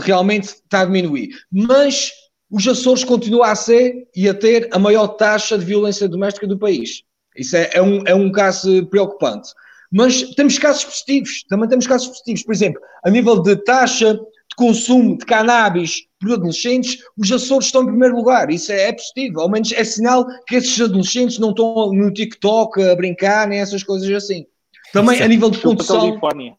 realmente 0.00 0.44
está 0.44 0.80
a 0.80 0.84
diminuir. 0.86 1.28
Mas 1.52 2.10
os 2.50 2.66
Açores 2.66 3.04
continuam 3.04 3.44
a 3.44 3.54
ser 3.54 4.08
e 4.14 4.28
a 4.28 4.34
ter 4.34 4.68
a 4.72 4.78
maior 4.78 5.08
taxa 5.08 5.58
de 5.58 5.64
violência 5.64 6.08
doméstica 6.08 6.46
do 6.46 6.58
país. 6.58 7.02
Isso 7.36 7.56
é, 7.56 7.70
é, 7.74 7.82
um, 7.82 8.02
é 8.06 8.14
um 8.14 8.32
caso 8.32 8.86
preocupante. 8.86 9.50
Mas 9.92 10.22
temos 10.34 10.58
casos 10.58 10.84
positivos, 10.84 11.44
também 11.48 11.68
temos 11.68 11.86
casos 11.86 12.08
positivos. 12.08 12.42
Por 12.42 12.54
exemplo, 12.54 12.80
a 13.04 13.10
nível 13.10 13.42
de 13.42 13.56
taxa 13.56 14.18
consumo 14.56 15.18
de 15.18 15.24
cannabis 15.24 16.06
por 16.18 16.32
adolescentes, 16.32 16.98
os 17.16 17.30
Açores 17.30 17.66
estão 17.66 17.82
em 17.82 17.86
primeiro 17.86 18.16
lugar. 18.16 18.50
Isso 18.50 18.72
é, 18.72 18.88
é 18.88 18.92
positivo. 18.92 19.40
Ao 19.40 19.50
menos 19.50 19.70
é 19.72 19.84
sinal 19.84 20.26
que 20.46 20.56
esses 20.56 20.80
adolescentes 20.80 21.38
não 21.38 21.50
estão 21.50 21.92
no 21.92 22.12
TikTok 22.12 22.82
a 22.82 22.96
brincar, 22.96 23.46
nem 23.46 23.60
essas 23.60 23.82
coisas 23.82 24.10
assim. 24.10 24.46
Também 24.92 25.22
a 25.22 25.28
nível 25.28 25.50
de 25.50 25.56
chupa 25.56 25.68
condução. 25.68 26.00
Califórnia. 26.00 26.56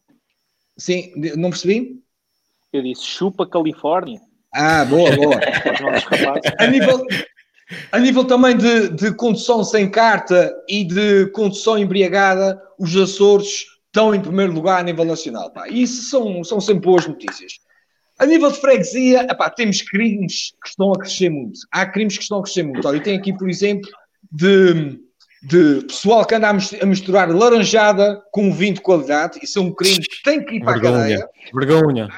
Sim, 0.76 1.12
não 1.36 1.50
percebi? 1.50 2.00
Eu 2.72 2.82
disse 2.82 3.02
chupa 3.02 3.46
Califórnia. 3.46 4.20
Ah, 4.54 4.84
boa, 4.84 5.10
boa. 5.16 5.34
a 6.58 6.66
nível, 6.68 7.04
a 7.92 7.98
nível 7.98 8.24
também 8.24 8.56
de, 8.56 8.88
de 8.90 9.12
condução 9.12 9.64
sem 9.64 9.90
carta 9.90 10.54
e 10.68 10.84
de 10.84 11.26
condução 11.32 11.76
embriagada, 11.76 12.60
os 12.78 12.96
Açores 12.96 13.66
estão 13.86 14.14
em 14.14 14.20
primeiro 14.20 14.52
lugar 14.52 14.80
a 14.80 14.82
nível 14.82 15.04
nacional. 15.04 15.50
Pá. 15.50 15.68
Isso 15.68 16.02
são, 16.02 16.44
são 16.44 16.60
sempre 16.60 16.84
boas 16.84 17.06
notícias. 17.06 17.54
A 18.18 18.26
nível 18.26 18.50
de 18.50 18.60
freguesia, 18.60 19.22
epá, 19.30 19.48
temos 19.48 19.80
crimes 19.82 20.52
que 20.62 20.68
estão 20.68 20.92
a 20.92 20.98
crescer 20.98 21.30
muito. 21.30 21.60
Há 21.70 21.86
crimes 21.86 22.16
que 22.16 22.22
estão 22.22 22.40
a 22.40 22.42
crescer 22.42 22.64
muito. 22.64 22.86
Olha, 22.86 22.96
eu 22.96 23.02
tenho 23.02 23.18
aqui, 23.18 23.32
por 23.32 23.48
exemplo, 23.48 23.88
de, 24.32 24.98
de 25.42 25.84
pessoal 25.86 26.26
que 26.26 26.34
anda 26.34 26.48
a 26.50 26.86
misturar 26.86 27.30
laranjada 27.30 28.20
com 28.32 28.52
vinho 28.52 28.74
de 28.74 28.80
qualidade. 28.80 29.38
Isso 29.42 29.58
é 29.58 29.62
um 29.62 29.72
crime 29.72 30.00
que 30.00 30.22
tem 30.24 30.44
que 30.44 30.56
ir 30.56 30.60
para 30.60 30.72
Vergonha. 30.72 30.94
a 30.94 31.00
cadeia. 31.00 31.28
Vergonha. 31.54 32.08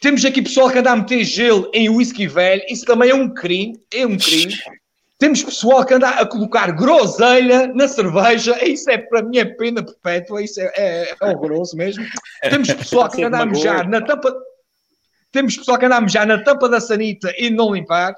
Temos 0.00 0.24
aqui 0.24 0.40
pessoal 0.40 0.70
que 0.70 0.78
anda 0.78 0.90
a 0.90 0.96
meter 0.96 1.22
gelo 1.22 1.70
em 1.74 1.88
whisky 1.88 2.26
velho. 2.26 2.62
Isso 2.68 2.84
também 2.84 3.10
é 3.10 3.14
um 3.14 3.28
crime. 3.28 3.78
É 3.92 4.06
um 4.06 4.16
crime. 4.16 4.54
Temos 5.22 5.44
pessoal 5.44 5.84
que 5.86 5.94
anda 5.94 6.08
a 6.08 6.26
colocar 6.26 6.72
groselha 6.72 7.68
na 7.68 7.86
cerveja, 7.86 8.58
isso 8.64 8.90
é 8.90 8.98
para 8.98 9.22
mim 9.22 9.38
é 9.38 9.44
pena 9.44 9.80
perpétua, 9.80 10.42
isso 10.42 10.60
é, 10.60 10.72
é, 10.76 11.14
é 11.22 11.26
horroroso 11.26 11.76
mesmo. 11.76 12.04
Temos 12.42 12.72
pessoal 12.72 13.08
que 13.08 13.22
anda 13.22 13.38
a 13.38 13.46
mejar 13.46 13.88
na 13.88 14.00
tampa. 14.00 14.34
Temos 15.32 15.56
pessoal 15.56 15.78
que 15.78 15.86
anda 15.86 15.96
a 15.96 16.00
mejar 16.00 16.26
na 16.26 16.42
tampa 16.42 16.68
da 16.68 16.80
sanita 16.80 17.32
e 17.38 17.50
não 17.50 17.74
limpar. 17.74 18.14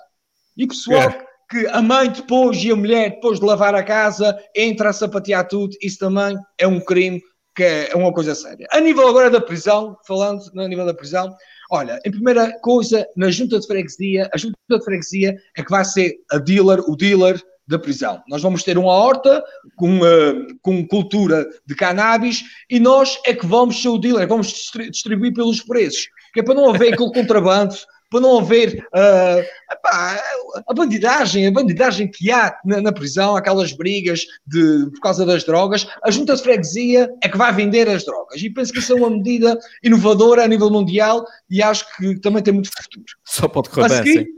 E 0.56 0.66
pessoal 0.66 1.08
é. 1.08 1.26
que 1.48 1.66
a 1.68 1.80
mãe 1.80 2.10
depois 2.10 2.62
e 2.62 2.70
a 2.70 2.76
mulher, 2.76 3.10
depois 3.10 3.40
de 3.40 3.46
lavar 3.46 3.74
a 3.74 3.82
casa, 3.82 4.38
entra 4.54 4.90
a 4.90 4.92
sapatear 4.92 5.48
tudo. 5.48 5.76
Isso 5.80 5.98
também 5.98 6.36
é 6.58 6.66
um 6.66 6.80
crime 6.80 7.22
que 7.54 7.62
é 7.62 7.94
uma 7.94 8.12
coisa 8.12 8.34
séria. 8.34 8.66
A 8.72 8.80
nível 8.80 9.08
agora 9.08 9.30
da 9.30 9.40
prisão, 9.40 9.96
falando 10.06 10.42
no 10.52 10.66
nível 10.66 10.84
da 10.84 10.92
prisão, 10.92 11.34
Olha, 11.70 11.98
em 12.04 12.10
primeira 12.10 12.52
coisa, 12.60 13.06
na 13.16 13.30
junta 13.30 13.58
de 13.58 13.66
freguesia, 13.66 14.28
a 14.32 14.36
junta 14.36 14.56
de 14.68 14.84
freguesia 14.84 15.36
é 15.56 15.62
que 15.62 15.70
vai 15.70 15.84
ser 15.84 16.16
a 16.30 16.38
dealer, 16.38 16.80
o 16.80 16.94
dealer 16.94 17.42
da 17.66 17.78
prisão. 17.78 18.22
Nós 18.28 18.42
vamos 18.42 18.62
ter 18.62 18.76
uma 18.76 18.92
horta 18.92 19.42
com, 19.76 20.00
uh, 20.00 20.46
com 20.60 20.86
cultura 20.86 21.48
de 21.66 21.74
cannabis 21.74 22.44
e 22.68 22.78
nós 22.78 23.18
é 23.24 23.34
que 23.34 23.46
vamos 23.46 23.80
ser 23.80 23.88
o 23.88 23.98
dealer, 23.98 24.28
vamos 24.28 24.70
distribuir 24.90 25.32
pelos 25.32 25.62
preços, 25.62 26.06
que 26.34 26.40
é 26.40 26.42
para 26.42 26.54
não 26.54 26.68
haver 26.68 26.92
aquele 26.92 27.12
contrabando 27.12 27.74
para 28.14 28.20
não 28.20 28.38
haver 28.38 28.86
uh, 28.94 29.72
epá, 29.72 30.22
a 30.68 30.72
bandidagem, 30.72 31.48
a 31.48 31.50
bandidagem 31.50 32.08
que 32.08 32.30
há 32.30 32.56
na, 32.64 32.80
na, 32.80 32.92
prisão, 32.92 33.34
aquelas 33.34 33.72
brigas 33.72 34.24
de, 34.46 34.88
por 34.92 35.00
causa 35.00 35.26
das 35.26 35.42
drogas, 35.42 35.86
a 36.00 36.12
junta 36.12 36.36
de 36.36 36.42
freguesia 36.42 37.10
é 37.22 37.28
que 37.28 37.36
vai 37.36 37.52
vender 37.52 37.88
as 37.88 38.04
drogas. 38.04 38.40
E 38.40 38.48
penso 38.48 38.72
que 38.72 38.78
isso 38.78 38.92
é 38.92 38.96
uma 38.96 39.10
medida 39.10 39.58
inovadora 39.82 40.44
a 40.44 40.48
nível 40.48 40.70
mundial 40.70 41.24
e 41.50 41.60
acho 41.60 41.84
que 41.96 42.20
também 42.20 42.40
tem 42.40 42.54
muito 42.54 42.70
futuro. 42.70 43.04
Só 43.24 43.48
pode 43.48 43.70
correr 43.70 43.86
a 43.86 43.88
seguir, 43.88 44.28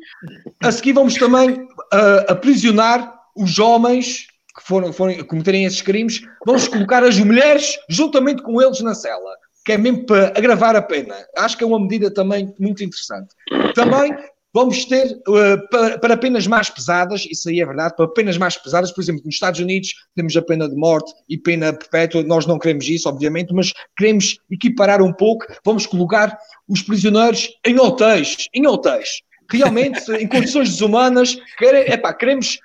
a 0.63 0.73
seguir 0.73 0.93
vamos 0.95 1.15
também 1.15 1.51
uh, 1.51 2.33
aprisionar 2.33 3.15
os 3.37 3.59
homens 3.59 4.27
que 4.57 4.67
foram, 4.67 4.91
foram 4.91 5.23
cometerem 5.25 5.67
esses 5.67 5.83
crimes, 5.83 6.23
vamos 6.47 6.67
colocar 6.67 7.05
as 7.05 7.19
mulheres 7.19 7.77
juntamente 7.91 8.43
com 8.43 8.63
eles 8.63 8.81
na 8.81 8.95
cela. 8.95 9.37
Que 9.67 9.73
é 9.73 9.77
mesmo 9.77 10.07
para 10.07 10.29
agravar 10.29 10.77
a 10.77 10.81
pena. 10.81 11.15
Acho 11.37 11.59
que 11.59 11.65
é 11.65 11.67
uma 11.67 11.81
medida 11.81 12.09
também 12.09 12.55
muito 12.59 12.85
interessante. 12.85 13.35
Também 13.75 14.17
Vamos 14.55 14.87
ter 14.87 15.21
uh, 15.29 15.69
para, 15.69 15.99
para, 15.99 16.17
penas 16.17 16.47
mais 16.47 16.71
pesadas, 16.71 17.27
isso 17.31 17.47
aí 17.51 17.61
é 17.61 17.67
verdade, 17.67 17.95
para 17.95 18.09
penas 18.09 18.39
mais 18.39 18.57
pesadas, 18.57 18.91
por 18.91 19.03
exemplo, 19.03 19.21
nos 19.23 19.35
Estados 19.35 19.61
Unidos 19.61 19.91
temos 20.15 20.35
a 20.35 20.41
pena 20.41 20.67
de 20.67 20.75
morte 20.75 21.13
e 21.29 21.37
pena 21.37 21.75
perpétua, 21.75 22.23
nós 22.23 22.47
não 22.47 22.59
queremos 22.59 22.89
isso, 22.89 23.07
obviamente, 23.07 23.53
mas 23.53 23.75
queremos 23.99 24.39
equiparar 24.51 25.03
um 25.03 25.13
pouco, 25.13 25.45
vamos 25.63 25.85
colocar 25.85 26.39
os 26.67 26.81
prisioneiros 26.81 27.51
em 27.67 27.79
hotéis, 27.79 28.49
em 28.55 28.67
hotéis, 28.67 29.21
realmente, 29.51 30.11
em 30.13 30.27
condições 30.27 30.71
desumanas, 30.71 31.37
quer, 31.59 31.93
epá, 31.93 32.15
queremos. 32.15 32.59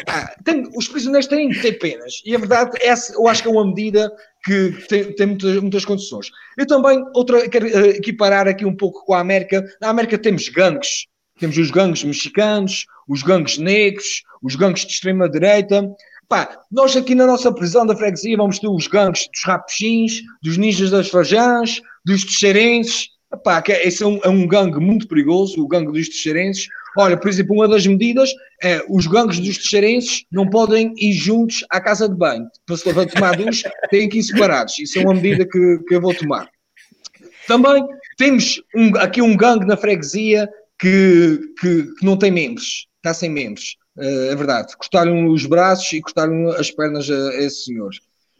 Epá, 0.00 0.34
tem, 0.44 0.68
os 0.76 0.88
prisioneiros 0.88 1.26
têm 1.26 1.48
de 1.48 1.60
ter 1.60 1.72
penas, 1.72 2.22
e 2.24 2.34
a 2.34 2.38
verdade, 2.38 2.70
essa 2.80 3.14
eu 3.14 3.26
acho 3.26 3.42
que 3.42 3.48
é 3.48 3.52
uma 3.52 3.66
medida 3.66 4.10
que 4.44 4.72
tem, 4.88 5.12
tem 5.12 5.26
muitas, 5.26 5.56
muitas, 5.60 5.84
condições. 5.84 6.30
Eu 6.58 6.66
também, 6.66 7.02
outra, 7.14 7.48
quero 7.48 7.66
uh, 7.66 7.86
equiparar 7.86 8.48
aqui 8.48 8.64
um 8.64 8.76
pouco 8.76 9.04
com 9.04 9.14
a 9.14 9.20
América. 9.20 9.64
Na 9.80 9.88
América 9.88 10.18
temos 10.18 10.48
gangues, 10.48 11.06
temos 11.38 11.56
os 11.56 11.70
gangues 11.70 12.02
mexicanos, 12.04 12.86
os 13.08 13.22
gangues 13.22 13.58
negros, 13.58 14.22
os 14.42 14.56
gangues 14.56 14.84
de 14.84 14.92
extrema-direita. 14.92 15.88
Nós 16.70 16.96
aqui 16.96 17.14
na 17.14 17.26
nossa 17.26 17.52
prisão 17.52 17.84
da 17.84 17.94
freguesia 17.94 18.36
vamos 18.36 18.58
ter 18.58 18.68
os 18.68 18.86
gangues 18.86 19.28
dos 19.32 19.44
rapuxins, 19.44 20.22
dos 20.42 20.56
ninjas 20.56 20.90
das 20.90 21.08
fajãs, 21.08 21.80
dos 22.04 22.24
teixeirenses. 22.24 23.08
Pá, 23.44 23.60
que 23.62 23.72
é, 23.72 23.86
esse 23.86 24.02
é 24.02 24.06
um, 24.06 24.18
é 24.22 24.28
um 24.28 24.46
gangue 24.46 24.78
muito 24.78 25.08
perigoso, 25.08 25.62
o 25.62 25.68
gangue 25.68 25.92
dos 25.92 26.08
teixeirenses. 26.08 26.68
Olha, 26.96 27.16
por 27.16 27.28
exemplo, 27.28 27.54
uma 27.54 27.68
das 27.68 27.86
medidas 27.86 28.30
é 28.62 28.82
os 28.88 29.06
gangues 29.06 29.38
dos 29.38 29.56
teixeirenses 29.56 30.24
não 30.30 30.48
podem 30.48 30.92
ir 30.98 31.12
juntos 31.12 31.64
à 31.70 31.80
casa 31.80 32.08
de 32.08 32.14
banho. 32.14 32.46
Para 32.66 33.06
tomar 33.06 33.36
ducha, 33.36 33.70
têm 33.90 34.08
que 34.08 34.18
ir 34.18 34.22
separados. 34.22 34.78
Isso 34.78 34.98
é 34.98 35.02
uma 35.02 35.14
medida 35.14 35.46
que, 35.46 35.78
que 35.88 35.94
eu 35.94 36.00
vou 36.00 36.14
tomar. 36.14 36.48
Também 37.46 37.84
temos 38.18 38.62
um, 38.74 38.96
aqui 38.98 39.22
um 39.22 39.36
gangue 39.36 39.66
na 39.66 39.76
freguesia 39.76 40.48
que, 40.78 41.40
que, 41.60 41.82
que, 41.98 42.04
não 42.04 42.16
tem 42.16 42.30
membros, 42.30 42.86
está 42.96 43.14
sem 43.14 43.30
membros. 43.30 43.76
Uh, 43.96 44.30
é 44.30 44.36
verdade. 44.36 44.76
Cortaram 44.76 45.28
os 45.28 45.46
braços 45.46 45.92
e 45.92 46.00
cortaram 46.00 46.48
as 46.50 46.70
pernas 46.70 47.10
a, 47.10 47.30
a 47.30 47.42
esse 47.42 47.64
senhor. 47.64 47.90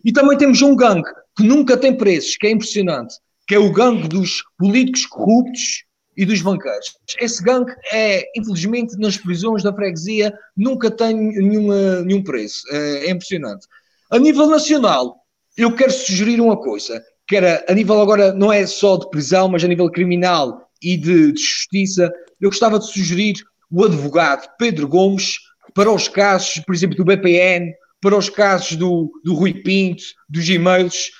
E 0.05 0.13
também 0.13 0.37
temos 0.37 0.61
um 0.63 0.77
gangue 0.77 1.09
que 1.37 1.43
nunca 1.43 1.77
tem 1.77 1.97
preços, 1.97 2.37
que 2.37 2.47
é 2.47 2.51
impressionante, 2.51 3.15
que 3.47 3.55
é 3.55 3.59
o 3.59 3.73
gangue 3.73 4.09
dos 4.09 4.43
políticos 4.59 5.07
corruptos 5.07 5.85
e 6.17 6.25
dos 6.25 6.43
banqueiros. 6.43 6.97
Esse 7.19 7.43
gangue 7.43 7.73
é, 7.93 8.25
infelizmente, 8.37 8.99
nas 8.99 9.17
prisões 9.17 9.63
da 9.63 9.73
freguesia, 9.73 10.33
nunca 10.57 10.91
tem 10.91 11.15
nenhuma, 11.15 12.03
nenhum 12.03 12.23
preço. 12.23 12.63
É, 12.71 13.07
é, 13.07 13.11
impressionante. 13.11 13.67
A 14.11 14.19
nível 14.19 14.47
nacional, 14.47 15.17
eu 15.57 15.75
quero 15.75 15.93
sugerir 15.93 16.41
uma 16.41 16.57
coisa, 16.57 17.03
que 17.27 17.37
era, 17.37 17.65
a 17.69 17.73
nível 17.73 18.01
agora, 18.01 18.33
não 18.33 18.53
é 18.53 18.67
só 18.67 18.97
de 18.97 19.09
prisão, 19.11 19.49
mas 19.49 19.65
a 19.65 19.69
nível 19.69 19.91
criminal 19.91 20.69
e 20.83 20.97
de, 20.97 21.33
de 21.33 21.41
justiça, 21.41 22.13
eu 22.41 22.51
gostava 22.51 22.79
de 22.79 22.87
sugerir 22.87 23.35
o 23.71 23.85
advogado 23.85 24.49
Pedro 24.59 24.87
Gomes 24.87 25.37
para 25.75 25.91
os 25.91 26.09
casos, 26.09 26.63
por 26.67 26.75
exemplo, 26.75 26.97
do 26.97 27.05
BPN, 27.05 27.73
para 28.01 28.17
os 28.17 28.29
casos 28.29 28.77
do, 28.77 29.11
do 29.25 29.33
Rui 29.33 29.55
Pinto, 29.55 30.03
dos 30.29 30.49
e-mails, 30.49 31.11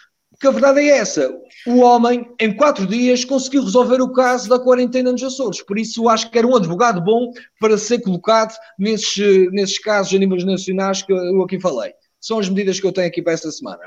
que 0.43 0.49
a 0.49 0.51
verdade 0.51 0.81
é 0.81 0.99
essa 0.99 1.33
o 1.67 1.81
homem, 1.81 2.27
em 2.41 2.55
quatro 2.55 2.87
dias, 2.87 3.25
conseguiu 3.25 3.63
resolver 3.63 4.01
o 4.01 4.13
caso 4.13 4.49
da 4.49 4.59
quarentena 4.59 5.13
nos 5.13 5.23
Açores. 5.23 5.63
Por 5.63 5.79
isso, 5.79 6.09
acho 6.09 6.31
que 6.31 6.39
era 6.39 6.47
um 6.47 6.57
advogado 6.57 7.01
bom 7.01 7.33
para 7.61 7.79
ser 7.79 8.01
colocado 8.01 8.53
nesses, 8.79 9.17
nesses 9.53 9.79
casos 9.79 10.13
a 10.13 10.19
níveis 10.19 10.45
nacionais 10.45 11.03
que 11.03 11.13
eu 11.13 11.43
aqui 11.43 11.61
falei. 11.61 11.93
São 12.21 12.39
as 12.39 12.49
medidas 12.49 12.81
que 12.81 12.87
eu 12.87 12.93
tenho 12.93 13.07
aqui 13.07 13.23
para 13.23 13.33
esta 13.33 13.51
semana. 13.51 13.81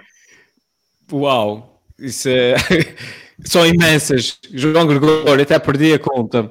Uau! 1.11 1.81
Isso 1.99 2.29
é... 2.29 2.55
São 3.43 3.65
imensas. 3.65 4.39
João 4.53 4.87
Gregório, 4.87 5.43
até 5.43 5.59
perdi 5.59 5.93
a 5.93 5.99
conta. 5.99 6.49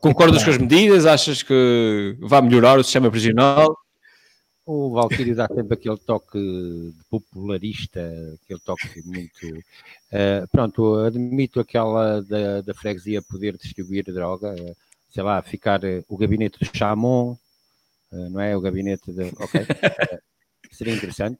Concordas 0.00 0.42
com 0.42 0.50
as 0.50 0.58
medidas? 0.58 1.06
Achas 1.06 1.44
que 1.44 2.16
vai 2.20 2.42
melhorar 2.42 2.78
o 2.78 2.82
sistema 2.82 3.08
prisional? 3.08 3.76
O 4.66 4.90
Valkyrie 4.90 5.32
dá 5.32 5.46
sempre 5.46 5.74
aquele 5.74 5.96
toque 5.96 6.92
popularista, 7.08 8.00
aquele 8.42 8.58
toque 8.58 9.00
muito. 9.04 9.46
Uh, 10.12 10.48
pronto, 10.50 10.96
admito 10.96 11.60
aquela 11.60 12.20
da, 12.20 12.62
da 12.62 12.74
freguesia 12.74 13.22
poder 13.22 13.56
distribuir 13.56 14.04
droga, 14.12 14.54
uh, 14.54 14.76
sei 15.08 15.22
lá, 15.22 15.40
ficar 15.40 15.84
uh, 15.84 16.04
o 16.08 16.16
gabinete 16.16 16.58
do 16.58 16.76
Chamon, 16.76 17.36
não 18.10 18.40
é? 18.40 18.56
O 18.56 18.60
gabinete 18.60 19.12
de. 19.12 19.32
Ok. 19.38 19.66
seria 20.72 20.94
interessante. 20.94 21.38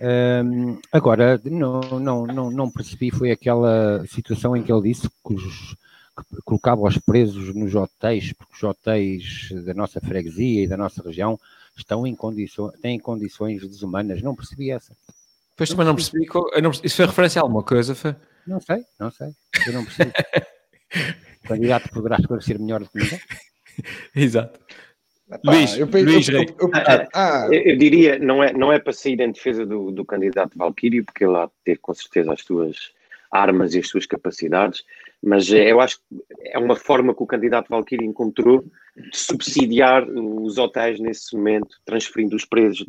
Ehm, 0.00 0.78
agora, 0.90 1.40
não, 1.44 1.80
não, 2.00 2.26
não, 2.26 2.50
não 2.50 2.70
percebi, 2.70 3.10
foi 3.10 3.30
aquela 3.30 4.04
situação 4.06 4.56
em 4.56 4.62
que 4.62 4.72
ele 4.72 4.88
disse 4.88 5.08
que, 5.08 5.34
os, 5.34 5.76
que 6.16 6.42
colocava 6.44 6.82
os 6.82 6.98
presos 6.98 7.54
nos 7.54 7.74
hotéis, 7.74 8.32
porque 8.32 8.54
os 8.54 8.62
hotéis 8.62 9.50
da 9.64 9.74
nossa 9.74 10.00
freguesia 10.00 10.64
e 10.64 10.68
da 10.68 10.76
nossa 10.76 11.02
região 11.02 11.38
estão 11.76 12.06
em 12.06 12.14
condições, 12.14 12.72
têm 12.80 12.98
condições 12.98 13.66
desumanas. 13.66 14.22
Não 14.22 14.34
percebi 14.34 14.70
essa. 14.70 14.96
Pois 15.56 15.70
também 15.70 15.86
não 15.86 15.94
percebi. 15.94 16.26
Não, 16.62 16.70
isso 16.70 16.96
foi 16.96 17.06
referência 17.06 17.40
a 17.40 17.44
alguma 17.44 17.62
coisa? 17.62 17.94
Foi? 17.94 18.14
Não 18.46 18.60
sei, 18.60 18.84
não 18.98 19.10
sei. 19.10 19.28
Eu 19.66 19.72
não 19.72 19.84
percebi. 19.84 20.12
o 21.44 21.48
candidato 21.48 21.90
poderá 21.90 22.16
esclarecer 22.16 22.58
melhor 22.58 22.80
do 22.80 22.90
que 22.90 22.98
ninguém. 22.98 23.20
Exato. 24.14 24.58
Luís, 25.44 25.78
eu, 25.78 25.86
Luís 25.86 26.28
eu, 26.28 26.42
eu, 26.42 26.70
ah, 26.74 27.08
ah, 27.14 27.48
eu, 27.50 27.78
diria, 27.78 28.18
não 28.18 28.42
é, 28.42 28.52
não 28.52 28.70
é 28.70 28.78
para 28.78 28.92
sair 28.92 29.18
em 29.20 29.32
defesa 29.32 29.64
do, 29.64 29.90
do 29.90 30.04
candidato 30.04 30.58
Valquírio, 30.58 31.04
porque 31.04 31.24
ele 31.24 31.36
há 31.36 31.46
de 31.46 31.52
ter 31.64 31.78
com 31.78 31.94
certeza 31.94 32.32
as 32.32 32.42
suas 32.42 32.92
armas 33.30 33.74
e 33.74 33.78
as 33.78 33.88
suas 33.88 34.04
capacidades, 34.04 34.84
mas 35.22 35.50
eu 35.52 35.80
acho 35.80 35.98
que 35.98 36.04
é 36.46 36.58
uma 36.58 36.74
forma 36.74 37.14
que 37.14 37.22
o 37.22 37.26
candidato 37.26 37.68
Valkyrie 37.68 38.06
encontrou 38.06 38.64
de 38.96 39.16
subsidiar 39.16 40.04
os 40.08 40.58
hotéis 40.58 40.98
nesse 40.98 41.36
momento, 41.36 41.76
transferindo 41.84 42.34
os 42.34 42.44
preços 42.44 42.84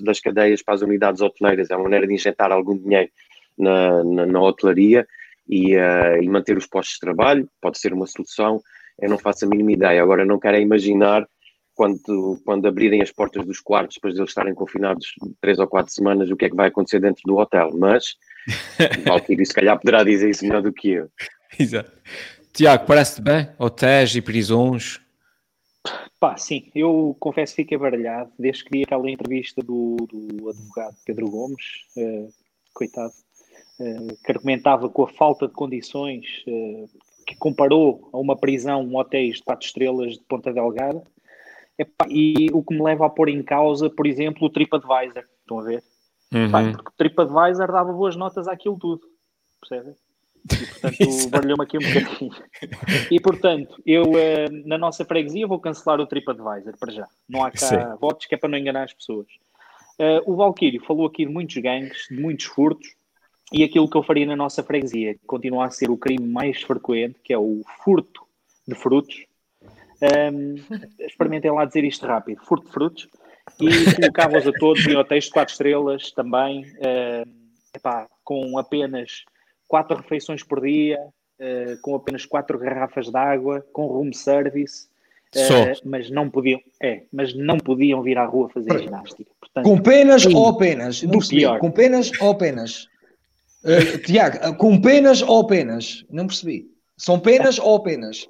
das 0.00 0.20
cadeias 0.20 0.62
para 0.62 0.74
as 0.74 0.82
unidades 0.82 1.22
hoteleiras. 1.22 1.70
É 1.70 1.76
uma 1.76 1.84
maneira 1.84 2.06
de 2.06 2.14
injetar 2.14 2.50
algum 2.50 2.76
dinheiro 2.76 3.08
na, 3.56 4.02
na, 4.02 4.26
na 4.26 4.40
hotelaria 4.40 5.06
e, 5.48 5.76
uh, 5.76 6.20
e, 6.20 6.28
manter 6.28 6.56
os 6.56 6.66
postos 6.66 6.94
de 6.94 7.00
trabalho. 7.00 7.48
Pode 7.60 7.78
ser 7.78 7.92
uma 7.92 8.06
solução. 8.06 8.60
Eu 9.00 9.08
não 9.08 9.18
faço 9.18 9.44
a 9.44 9.48
mínima 9.48 9.72
ideia. 9.72 10.02
Agora, 10.02 10.24
não 10.24 10.40
quero 10.40 10.58
imaginar 10.58 11.26
quando, 11.74 12.40
quando 12.44 12.66
abrirem 12.66 13.00
as 13.00 13.12
portas 13.12 13.46
dos 13.46 13.60
quartos, 13.60 13.96
depois 13.96 14.14
de 14.14 14.20
eles 14.20 14.30
estarem 14.30 14.54
confinados 14.54 15.14
três 15.40 15.58
ou 15.58 15.66
quatro 15.66 15.92
semanas, 15.92 16.30
o 16.30 16.36
que 16.36 16.46
é 16.46 16.50
que 16.50 16.56
vai 16.56 16.68
acontecer 16.68 17.00
dentro 17.00 17.22
do 17.24 17.36
hotel. 17.36 17.70
Mas 17.74 18.16
Valkyrie, 19.06 19.46
se 19.46 19.54
calhar, 19.54 19.78
poderá 19.78 20.04
dizer 20.04 20.30
isso 20.30 20.44
melhor 20.44 20.62
do 20.62 20.72
que 20.72 20.90
eu. 20.90 21.08
Exato. 21.58 21.92
Tiago, 22.52 22.86
parece-te 22.86 23.22
bem? 23.22 23.48
Hotéis 23.58 24.14
e 24.14 24.22
prisões? 24.22 25.00
Pá, 26.18 26.36
sim, 26.36 26.70
eu 26.74 27.16
confesso 27.20 27.54
que 27.54 27.62
fiquei 27.62 27.76
baralhado 27.76 28.32
desde 28.38 28.64
que 28.64 28.70
vi 28.70 28.84
aquela 28.84 29.10
entrevista 29.10 29.60
do, 29.60 29.96
do 29.96 30.48
advogado 30.48 30.96
Pedro 31.04 31.28
Gomes, 31.28 31.84
uh, 31.96 32.32
coitado, 32.72 33.12
uh, 33.80 34.16
que 34.24 34.32
argumentava 34.32 34.88
com 34.88 35.02
a 35.02 35.08
falta 35.08 35.46
de 35.46 35.52
condições, 35.52 36.24
uh, 36.46 36.88
que 37.26 37.36
comparou 37.36 38.08
a 38.12 38.18
uma 38.18 38.36
prisão, 38.36 38.82
um 38.82 38.96
hotéis 38.96 39.36
de 39.36 39.42
quatro 39.42 39.66
estrelas 39.66 40.14
de 40.14 40.20
Ponta 40.20 40.52
Delgada, 40.52 41.02
Epá, 41.78 42.06
e 42.08 42.48
o 42.52 42.62
que 42.62 42.74
me 42.74 42.82
leva 42.82 43.06
a 43.06 43.10
pôr 43.10 43.28
em 43.28 43.42
causa, 43.42 43.90
por 43.90 44.06
exemplo, 44.06 44.46
o 44.46 44.50
TripAdvisor, 44.50 45.24
estão 45.40 45.58
a 45.58 45.62
ver? 45.64 45.82
Uhum. 46.32 46.46
Epá, 46.46 46.62
porque 46.72 46.88
o 46.88 46.96
TripAdvisor 46.96 47.70
dava 47.70 47.92
boas 47.92 48.16
notas 48.16 48.46
àquilo 48.46 48.78
tudo, 48.78 49.02
percebem? 49.60 49.94
E 50.52 50.66
portanto, 50.66 51.30
valeu-me 51.30 51.64
aqui 51.64 51.78
um 51.78 51.80
bocadinho. 51.80 52.32
E 53.10 53.20
portanto, 53.20 53.82
eu 53.86 54.02
uh, 54.02 54.66
na 54.66 54.76
nossa 54.76 55.04
freguesia 55.04 55.46
vou 55.46 55.58
cancelar 55.58 56.00
o 56.00 56.06
TripAdvisor 56.06 56.76
para 56.78 56.92
já. 56.92 57.06
Não 57.28 57.44
há 57.44 57.50
cá 57.50 57.58
Sim. 57.58 57.98
votos 58.00 58.26
que 58.26 58.34
é 58.34 58.38
para 58.38 58.50
não 58.50 58.58
enganar 58.58 58.84
as 58.84 58.92
pessoas. 58.92 59.26
Uh, 59.98 60.20
o 60.30 60.36
Valkyrie 60.36 60.80
falou 60.80 61.06
aqui 61.06 61.24
de 61.24 61.32
muitos 61.32 61.56
gangues, 61.56 62.06
de 62.10 62.20
muitos 62.20 62.46
furtos, 62.46 62.88
e 63.52 63.62
aquilo 63.62 63.88
que 63.88 63.96
eu 63.96 64.02
faria 64.02 64.26
na 64.26 64.36
nossa 64.36 64.62
freguesia 64.62 65.16
continua 65.26 65.66
a 65.66 65.70
ser 65.70 65.90
o 65.90 65.96
crime 65.96 66.26
mais 66.26 66.60
frequente, 66.62 67.20
que 67.22 67.32
é 67.32 67.38
o 67.38 67.62
furto 67.84 68.26
de 68.66 68.74
frutos. 68.74 69.26
Um, 70.32 70.56
experimentem 71.00 71.50
lá 71.50 71.64
dizer 71.64 71.84
isto 71.84 72.06
rápido: 72.06 72.44
furto 72.44 72.66
de 72.66 72.72
frutos. 72.72 73.08
E 73.60 73.94
colocava-os 73.94 74.46
a 74.46 74.52
todos 74.52 74.86
em 74.86 74.96
hotéis 74.96 75.24
de 75.24 75.30
4 75.30 75.52
estrelas 75.52 76.10
também, 76.12 76.62
uh, 76.62 77.28
epá, 77.74 78.08
com 78.24 78.58
apenas 78.58 79.22
quatro 79.68 79.96
refeições 79.96 80.42
por 80.42 80.60
dia, 80.60 80.98
uh, 81.00 81.80
com 81.82 81.94
apenas 81.94 82.24
quatro 82.24 82.58
garrafas 82.58 83.10
de 83.10 83.16
água, 83.16 83.64
com 83.72 83.86
room 83.86 84.12
service. 84.12 84.88
Uh, 85.34 85.74
mas 85.84 86.10
não 86.10 86.30
podiam, 86.30 86.60
é, 86.80 87.02
mas 87.12 87.34
não 87.34 87.58
podiam 87.58 88.00
vir 88.02 88.16
à 88.16 88.24
rua 88.24 88.48
fazer 88.50 88.78
ginástica. 88.78 89.30
Portanto, 89.40 89.64
com 89.64 89.78
penas 89.78 90.26
ou 90.26 90.48
apenas? 90.48 91.02
Não 91.02 91.10
percebi. 91.10 91.40
Pior. 91.40 91.58
Com 91.58 91.70
penas 91.72 92.12
ou 92.20 92.30
apenas? 92.30 92.84
Uh, 93.64 93.98
Tiago, 94.04 94.56
com 94.56 94.80
penas 94.80 95.22
ou 95.22 95.40
apenas? 95.40 96.04
Não 96.08 96.26
percebi. 96.26 96.70
São 96.96 97.18
penas 97.18 97.58
ou 97.58 97.76
apenas? 97.76 98.28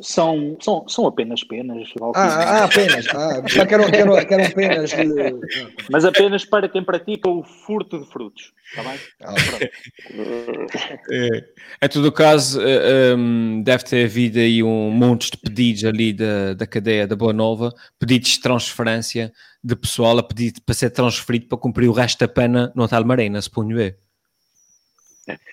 São, 0.00 0.56
são, 0.60 0.88
são 0.88 1.06
apenas 1.06 1.44
penas. 1.44 1.88
Ah, 2.14 2.20
ah, 2.20 2.64
apenas. 2.64 3.06
Ah, 3.14 3.42
já 3.46 3.64
que 3.64 3.74
eram, 3.74 3.90
que 3.90 3.96
eram, 3.96 4.26
que 4.26 4.34
eram 4.34 4.50
penas. 4.50 4.90
De... 4.90 5.86
Mas 5.90 6.04
apenas 6.04 6.44
para 6.44 6.68
quem 6.68 6.82
pratica 6.82 7.28
o 7.28 7.44
furto 7.44 8.00
de 8.00 8.10
frutos. 8.10 8.52
Está 8.70 8.82
bem? 8.82 8.98
Ah, 9.22 9.34
É. 11.10 11.84
Em 11.84 11.88
todo 11.88 12.06
o 12.06 12.12
caso, 12.12 12.60
eh, 12.60 13.14
um, 13.14 13.62
deve 13.62 13.84
ter 13.84 14.04
havido 14.04 14.38
aí 14.38 14.62
um 14.62 14.90
monte 14.90 15.30
de 15.30 15.36
pedidos 15.36 15.84
ali 15.84 16.12
da, 16.12 16.54
da 16.54 16.66
cadeia 16.66 17.06
da 17.06 17.14
Boa 17.14 17.32
Nova, 17.32 17.72
pedidos 17.98 18.30
de 18.30 18.40
transferência 18.40 19.32
de 19.62 19.76
pessoal 19.76 20.18
a 20.18 20.22
pedir 20.22 20.54
para 20.64 20.74
ser 20.74 20.90
transferido 20.90 21.46
para 21.46 21.58
cumprir 21.58 21.88
o 21.88 21.92
resto 21.92 22.18
da 22.18 22.28
pena 22.28 22.72
no 22.74 22.82
Hotel 22.84 23.04
Marina, 23.04 23.40
suponho 23.40 23.80
eu. 23.80 23.94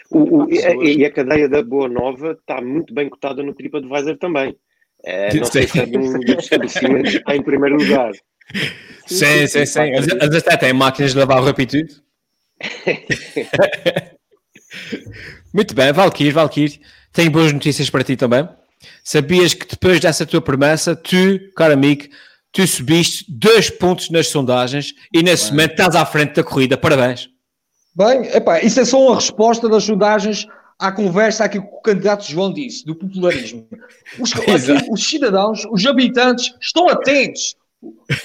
O, 0.10 0.44
o, 0.44 0.50
e, 0.50 0.98
e 0.98 1.06
a 1.06 1.12
cadeia 1.12 1.48
da 1.48 1.64
Boa 1.64 1.88
Nova 1.88 2.32
está 2.32 2.62
muito 2.62 2.94
bem 2.94 3.10
cotada 3.10 3.42
no 3.42 3.54
TripAdvisor 3.54 4.18
também. 4.18 4.56
É, 5.04 5.34
não 5.34 5.46
sei 5.46 5.68
se 5.68 5.80
é 5.80 5.86
de 5.86 5.98
um 5.98 6.20
dos 6.20 6.44
estabelecimentos 6.44 7.16
está 7.16 7.36
em 7.36 7.42
primeiro 7.42 7.78
lugar. 7.78 8.12
Sim, 9.08 9.48
sim, 9.48 9.66
sim. 9.66 9.94
Às 9.96 10.36
até 10.36 10.58
tem 10.58 10.74
máquinas 10.74 11.12
de 11.12 11.18
lavar 11.18 11.42
roupa 11.42 11.62
e 11.62 11.66
tudo. 11.66 11.90
Muito 15.54 15.74
bem, 15.76 15.92
Valkyrie, 15.92 16.32
Valkyrie, 16.32 16.80
tenho 17.12 17.32
boas 17.32 17.52
notícias 17.52 17.90
para 17.90 18.04
ti 18.04 18.16
também. 18.16 18.48
Sabias 19.04 19.54
que 19.54 19.68
depois 19.68 20.00
dessa 20.00 20.26
tua 20.26 20.42
promessa, 20.42 20.96
tu, 20.96 21.40
caro 21.56 21.74
amigo, 21.74 22.06
tu 22.52 22.66
subiste 22.66 23.26
dois 23.28 23.70
pontos 23.70 24.10
nas 24.10 24.28
sondagens 24.28 24.94
e 25.14 25.22
nesse 25.22 25.52
momento 25.52 25.72
estás 25.72 25.96
à 25.96 26.06
frente 26.06 26.36
da 26.36 26.44
corrida. 26.44 26.78
Parabéns. 26.78 27.30
Bem, 27.94 28.26
epá, 28.36 28.62
isso 28.62 28.80
é 28.80 28.86
só 28.86 29.02
uma 29.02 29.16
resposta 29.16 29.68
das 29.68 29.84
sondagens 29.84 30.48
à 30.80 30.92
conversa 30.92 31.44
aqui 31.44 31.60
que 31.60 31.68
o 31.68 31.82
candidato 31.82 32.24
João 32.24 32.52
disse, 32.52 32.86
do 32.86 32.96
popularismo. 32.96 33.68
Os, 34.20 34.34
aqui, 34.34 34.90
os 34.92 35.08
cidadãos, 35.08 35.66
os 35.70 35.86
habitantes, 35.86 36.54
estão 36.60 36.88
atentos. 36.90 37.56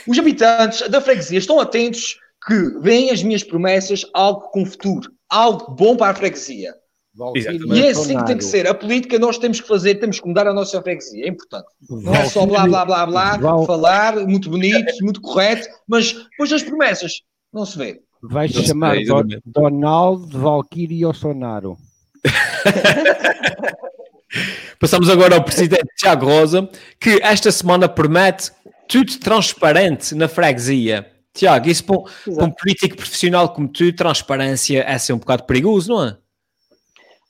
Os 0.07 0.19
habitantes 0.19 0.89
da 0.89 1.01
freguesia 1.01 1.39
estão 1.39 1.59
atentos 1.61 2.19
que 2.47 2.81
veem 2.81 3.11
as 3.11 3.23
minhas 3.23 3.43
promessas 3.43 4.07
algo 4.15 4.49
com 4.51 4.65
futuro, 4.65 5.11
algo 5.29 5.73
bom 5.73 5.97
para 5.97 6.13
a 6.13 6.15
freguesia. 6.15 6.75
Valquíria 7.15 7.59
E 7.75 7.83
é 7.83 7.91
assim 7.91 8.17
que 8.19 8.27
tem 8.27 8.37
que 8.37 8.45
ser. 8.45 8.69
A 8.69 8.75
política 8.75 9.19
nós 9.19 9.39
temos 9.39 9.61
que 9.61 9.67
fazer, 9.67 9.97
temos 9.97 10.21
que 10.21 10.29
mudar 10.29 10.47
a 10.47 10.53
nossa 10.53 10.81
freguesia. 10.83 11.25
É 11.25 11.29
importante. 11.29 11.67
Não 11.89 12.15
é 12.15 12.27
só 12.27 12.45
blá 12.47 12.67
blá 12.67 12.85
blá 12.85 13.07
blá, 13.07 13.39
falar, 13.65 14.17
muito 14.27 14.51
bonito, 14.51 14.93
muito 15.03 15.21
correto, 15.21 15.67
mas 15.89 16.13
depois 16.13 16.53
as 16.53 16.63
promessas 16.63 17.23
não 17.53 17.65
se 17.65 17.79
vê. 17.79 18.01
Vais 18.23 18.53
Não 18.53 18.61
sei, 18.61 18.69
chamar 18.69 18.97
exatamente. 18.97 19.43
Donald 19.45 20.37
Valkyrie 20.37 21.15
Sonaro. 21.15 21.77
Passamos 24.79 25.09
agora 25.09 25.37
ao 25.37 25.45
presidente 25.45 25.87
Tiago 25.97 26.27
Rosa, 26.27 26.69
que 27.01 27.19
esta 27.23 27.51
semana 27.51 27.89
promete 27.89 28.53
tudo 28.89 29.19
transparente 29.19 30.15
na 30.15 30.29
freguesia. 30.29 31.11
Tiago, 31.33 31.69
isso 31.69 31.85
para 31.85 31.97
um, 31.97 32.05
para 32.35 32.45
um 32.45 32.51
político 32.51 32.97
profissional 32.97 33.53
como 33.53 33.69
tu, 33.69 33.93
transparência 33.93 34.85
é 34.87 34.99
ser 34.99 35.13
um 35.13 35.19
bocado 35.19 35.45
perigoso, 35.45 35.93
não 35.93 36.05
é? 36.05 36.17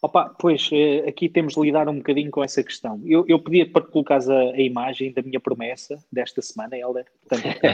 Opa, 0.01 0.33
pois, 0.39 0.69
eh, 0.73 1.05
aqui 1.09 1.29
temos 1.29 1.55
de 1.55 1.61
lidar 1.61 1.89
um 1.89 1.97
bocadinho 1.97 2.31
com 2.31 2.45
essa 2.45 2.63
questão. 2.63 3.01
Eu, 3.05 3.25
eu 3.27 3.41
pedia 3.41 3.69
para 3.69 3.83
que 3.83 3.91
colocares 3.91 4.29
a, 4.29 4.39
a 4.39 4.61
imagem 4.61 5.13
da 5.13 5.23
minha 5.23 5.41
promessa 5.41 5.99
desta 6.13 6.41
semana, 6.43 6.77
Helder. 6.77 7.07
Portanto, 7.29 7.59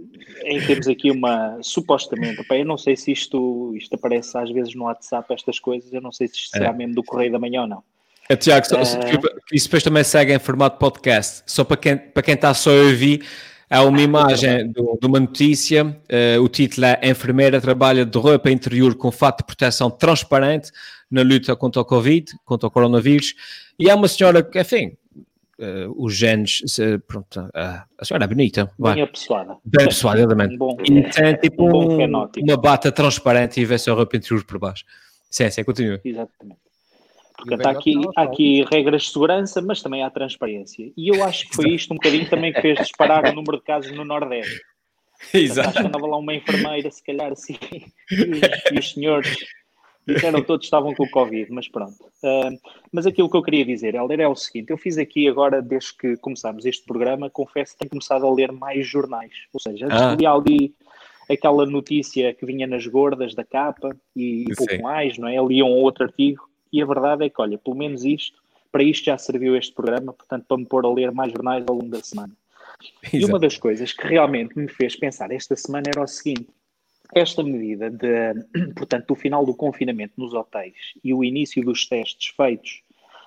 em 0.44 0.60
termos 0.66 0.86
aqui 0.88 1.10
uma, 1.10 1.58
supostamente, 1.62 2.40
opa, 2.40 2.56
eu 2.56 2.64
não 2.64 2.76
sei 2.78 2.96
se 2.96 3.12
isto, 3.12 3.72
isto 3.76 3.94
aparece 3.94 4.36
às 4.36 4.50
vezes 4.50 4.74
no 4.74 4.84
WhatsApp, 4.84 5.32
estas 5.32 5.58
coisas, 5.58 5.92
eu 5.92 6.00
não 6.00 6.12
sei 6.12 6.28
se 6.28 6.34
isto 6.34 6.50
será 6.50 6.72
mesmo 6.72 6.94
do 6.94 7.02
Correio 7.04 7.32
da 7.32 7.38
Manhã 7.38 7.62
ou 7.62 7.66
não. 7.68 7.82
É, 8.28 8.36
Tiago, 8.36 8.64
só- 8.66 8.76
que 8.76 9.56
isso 9.56 9.66
depois 9.66 9.82
também 9.82 10.04
segue 10.04 10.32
em 10.32 10.38
formato 10.38 10.78
podcast. 10.78 11.42
Só 11.46 11.64
para 11.64 11.76
quem, 11.76 11.96
para 11.96 12.22
quem 12.22 12.34
está 12.34 12.54
só 12.54 12.70
a 12.70 12.74
ouvir, 12.84 13.24
há 13.68 13.82
uma 13.82 14.00
imagem 14.00 14.70
do- 14.70 14.96
de 15.00 15.06
uma 15.06 15.18
notícia. 15.18 16.00
eh, 16.08 16.38
o 16.38 16.46
título 16.48 16.86
é 16.86 17.00
Enfermeira 17.10 17.60
trabalha 17.60 18.06
de 18.06 18.16
roupa 18.18 18.48
interior 18.50 18.94
com 18.94 19.10
fato 19.10 19.38
de 19.38 19.44
proteção 19.46 19.90
transparente 19.90 20.70
na 21.10 21.22
luta 21.22 21.56
contra 21.56 21.82
o 21.82 21.84
Covid, 21.84 22.32
contra 22.44 22.68
o 22.68 22.70
coronavírus. 22.70 23.34
E 23.78 23.90
há 23.90 23.96
uma 23.96 24.06
senhora 24.06 24.44
que, 24.44 24.60
enfim, 24.60 24.92
eh, 25.60 25.86
os 25.96 26.16
genes, 26.16 26.62
se- 26.66 26.98
pronto, 26.98 27.48
ah, 27.54 27.84
a 27.98 28.04
senhora 28.04 28.24
é 28.24 28.28
bonita, 28.28 28.70
vai. 28.78 28.94
Bem 28.94 29.02
apessoada. 29.04 29.56
Bem 29.64 29.86
pessoal, 29.86 30.16
exatamente. 30.16 30.54
Um 30.54 30.58
bom, 30.58 30.76
E 30.82 31.02
tem 31.10 31.34
tipo 31.36 31.66
um 31.66 31.68
bom 31.70 31.92
um- 31.92 31.96
fenótipo. 31.96 32.44
uma 32.46 32.56
bata 32.56 32.90
transparente 32.90 33.60
e 33.60 33.64
vê 33.64 33.78
só 33.78 33.92
a 33.92 33.94
roupa 33.96 34.16
interior 34.16 34.44
por 34.44 34.58
baixo. 34.58 34.84
Sim, 35.30 35.48
sim, 35.50 35.62
continua. 35.62 36.00
Exatamente. 36.04 36.58
Portanto, 37.36 37.66
há 37.66 37.70
aqui, 37.70 37.94
há 38.16 38.22
aqui 38.22 38.64
regras 38.70 39.02
de 39.04 39.12
segurança, 39.12 39.62
mas 39.62 39.80
também 39.80 40.02
há 40.02 40.10
transparência. 40.10 40.92
E 40.96 41.08
eu 41.14 41.24
acho 41.24 41.48
que 41.48 41.56
foi 41.56 41.70
isto 41.70 41.92
um 41.92 41.96
bocadinho 41.96 42.28
também 42.28 42.52
que 42.52 42.60
fez 42.60 42.78
disparar 42.78 43.24
o 43.24 43.32
número 43.34 43.56
de 43.58 43.64
casos 43.64 43.90
no 43.92 44.04
Nordeste. 44.04 44.60
Portanto, 45.32 45.60
acho 45.60 45.72
que 45.80 45.86
andava 45.86 46.06
lá 46.06 46.16
uma 46.18 46.34
enfermeira, 46.34 46.90
se 46.90 47.02
calhar 47.04 47.32
assim, 47.32 47.56
e 48.10 48.14
os, 48.14 48.72
e 48.72 48.78
os 48.78 48.92
senhores 48.92 49.36
disseram 50.06 50.42
todos 50.42 50.66
estavam 50.66 50.94
com 50.94 51.04
o 51.04 51.10
Covid, 51.10 51.50
mas 51.52 51.68
pronto. 51.68 51.94
Ah, 52.24 52.50
mas 52.92 53.06
aquilo 53.06 53.30
que 53.30 53.36
eu 53.36 53.42
queria 53.42 53.64
dizer, 53.64 53.94
Helder, 53.94 54.20
é 54.20 54.28
o 54.28 54.34
seguinte: 54.34 54.70
eu 54.70 54.78
fiz 54.78 54.98
aqui 54.98 55.28
agora, 55.28 55.60
desde 55.62 55.96
que 55.96 56.16
começámos 56.16 56.64
este 56.66 56.84
programa, 56.84 57.30
confesso 57.30 57.72
que 57.72 57.80
tenho 57.80 57.90
começado 57.90 58.26
a 58.26 58.32
ler 58.34 58.52
mais 58.52 58.86
jornais. 58.86 59.32
Ou 59.52 59.60
seja, 59.60 59.86
antes 59.86 60.00
Ah. 60.00 60.14
lia 60.18 60.30
ali 60.32 60.74
aquela 61.30 61.64
notícia 61.64 62.34
que 62.34 62.44
vinha 62.44 62.66
nas 62.66 62.86
gordas 62.86 63.34
da 63.34 63.44
capa 63.44 63.96
e, 64.16 64.44
e 64.48 64.54
pouco 64.56 64.82
mais, 64.82 65.16
não 65.16 65.28
é? 65.28 65.36
Lia 65.42 65.64
um 65.64 65.70
ou 65.70 65.82
outro 65.82 66.04
artigo 66.04 66.48
e 66.72 66.82
a 66.82 66.86
verdade 66.86 67.24
é 67.24 67.28
que, 67.30 67.40
olha, 67.40 67.56
pelo 67.58 67.76
menos 67.76 68.04
isto, 68.04 68.38
para 68.72 68.82
isto 68.82 69.04
já 69.04 69.16
serviu 69.18 69.56
este 69.56 69.72
programa, 69.72 70.12
portanto, 70.12 70.44
para 70.46 70.56
me 70.56 70.66
pôr 70.66 70.84
a 70.84 70.92
ler 70.92 71.12
mais 71.12 71.32
jornais 71.32 71.64
ao 71.68 71.74
longo 71.74 71.88
da 71.88 72.02
semana. 72.02 72.32
E 73.12 73.18
uma 73.18 73.24
Exato. 73.24 73.38
das 73.40 73.56
coisas 73.58 73.92
que 73.92 74.06
realmente 74.06 74.56
me 74.58 74.68
fez 74.68 74.96
pensar 74.96 75.30
esta 75.30 75.54
semana 75.54 75.84
era 75.88 76.02
o 76.02 76.06
seguinte: 76.06 76.48
esta 77.14 77.42
medida 77.42 77.90
de, 77.90 78.34
portanto, 78.74 79.06
do 79.06 79.14
final 79.14 79.44
do 79.44 79.54
confinamento 79.54 80.14
nos 80.16 80.32
hotéis 80.32 80.94
e 81.02 81.12
o 81.12 81.24
início 81.24 81.64
dos 81.64 81.86
testes 81.86 82.32
feitos 82.36 82.82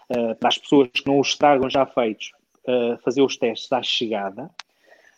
eh, 0.10 0.34
para 0.36 0.50
as 0.50 0.58
pessoas 0.58 0.90
que 0.90 1.08
não 1.08 1.20
os 1.20 1.36
tragam 1.36 1.70
já 1.70 1.86
feitos, 1.86 2.32
eh, 2.68 2.98
fazer 3.04 3.22
os 3.22 3.38
testes 3.38 3.72
à 3.72 3.82
chegada, 3.82 4.50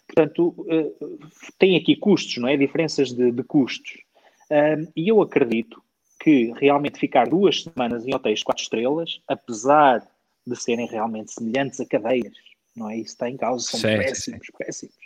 portanto, 0.08 0.66
eh, 0.70 0.92
tem 1.58 1.76
aqui 1.76 1.96
custos, 1.96 2.38
não 2.38 2.48
é? 2.48 2.56
Diferenças 2.56 3.12
de, 3.12 3.32
de 3.32 3.44
custos. 3.44 4.04
E 4.96 5.08
eu 5.08 5.24
acredito 5.24 5.82
que 6.20 6.54
realmente 6.56 7.00
ficar 7.00 7.28
duas 7.28 7.64
semanas 7.64 8.06
em 8.06 8.14
hotéis 8.14 8.40
de 8.40 8.46
quatro 8.46 8.62
estrelas, 8.62 9.20
apesar 9.28 10.08
de 10.46 10.56
serem 10.56 10.86
realmente 10.86 11.34
semelhantes 11.34 11.80
a 11.80 11.86
cadeias, 11.86 12.34
não 12.76 12.90
é? 12.90 12.98
Isso 12.98 13.14
está 13.14 13.28
em 13.28 13.36
causa, 13.36 13.66
são 13.66 13.80
sim, 13.80 13.98
péssimos, 13.98 14.48
péssimos. 14.58 15.05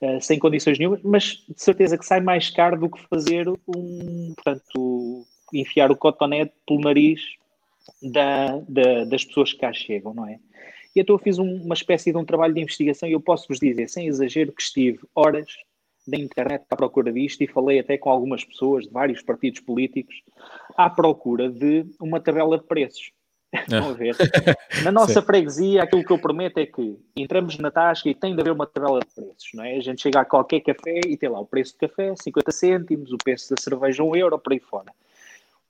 Uh, 0.00 0.20
sem 0.20 0.38
condições 0.38 0.78
nenhumas, 0.78 1.00
mas 1.02 1.42
de 1.48 1.62
certeza 1.62 1.96
que 1.96 2.04
sai 2.04 2.20
mais 2.20 2.50
caro 2.50 2.78
do 2.78 2.90
que 2.90 3.00
fazer 3.08 3.48
um, 3.48 4.34
portanto, 4.34 5.26
enfiar 5.54 5.90
o 5.90 5.96
cotonete 5.96 6.52
pelo 6.66 6.80
nariz 6.80 7.20
da, 8.02 8.58
da- 8.68 9.04
das 9.04 9.24
pessoas 9.24 9.52
que 9.54 9.58
cá 9.60 9.72
chegam, 9.72 10.12
não 10.12 10.26
é? 10.28 10.38
E 10.94 11.00
então 11.00 11.14
eu 11.14 11.18
fiz 11.18 11.38
um- 11.38 11.62
uma 11.62 11.74
espécie 11.74 12.12
de 12.12 12.18
um 12.18 12.26
trabalho 12.26 12.52
de 12.52 12.60
investigação 12.60 13.08
e 13.08 13.12
eu 13.12 13.20
posso 13.20 13.48
vos 13.48 13.58
dizer, 13.58 13.88
sem 13.88 14.06
exagero, 14.06 14.52
que 14.52 14.60
estive 14.60 15.00
horas 15.14 15.46
da 16.06 16.18
internet 16.18 16.64
à 16.70 16.76
procura 16.76 17.10
disto 17.10 17.42
e 17.42 17.46
falei 17.46 17.78
até 17.78 17.96
com 17.96 18.10
algumas 18.10 18.44
pessoas 18.44 18.84
de 18.84 18.90
vários 18.92 19.22
partidos 19.22 19.60
políticos 19.60 20.14
à 20.76 20.90
procura 20.90 21.48
de 21.48 21.86
uma 21.98 22.20
tabela 22.20 22.58
de 22.58 22.64
preços. 22.64 23.12
Estão 23.52 23.90
a 23.90 23.92
ver? 23.92 24.16
Na 24.82 24.92
nossa 24.92 25.22
freguesia, 25.22 25.82
aquilo 25.82 26.04
que 26.04 26.12
eu 26.12 26.18
prometo 26.18 26.58
é 26.58 26.66
que 26.66 26.98
entramos 27.16 27.58
na 27.58 27.70
tasca 27.70 28.08
e 28.08 28.14
tem 28.14 28.34
de 28.34 28.40
haver 28.40 28.52
uma 28.52 28.66
tabela 28.66 29.00
de 29.00 29.06
preços, 29.06 29.50
não 29.54 29.64
é? 29.64 29.76
A 29.76 29.80
gente 29.80 30.02
chega 30.02 30.20
a 30.20 30.24
qualquer 30.24 30.60
café 30.60 31.00
e 31.06 31.16
tem 31.16 31.28
lá 31.28 31.40
o 31.40 31.46
preço 31.46 31.74
do 31.74 31.88
café, 31.88 32.14
50 32.16 32.52
cêntimos, 32.52 33.12
o 33.12 33.18
preço 33.18 33.54
da 33.54 33.60
cerveja, 33.60 34.02
1 34.02 34.16
euro, 34.16 34.38
por 34.38 34.52
aí 34.52 34.60
fora. 34.60 34.92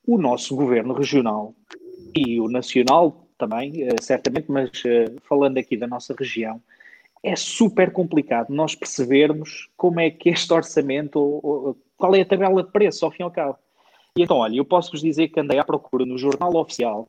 O 0.06 0.18
nosso 0.18 0.54
governo 0.56 0.94
regional 0.94 1.54
e 2.14 2.40
o 2.40 2.48
nacional 2.48 3.26
também, 3.36 3.82
eh, 3.82 3.96
certamente, 4.00 4.50
mas 4.50 4.70
eh, 4.86 5.12
falando 5.28 5.58
aqui 5.58 5.76
da 5.76 5.86
nossa 5.86 6.14
região, 6.18 6.60
é 7.22 7.34
super 7.36 7.92
complicado 7.92 8.50
nós 8.50 8.74
percebermos 8.74 9.68
como 9.76 10.00
é 10.00 10.10
que 10.10 10.30
este 10.30 10.52
orçamento, 10.52 11.76
qual 11.96 12.14
é 12.14 12.20
a 12.20 12.24
tabela 12.24 12.62
de 12.62 12.70
preços, 12.70 13.02
ao 13.02 13.10
fim 13.10 13.22
e 13.22 13.24
ao 13.24 13.30
cabo. 13.30 13.58
E 14.16 14.22
então, 14.22 14.38
olha, 14.38 14.56
eu 14.56 14.64
posso-vos 14.64 15.02
dizer 15.02 15.28
que 15.28 15.40
andei 15.40 15.58
à 15.58 15.64
procura 15.64 16.06
no 16.06 16.16
jornal 16.16 16.54
oficial 16.56 17.08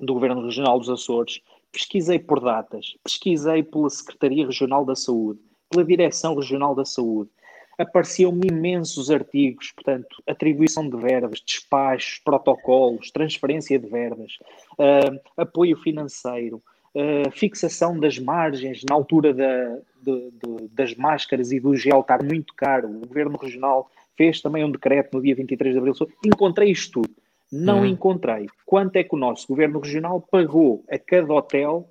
do 0.00 0.14
Governo 0.14 0.42
Regional 0.44 0.78
dos 0.78 0.88
Açores, 0.88 1.40
pesquisei 1.72 2.18
por 2.18 2.40
datas, 2.40 2.96
pesquisei 3.04 3.62
pela 3.62 3.90
Secretaria 3.90 4.46
Regional 4.46 4.84
da 4.84 4.94
Saúde, 4.94 5.40
pela 5.70 5.84
Direção 5.84 6.34
Regional 6.34 6.74
da 6.74 6.84
Saúde, 6.84 7.30
apareciam-me 7.78 8.48
imensos 8.50 9.10
artigos, 9.10 9.70
portanto, 9.72 10.20
atribuição 10.26 10.88
de 10.88 10.96
verbas, 10.96 11.40
despachos, 11.40 12.20
protocolos, 12.24 13.10
transferência 13.10 13.78
de 13.78 13.86
verbas, 13.86 14.38
ah, 14.78 15.42
apoio 15.42 15.76
financeiro, 15.76 16.60
ah, 16.96 17.30
fixação 17.30 17.98
das 18.00 18.18
margens 18.18 18.82
na 18.88 18.96
altura 18.96 19.32
da- 19.32 19.78
de- 20.02 20.30
de- 20.30 20.68
das 20.72 20.94
máscaras 20.96 21.52
e 21.52 21.60
do 21.60 21.76
gel 21.76 22.00
estar 22.00 22.22
muito 22.22 22.52
caro. 22.54 22.88
O 22.88 23.06
Governo 23.06 23.38
Regional 23.38 23.88
fez 24.16 24.40
também 24.40 24.64
um 24.64 24.70
decreto 24.72 25.16
no 25.16 25.22
dia 25.22 25.34
23 25.36 25.72
de 25.74 25.78
abril. 25.78 25.94
Encontrei 26.24 26.72
isto 26.72 27.02
tudo. 27.02 27.14
Não 27.50 27.78
Uhum. 27.80 27.86
encontrei 27.86 28.46
quanto 28.66 28.96
é 28.96 29.04
que 29.04 29.14
o 29.14 29.18
nosso 29.18 29.46
governo 29.48 29.80
regional 29.80 30.20
pagou 30.20 30.84
a 30.90 30.98
cada 30.98 31.32
hotel 31.32 31.90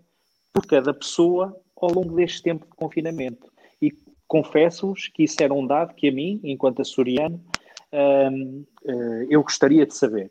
por 0.54 0.65
cada 0.65 0.93
pessoa 0.93 1.56
ao 1.82 1.91
longo 1.91 2.15
deste 2.15 2.43
tempo 2.43 2.65
de 2.65 2.72
confinamento. 2.72 3.52
E 3.82 3.91
confesso-vos 4.28 5.08
que 5.08 5.24
isso 5.24 5.41
era 5.41 5.54
um 5.54 5.65
dado 5.65 5.93
que 5.93 6.10
a 6.10 6.12
mim, 6.12 6.39
enquanto 6.43 6.82
açoriano, 6.82 7.43
eh, 7.91 8.30
eu 9.30 9.41
gostaria 9.43 9.86
de 9.86 9.96
saber. 9.96 10.30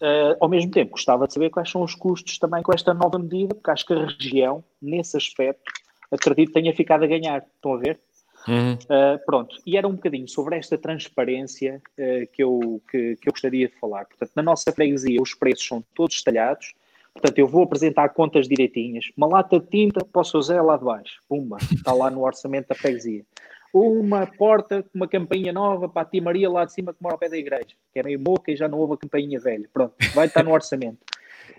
Uh, 0.00 0.36
ao 0.38 0.48
mesmo 0.48 0.70
tempo, 0.70 0.92
gostava 0.92 1.26
de 1.26 1.32
saber 1.32 1.48
quais 1.48 1.70
são 1.70 1.82
os 1.82 1.94
custos 1.94 2.38
também 2.38 2.62
com 2.62 2.74
esta 2.74 2.92
nova 2.92 3.18
medida, 3.18 3.54
porque 3.54 3.70
acho 3.70 3.86
que 3.86 3.94
a 3.94 4.06
região, 4.06 4.62
nesse 4.82 5.16
aspecto, 5.16 5.62
acredito 6.10 6.48
que 6.48 6.60
tenha 6.60 6.74
ficado 6.74 7.04
a 7.04 7.06
ganhar. 7.06 7.46
Estão 7.54 7.74
a 7.74 7.78
ver? 7.78 8.00
Uhum. 8.46 8.74
Uh, 8.74 9.24
pronto, 9.24 9.56
e 9.66 9.76
era 9.76 9.88
um 9.88 9.92
bocadinho 9.92 10.28
sobre 10.28 10.56
esta 10.56 10.76
transparência 10.76 11.80
uh, 11.98 12.26
que, 12.32 12.42
eu, 12.42 12.82
que, 12.90 13.16
que 13.16 13.28
eu 13.28 13.32
gostaria 13.32 13.68
de 13.68 13.74
falar. 13.76 14.04
Portanto, 14.06 14.32
na 14.36 14.42
nossa 14.42 14.70
freguesia, 14.72 15.20
os 15.20 15.34
preços 15.34 15.66
são 15.66 15.84
todos 15.94 16.18
detalhados. 16.18 16.74
Portanto, 17.12 17.38
eu 17.38 17.46
vou 17.46 17.62
apresentar 17.62 18.08
contas 18.10 18.48
direitinhas. 18.48 19.06
Uma 19.16 19.28
lata 19.28 19.60
de 19.60 19.66
tinta 19.68 20.04
para 20.04 20.22
o 20.22 20.66
lá 20.66 20.76
de 20.76 20.84
baixo. 20.84 21.22
Pumba, 21.28 21.58
está 21.72 21.92
lá 21.92 22.10
no 22.10 22.24
orçamento 22.24 22.68
da 22.68 22.74
freguesia. 22.74 23.24
Uma 23.72 24.26
porta 24.26 24.84
uma 24.94 25.08
campainha 25.08 25.52
nova 25.52 25.88
para 25.88 26.02
a 26.02 26.04
tia 26.04 26.22
Maria 26.22 26.50
lá 26.50 26.64
de 26.64 26.72
cima 26.72 26.92
que 26.92 27.02
mora 27.02 27.14
ao 27.14 27.18
pé 27.18 27.28
da 27.28 27.36
igreja. 27.36 27.74
Que 27.92 28.00
é 28.00 28.02
meio 28.02 28.18
boca 28.18 28.50
e 28.50 28.56
já 28.56 28.68
não 28.68 28.78
houve 28.78 28.94
a 28.94 28.96
campainha 28.96 29.38
velha. 29.38 29.68
Pronto, 29.72 29.94
vai 30.12 30.26
estar 30.26 30.42
no 30.42 30.52
orçamento. 30.52 30.98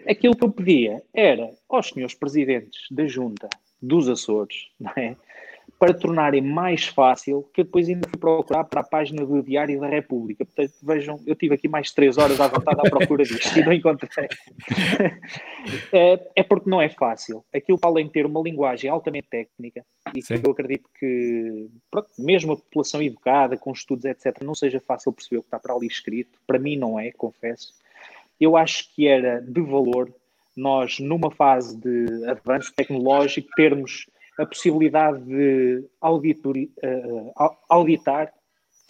Aquilo 0.08 0.36
que 0.36 0.44
eu 0.44 0.52
pedia 0.52 1.02
era 1.14 1.50
aos 1.70 1.90
senhores 1.90 2.14
presidentes 2.14 2.88
da 2.92 3.08
junta 3.08 3.50
dos 3.82 4.08
Açores, 4.10 4.70
não 4.80 4.92
é? 4.96 5.16
Para 5.78 5.94
tornarem 5.94 6.42
mais 6.42 6.88
fácil, 6.88 7.50
que 7.54 7.62
eu 7.62 7.66
depois 7.66 7.90
ainda 7.90 8.08
fui 8.10 8.18
procurar 8.18 8.64
para 8.64 8.82
a 8.82 8.84
página 8.84 9.26
do 9.26 9.44
Diário 9.44 9.80
da 9.80 9.88
República. 9.88 10.46
Portanto, 10.46 10.74
vejam, 10.82 11.20
eu 11.26 11.36
tive 11.36 11.56
aqui 11.56 11.68
mais 11.68 11.88
de 11.88 11.96
três 11.96 12.18
horas 12.18 12.40
à 12.40 12.48
vontade 12.48 12.80
à 12.80 12.90
procura 12.90 13.24
disto 13.24 13.60
e 13.60 13.64
não 13.64 13.74
encontrei. 13.74 14.28
é, 15.92 16.20
é, 16.36 16.44
porque 16.44 16.70
não 16.70 16.82
é 16.82 16.90
fácil. 16.90 17.44
Aquilo, 17.54 17.78
além 17.82 18.06
de 18.06 18.14
ter 18.14 18.26
uma 18.26 18.42
linguagem 18.42 18.90
altamente 18.90 19.28
técnica, 19.30 19.86
e 20.14 20.22
que 20.22 20.48
eu 20.48 20.52
acredito 20.52 20.90
que, 20.98 21.70
pronto, 21.92 22.10
mesmo 22.20 22.54
a 22.54 22.58
população 22.58 23.02
educada, 23.02 23.58
com 23.58 23.72
estudos, 23.72 24.06
etc., 24.06 24.44
não 24.44 24.56
seja 24.56 24.80
fácil 24.80 25.12
perceber 25.12 25.40
o 25.40 25.42
que 25.42 25.48
está 25.48 25.60
para 25.60 25.74
ali 25.74 25.88
escrito, 25.88 26.40
para 26.48 26.60
mim 26.60 26.78
não 26.78 26.98
é, 26.98 27.12
confesso. 27.12 27.74
Eu 28.40 28.56
acho 28.56 28.94
que 28.94 29.08
era 29.08 29.42
de 29.42 29.62
valor 29.62 30.14
nós, 30.56 31.00
numa 31.00 31.30
fase 31.32 31.78
de 31.78 32.26
avanço 32.30 32.74
tecnológico, 32.74 33.50
termos 33.56 34.06
a 34.38 34.46
possibilidade 34.46 35.24
de 35.24 35.86
auditor, 36.02 36.58
uh, 36.58 37.56
auditar, 37.70 38.34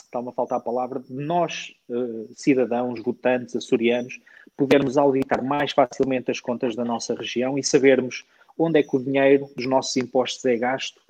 está-me 0.04 0.30
a 0.30 0.32
faltar 0.32 0.58
a 0.58 0.62
palavra, 0.62 1.00
de 1.00 1.14
nós, 1.14 1.74
uh, 1.90 2.30
cidadãos, 2.34 3.02
votantes, 3.02 3.56
açorianos, 3.56 4.20
podermos 4.58 4.98
auditar 4.98 5.44
mais 5.44 5.72
facilmente 5.72 6.32
as 6.32 6.40
contas 6.40 6.76
da 6.76 6.86
nossa 6.86 7.14
região 7.14 7.58
e 7.58 7.64
sabermos 7.64 8.26
onde 8.58 8.80
é 8.80 8.84
que 8.84 8.96
o 8.96 9.04
dinheiro 9.04 9.50
dos 9.56 9.68
nossos 9.68 9.96
impostos 9.98 10.44
é 10.46 10.56
gasto 10.56 11.02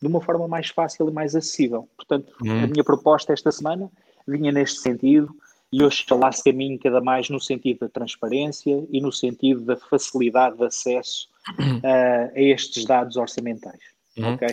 de 0.00 0.08
uma 0.08 0.20
forma 0.20 0.48
mais 0.48 0.68
fácil 0.68 1.08
e 1.08 1.12
mais 1.12 1.34
acessível. 1.34 1.88
Portanto, 1.96 2.34
hum. 2.42 2.64
a 2.64 2.66
minha 2.66 2.84
proposta 2.84 3.32
esta 3.32 3.52
semana 3.52 3.90
vinha 4.26 4.50
neste 4.50 4.80
sentido 4.80 5.34
e 5.72 5.82
hoje 5.82 6.04
lá 6.10 6.30
se 6.32 6.42
caminho 6.42 6.78
cada 6.78 7.00
mais 7.00 7.28
no 7.28 7.40
sentido 7.40 7.80
da 7.80 7.88
transparência 7.88 8.86
e 8.90 9.00
no 9.00 9.12
sentido 9.12 9.60
da 9.62 9.76
facilidade 9.76 10.56
de 10.56 10.64
acesso 10.64 11.28
uh, 11.50 12.30
a 12.34 12.40
estes 12.40 12.84
dados 12.84 13.16
orçamentais. 13.16 13.80
Uhum. 14.16 14.34
Ok? 14.34 14.48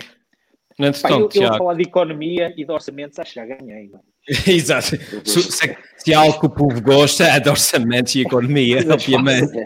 Antes, 0.80 1.02
Pá, 1.02 1.12
eu, 1.12 1.26
então, 1.26 1.44
eu 1.44 1.54
a 1.54 1.58
falar 1.58 1.74
de 1.76 1.84
economia 1.84 2.54
e 2.58 2.66
de 2.66 2.72
orçamentos, 2.72 3.20
acho 3.20 3.34
que 3.34 3.40
já 3.40 3.46
ganhei. 3.46 3.90
Mano. 3.90 4.04
Exato. 4.48 4.98
Se, 5.26 5.42
se, 5.44 5.78
se 5.98 6.14
há 6.14 6.20
algo 6.20 6.40
que 6.40 6.46
o 6.46 6.50
povo 6.50 6.82
gosta 6.82 7.24
é 7.24 7.40
de 7.40 7.50
orçamentos 7.50 8.16
e 8.16 8.22
economia, 8.22 8.80
obviamente. 8.92 9.58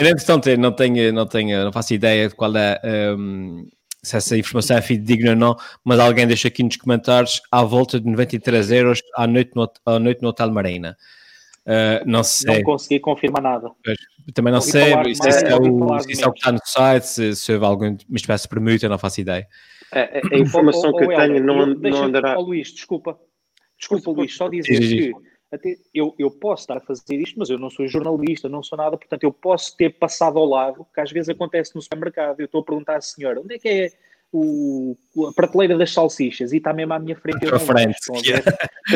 Entretanto, 0.00 0.48
eu 0.48 0.58
não 0.58 0.72
tenho, 0.72 1.12
não 1.12 1.26
tenho, 1.26 1.64
não 1.64 1.72
faço 1.72 1.94
ideia 1.94 2.28
de 2.28 2.34
qual 2.34 2.56
é. 2.56 2.80
Um, 2.84 3.66
se 4.04 4.16
essa 4.16 4.36
informação 4.36 4.76
é 4.76 4.82
fidedigna 4.82 5.30
ou 5.30 5.36
não, 5.36 5.56
mas 5.84 6.00
alguém 6.00 6.26
deixa 6.26 6.48
aqui 6.48 6.64
nos 6.64 6.76
comentários 6.76 7.40
à 7.52 7.62
volta 7.62 8.00
de 8.00 8.10
93 8.10 8.72
euros 8.72 9.00
à 9.14 9.28
noite 9.28 9.52
no, 9.54 9.70
à 9.86 9.98
noite 10.00 10.20
no 10.22 10.30
Hotel 10.30 10.50
Marina. 10.50 10.96
Uh, 11.66 12.02
não 12.04 12.24
sei. 12.24 12.56
Não 12.56 12.62
consegui 12.64 12.98
confirmar 12.98 13.42
nada. 13.42 13.70
Também 14.34 14.52
não 14.52 14.60
ouvi 14.60 14.72
sei 14.72 14.92
se, 14.92 15.10
isso 15.10 15.46
é, 15.46 15.56
o, 15.56 16.00
se 16.00 16.12
isso 16.12 16.24
é 16.24 16.28
o 16.28 16.32
que 16.32 16.38
está 16.40 16.52
no 16.52 16.58
site, 16.64 17.06
se, 17.06 17.36
se 17.36 17.52
houve 17.52 17.64
alguma 17.64 17.96
espécie 18.14 18.44
de 18.44 18.48
permuta, 18.48 18.88
não 18.88 18.98
faço 18.98 19.20
ideia. 19.20 19.46
A, 19.92 20.00
a, 20.00 20.36
a 20.36 20.38
informação 20.38 20.90
oh, 20.90 20.94
oh, 20.94 20.96
que 20.96 21.04
eu 21.04 21.16
tenho 21.16 21.44
não, 21.44 21.66
não 21.66 22.04
andará. 22.04 22.38
Oh, 22.38 22.42
Luís, 22.42 22.72
desculpa. 22.72 23.18
Desculpa, 23.78 24.10
Luís, 24.10 24.34
só 24.34 24.48
dizer 24.48 24.80
que 24.80 25.12
até 25.52 25.76
eu, 25.92 26.14
eu 26.18 26.30
posso 26.30 26.62
estar 26.62 26.78
a 26.78 26.80
fazer 26.80 27.16
isto, 27.16 27.38
mas 27.38 27.50
eu 27.50 27.58
não 27.58 27.68
sou 27.68 27.86
jornalista, 27.86 28.48
não 28.48 28.62
sou 28.62 28.78
nada, 28.78 28.96
portanto 28.96 29.22
eu 29.22 29.32
posso 29.32 29.76
ter 29.76 29.90
passado 29.90 30.38
ao 30.38 30.46
lado, 30.46 30.86
que 30.94 31.00
às 31.00 31.12
vezes 31.12 31.28
acontece 31.28 31.74
no 31.74 31.82
supermercado. 31.82 32.40
Eu 32.40 32.46
estou 32.46 32.62
a 32.62 32.64
perguntar 32.64 32.96
à 32.96 33.00
senhora 33.00 33.40
onde 33.40 33.54
é 33.54 33.58
que 33.58 33.68
é 33.68 33.90
o, 34.32 34.96
a 35.28 35.32
prateleira 35.32 35.76
das 35.76 35.92
salsichas 35.92 36.52
e 36.52 36.56
está 36.56 36.72
mesmo 36.72 36.94
à 36.94 36.98
minha 36.98 37.14
frente. 37.14 37.44
Eu 37.44 37.60
frente. 37.60 37.98
Yeah. 38.24 38.42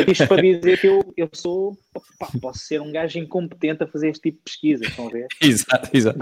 Isto 0.07 0.27
para 0.27 0.41
dizer 0.41 0.81
que 0.81 0.87
eu, 0.87 1.13
eu 1.15 1.29
sou, 1.31 1.77
pá, 2.17 2.27
posso 2.41 2.59
ser 2.59 2.81
um 2.81 2.91
gajo 2.91 3.19
incompetente 3.19 3.83
a 3.83 3.87
fazer 3.87 4.09
este 4.09 4.23
tipo 4.23 4.37
de 4.37 4.43
pesquisa, 4.43 4.85
estão 4.85 5.07
a 5.07 5.11
ver? 5.11 5.27
exato, 5.39 5.89
exato. 5.93 6.19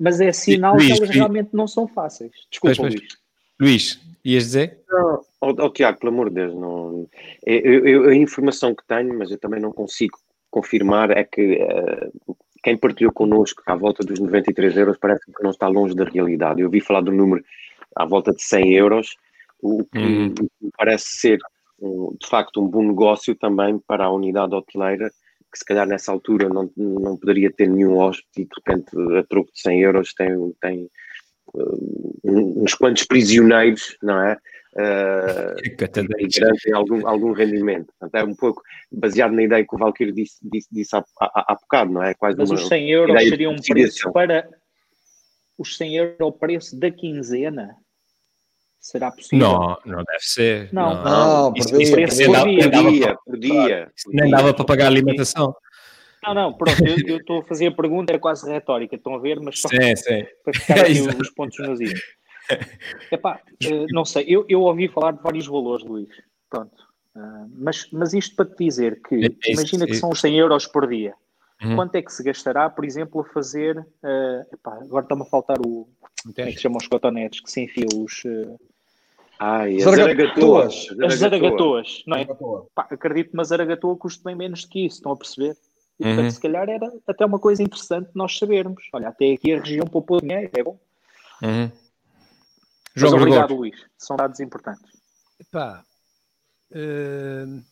Mas 0.00 0.20
é 0.20 0.32
sinal 0.32 0.74
Luís, 0.74 0.86
que 0.86 0.92
elas 0.92 1.00
Luís. 1.00 1.14
realmente 1.14 1.50
não 1.52 1.68
são 1.68 1.86
fáceis. 1.86 2.32
Desculpa, 2.50 2.76
pois, 2.76 2.78
pois. 2.78 2.94
Luís. 2.94 3.22
Luís, 3.60 4.00
ias 4.24 4.44
dizer? 4.44 4.78
Não, 4.88 5.20
oh, 5.40 5.54
oh, 5.58 5.70
Tiago, 5.70 6.00
pelo 6.00 6.12
amor 6.12 6.30
de 6.30 6.36
Deus, 6.36 6.54
não, 6.54 7.08
eu, 7.44 7.86
eu, 7.86 8.08
a 8.08 8.14
informação 8.14 8.74
que 8.74 8.86
tenho, 8.86 9.16
mas 9.18 9.30
eu 9.30 9.38
também 9.38 9.60
não 9.60 9.72
consigo 9.72 10.18
confirmar, 10.50 11.10
é 11.10 11.22
que 11.22 11.58
uh, 11.62 12.36
quem 12.62 12.76
partilhou 12.76 13.12
connosco 13.12 13.62
à 13.66 13.74
volta 13.74 14.04
dos 14.04 14.18
93 14.18 14.76
euros 14.76 14.96
parece 14.98 15.24
que 15.26 15.42
não 15.42 15.50
está 15.50 15.68
longe 15.68 15.94
da 15.94 16.04
realidade. 16.04 16.60
Eu 16.60 16.66
ouvi 16.66 16.80
falar 16.80 17.02
do 17.02 17.12
número 17.12 17.44
à 17.96 18.04
volta 18.04 18.32
de 18.32 18.42
100 18.42 18.74
euros, 18.74 19.16
o 19.60 19.84
que 19.84 19.98
uhum. 19.98 20.34
parece 20.76 21.06
ser, 21.06 21.38
um, 21.80 22.16
de 22.20 22.28
facto, 22.28 22.60
um 22.60 22.68
bom 22.68 22.82
negócio 22.82 23.34
também 23.34 23.78
para 23.78 24.04
a 24.04 24.12
unidade 24.12 24.54
hoteleira, 24.54 25.10
que 25.52 25.58
se 25.58 25.64
calhar 25.64 25.86
nessa 25.86 26.10
altura 26.10 26.48
não, 26.48 26.70
não 26.76 27.16
poderia 27.16 27.52
ter 27.52 27.68
nenhum 27.68 27.98
hóspede 27.98 28.42
e 28.42 28.44
de 28.44 28.50
repente 28.56 29.18
a 29.18 29.22
troco 29.24 29.52
de 29.52 29.60
100 29.60 29.80
euros 29.82 30.14
tem, 30.14 30.28
tem 30.60 30.90
uh, 31.54 32.62
uns 32.62 32.74
quantos 32.74 33.04
prisioneiros, 33.04 33.96
não 34.02 34.18
é? 34.18 34.38
Uh, 34.74 35.52
e 35.62 36.28
garantem 36.28 36.72
algum, 36.72 37.06
algum 37.06 37.32
rendimento. 37.32 37.92
Portanto, 38.00 38.14
é 38.14 38.24
um 38.24 38.34
pouco 38.34 38.62
baseado 38.90 39.32
na 39.32 39.42
ideia 39.42 39.66
que 39.66 39.74
o 39.74 39.78
Valkyrie 39.78 40.14
disse, 40.14 40.38
disse, 40.42 40.68
disse 40.72 40.96
há, 40.96 41.04
há, 41.20 41.52
há 41.52 41.54
bocado, 41.54 41.92
não 41.92 42.02
é? 42.02 42.14
Quase 42.14 42.38
Mas 42.38 42.50
os 42.50 42.66
100 42.66 42.90
euros 42.90 43.22
seriam 43.22 43.52
um 43.52 43.56
preço 43.60 44.10
para 44.12 44.48
os 45.62 45.76
100 45.76 45.96
euros 45.96 46.20
ao 46.20 46.32
preço 46.32 46.78
da 46.78 46.90
quinzena? 46.90 47.76
Será 48.78 49.12
possível? 49.12 49.38
Não, 49.38 49.78
não 49.86 50.04
deve 50.04 50.20
ser. 50.20 50.68
Não, 50.72 50.94
não, 50.94 51.04
não 51.04 51.52
isso, 51.56 51.80
isso, 51.80 51.98
isso 52.00 52.24
por, 52.26 52.44
dia, 52.44 52.70
por 52.70 52.90
dia, 52.90 53.16
por 53.24 53.38
dia. 53.38 53.92
Nem 54.08 54.30
dava 54.30 54.52
para 54.52 54.64
pagar 54.64 54.86
a 54.86 54.88
alimentação. 54.88 55.54
Não, 56.24 56.34
não, 56.34 56.52
pronto, 56.52 56.84
eu 56.84 57.16
estou 57.16 57.40
a 57.40 57.44
fazer 57.44 57.68
a 57.68 57.72
pergunta, 57.72 58.12
é 58.12 58.18
quase 58.18 58.48
retórica, 58.48 58.94
estão 58.94 59.14
a 59.14 59.18
ver, 59.18 59.40
mas 59.40 59.60
só 59.60 59.68
sim, 59.68 59.96
sim. 59.96 60.24
para 60.44 60.52
ficar 60.52 60.80
aqui 60.80 61.00
os 61.20 61.30
pontos 61.30 61.58
nos 61.58 61.80
is. 61.80 62.00
Epá, 63.10 63.40
eh, 63.60 63.86
não 63.90 64.04
sei, 64.04 64.24
eu, 64.28 64.44
eu 64.48 64.60
ouvi 64.62 64.88
falar 64.88 65.12
de 65.12 65.22
vários 65.22 65.46
valores, 65.46 65.84
Luís, 65.84 66.08
pronto. 66.48 66.76
Uh, 67.14 67.46
mas, 67.56 67.88
mas 67.92 68.14
isto 68.14 68.34
para 68.36 68.46
te 68.46 68.64
dizer 68.64 69.00
que, 69.02 69.26
é 69.26 69.50
imagina 69.52 69.84
que 69.84 69.94
são 69.94 70.10
os 70.10 70.20
100 70.20 70.38
euros 70.38 70.66
por 70.66 70.88
dia. 70.88 71.14
Uhum. 71.64 71.76
Quanto 71.76 71.94
é 71.94 72.02
que 72.02 72.12
se 72.12 72.22
gastará, 72.22 72.68
por 72.68 72.84
exemplo, 72.84 73.20
a 73.20 73.24
fazer. 73.24 73.78
Uh, 73.78 74.54
epá, 74.54 74.74
agora 74.82 75.04
está-me 75.04 75.22
a 75.22 75.26
faltar 75.26 75.58
o. 75.60 75.88
Como 76.22 76.34
é 76.36 76.46
que 76.46 76.52
se 76.52 76.62
chama 76.62 76.78
os 76.78 76.86
cotonetes 76.86 77.40
que 77.40 77.50
se 77.50 77.62
enfia 77.62 77.86
os. 77.94 78.24
Uh, 78.24 78.58
Ai, 79.38 79.76
as 79.76 79.82
zaragatoas. 79.82 80.86
As 81.04 81.14
zaragatoas, 81.18 82.02
não 82.06 82.16
é? 82.16 82.24
Pá, 82.74 82.86
acredito 82.90 83.30
que 83.30 83.34
uma 83.34 83.44
zaragatoa 83.44 83.96
custa 83.96 84.22
bem 84.24 84.36
menos 84.36 84.64
que 84.64 84.86
isso, 84.86 84.96
estão 84.96 85.12
a 85.12 85.16
perceber? 85.16 85.56
E, 85.98 86.04
portanto, 86.04 86.24
uhum. 86.24 86.30
se 86.30 86.40
calhar 86.40 86.68
era 86.68 86.92
até 87.06 87.24
uma 87.24 87.38
coisa 87.38 87.62
interessante 87.62 88.10
nós 88.14 88.36
sabermos. 88.36 88.88
Olha, 88.92 89.08
até 89.08 89.32
aqui 89.32 89.52
a 89.52 89.60
região 89.60 89.86
poupou 89.86 90.20
dinheiro, 90.20 90.50
é 90.52 90.62
bom. 90.62 90.78
Uhum. 91.42 91.70
Mas 92.94 93.12
obrigado, 93.12 93.54
Luís. 93.54 93.76
São 93.96 94.16
dados 94.16 94.38
importantes. 94.40 94.90
Epá, 95.40 95.82
uh, 96.72 97.62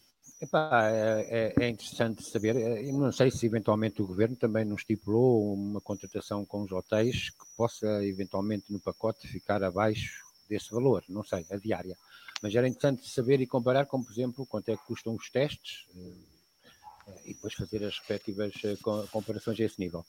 epá 0.41 0.89
é, 0.91 1.55
é, 1.59 1.65
é, 1.65 1.69
interessante 1.69 2.23
saber. 2.25 2.57
Eh, 2.57 2.89
eu 2.89 2.95
não 2.95 3.13
sei 3.13 3.31
se 3.31 3.47
eventualmente 3.47 4.01
o 4.01 4.07
governo 4.07 4.37
também 4.37 4.65
não 4.65 4.77
estipulou 4.77 5.53
uma 5.53 5.81
contratação 5.81 6.45
com 6.47 6.63
os 6.63 6.73
hotéis 6.73 7.31
que 7.31 7.45
possa 7.57 8.05
eventualmente 8.05 8.73
no 8.73 8.81
pacote 8.81 9.29
ficar 9.29 9.63
abaixo 9.63 10.25
desse 10.49 10.71
valor, 10.71 11.05
não 11.09 11.23
sei, 11.23 11.47
a 11.51 11.57
diária. 11.57 11.97
Mas 12.43 12.55
era 12.55 12.67
interessante 12.67 13.09
saber 13.09 13.41
e 13.41 13.47
comparar 13.47 13.87
com, 13.87 14.03
por 14.03 14.11
exemplo, 14.11 14.47
quanto 14.47 14.71
é 14.71 14.77
que 14.77 14.85
custam 14.87 15.15
os 15.15 15.31
testes 15.31 15.87
uh, 15.95 17.21
e 17.27 17.35
depois 17.35 17.53
fazer 17.53 17.85
as 17.85 17.99
respectivas 17.99 18.55
uh, 18.65 19.09
comparações 19.09 19.61
a 19.61 19.65
esse 19.65 19.79
nível. 19.79 20.05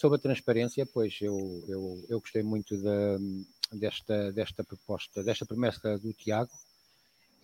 Sobre 0.00 0.16
a 0.16 0.20
transparência, 0.20 0.84
pois 0.84 1.16
eu, 1.20 1.64
eu, 1.68 2.04
eu 2.08 2.18
gostei 2.18 2.42
muito 2.42 2.76
de, 2.76 3.46
desta, 3.78 4.32
desta 4.32 4.64
proposta, 4.64 5.22
desta 5.22 5.46
promessa 5.46 5.96
do 5.98 6.12
Tiago. 6.12 6.50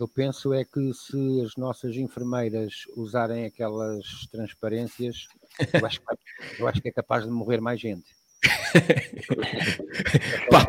Eu 0.00 0.08
penso 0.08 0.54
é 0.54 0.64
que 0.64 0.94
se 0.94 1.42
as 1.44 1.56
nossas 1.56 1.94
enfermeiras 1.94 2.72
usarem 2.96 3.44
aquelas 3.44 4.02
transparências, 4.32 5.26
eu 5.74 5.84
acho, 5.84 6.00
que, 6.00 6.62
eu 6.62 6.66
acho 6.66 6.80
que 6.80 6.88
é 6.88 6.92
capaz 6.92 7.24
de 7.24 7.30
morrer 7.30 7.60
mais 7.60 7.78
gente. 7.78 8.06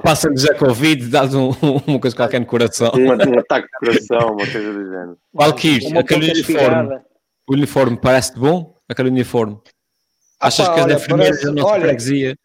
Passa-nos 0.04 0.44
a 0.50 0.54
Covid, 0.56 1.08
dás 1.08 1.34
um, 1.34 1.52
uma 1.88 1.98
coisa 1.98 2.14
qualquer 2.14 2.42
no 2.42 2.46
coração. 2.46 2.92
Um, 2.94 3.08
um 3.08 3.40
ataque 3.40 3.68
de 3.68 3.80
coração, 3.80 4.34
uma 4.34 4.46
coisa 4.52 4.74
do 4.74 4.84
género. 4.84 5.18
Valkyrie, 5.34 5.98
aquele 5.98 6.32
uniforme, 6.32 7.00
o 7.50 7.54
uniforme 7.54 7.98
parece-te 8.02 8.38
bom? 8.38 8.76
Aquele 8.90 9.08
uniforme? 9.08 9.58
Achas 10.42 10.68
pá, 10.68 10.74
que 10.74 10.80
as 10.82 10.86
olha, 10.88 10.94
enfermeiras 10.96 11.38
parece- 11.38 11.46
da 11.46 11.62
nossa 11.62 11.74
olha, 11.74 11.82
freguesia 11.84 12.38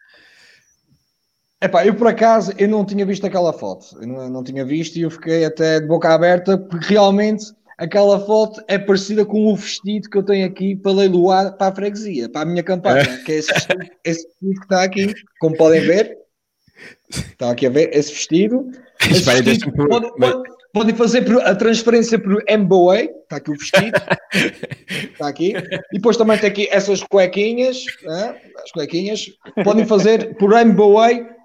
Epá, 1.63 1.87
eu 1.87 1.95
por 1.95 2.07
acaso 2.07 2.53
eu 2.59 2.69
não 2.69 2.85
tinha 2.85 3.07
visto 3.07 3.27
aquela 3.27 3.53
foto, 3.53 3.97
eu 4.01 4.07
não, 4.07 4.29
não 4.29 4.45
tinha 4.45 4.65
visto 4.65 4.97
e 4.97 5.03
eu 5.03 5.11
fiquei 5.11 5.45
até 5.45 5.81
de 5.81 5.87
boca 5.87 6.13
aberta 6.13 6.59
porque 6.59 6.93
realmente 6.93 7.47
aquela 7.79 8.21
foto 8.21 8.63
é 8.69 8.79
parecida 8.79 9.25
com 9.25 9.47
o 9.47 9.57
vestido 9.57 10.09
que 10.11 10.19
eu 10.19 10.23
tenho 10.23 10.47
aqui 10.47 10.77
para 10.77 10.93
leiloar 10.93 11.57
para 11.57 11.69
a 11.69 11.75
freguesia, 11.75 12.29
para 12.29 12.43
a 12.43 12.45
minha 12.45 12.63
campanha, 12.63 13.03
que 13.25 13.33
é 13.33 13.37
esse 13.37 13.53
vestido, 13.53 13.85
esse 14.05 14.27
vestido 14.27 14.55
que 14.55 14.63
está 14.65 14.83
aqui, 14.83 15.15
como 15.41 15.57
podem 15.57 15.81
ver, 15.81 16.19
está 17.11 17.51
aqui 17.51 17.67
a 17.67 17.71
ver 17.71 17.91
esse 17.95 18.13
vestido. 18.13 18.71
Esse 19.11 19.25
vestido 19.43 19.73
podem, 19.89 20.11
podem- 20.19 20.43
podem 20.73 20.95
fazer 20.95 21.41
a 21.43 21.55
transferência 21.55 22.19
por 22.19 22.43
MBOA, 22.51 23.01
está 23.03 23.37
aqui 23.37 23.51
o 23.51 23.55
vestido, 23.55 23.93
está 25.13 25.29
aqui, 25.29 25.53
e 25.93 25.97
depois 25.97 26.17
também 26.17 26.39
tem 26.39 26.49
aqui 26.49 26.67
essas 26.71 27.03
cuequinhas, 27.03 27.85
né? 28.03 28.41
as 28.65 28.73
cuequinhas, 28.73 29.27
podem 29.65 29.85
fazer 29.87 30.35
por 30.39 30.53
MBOA 30.65 31.36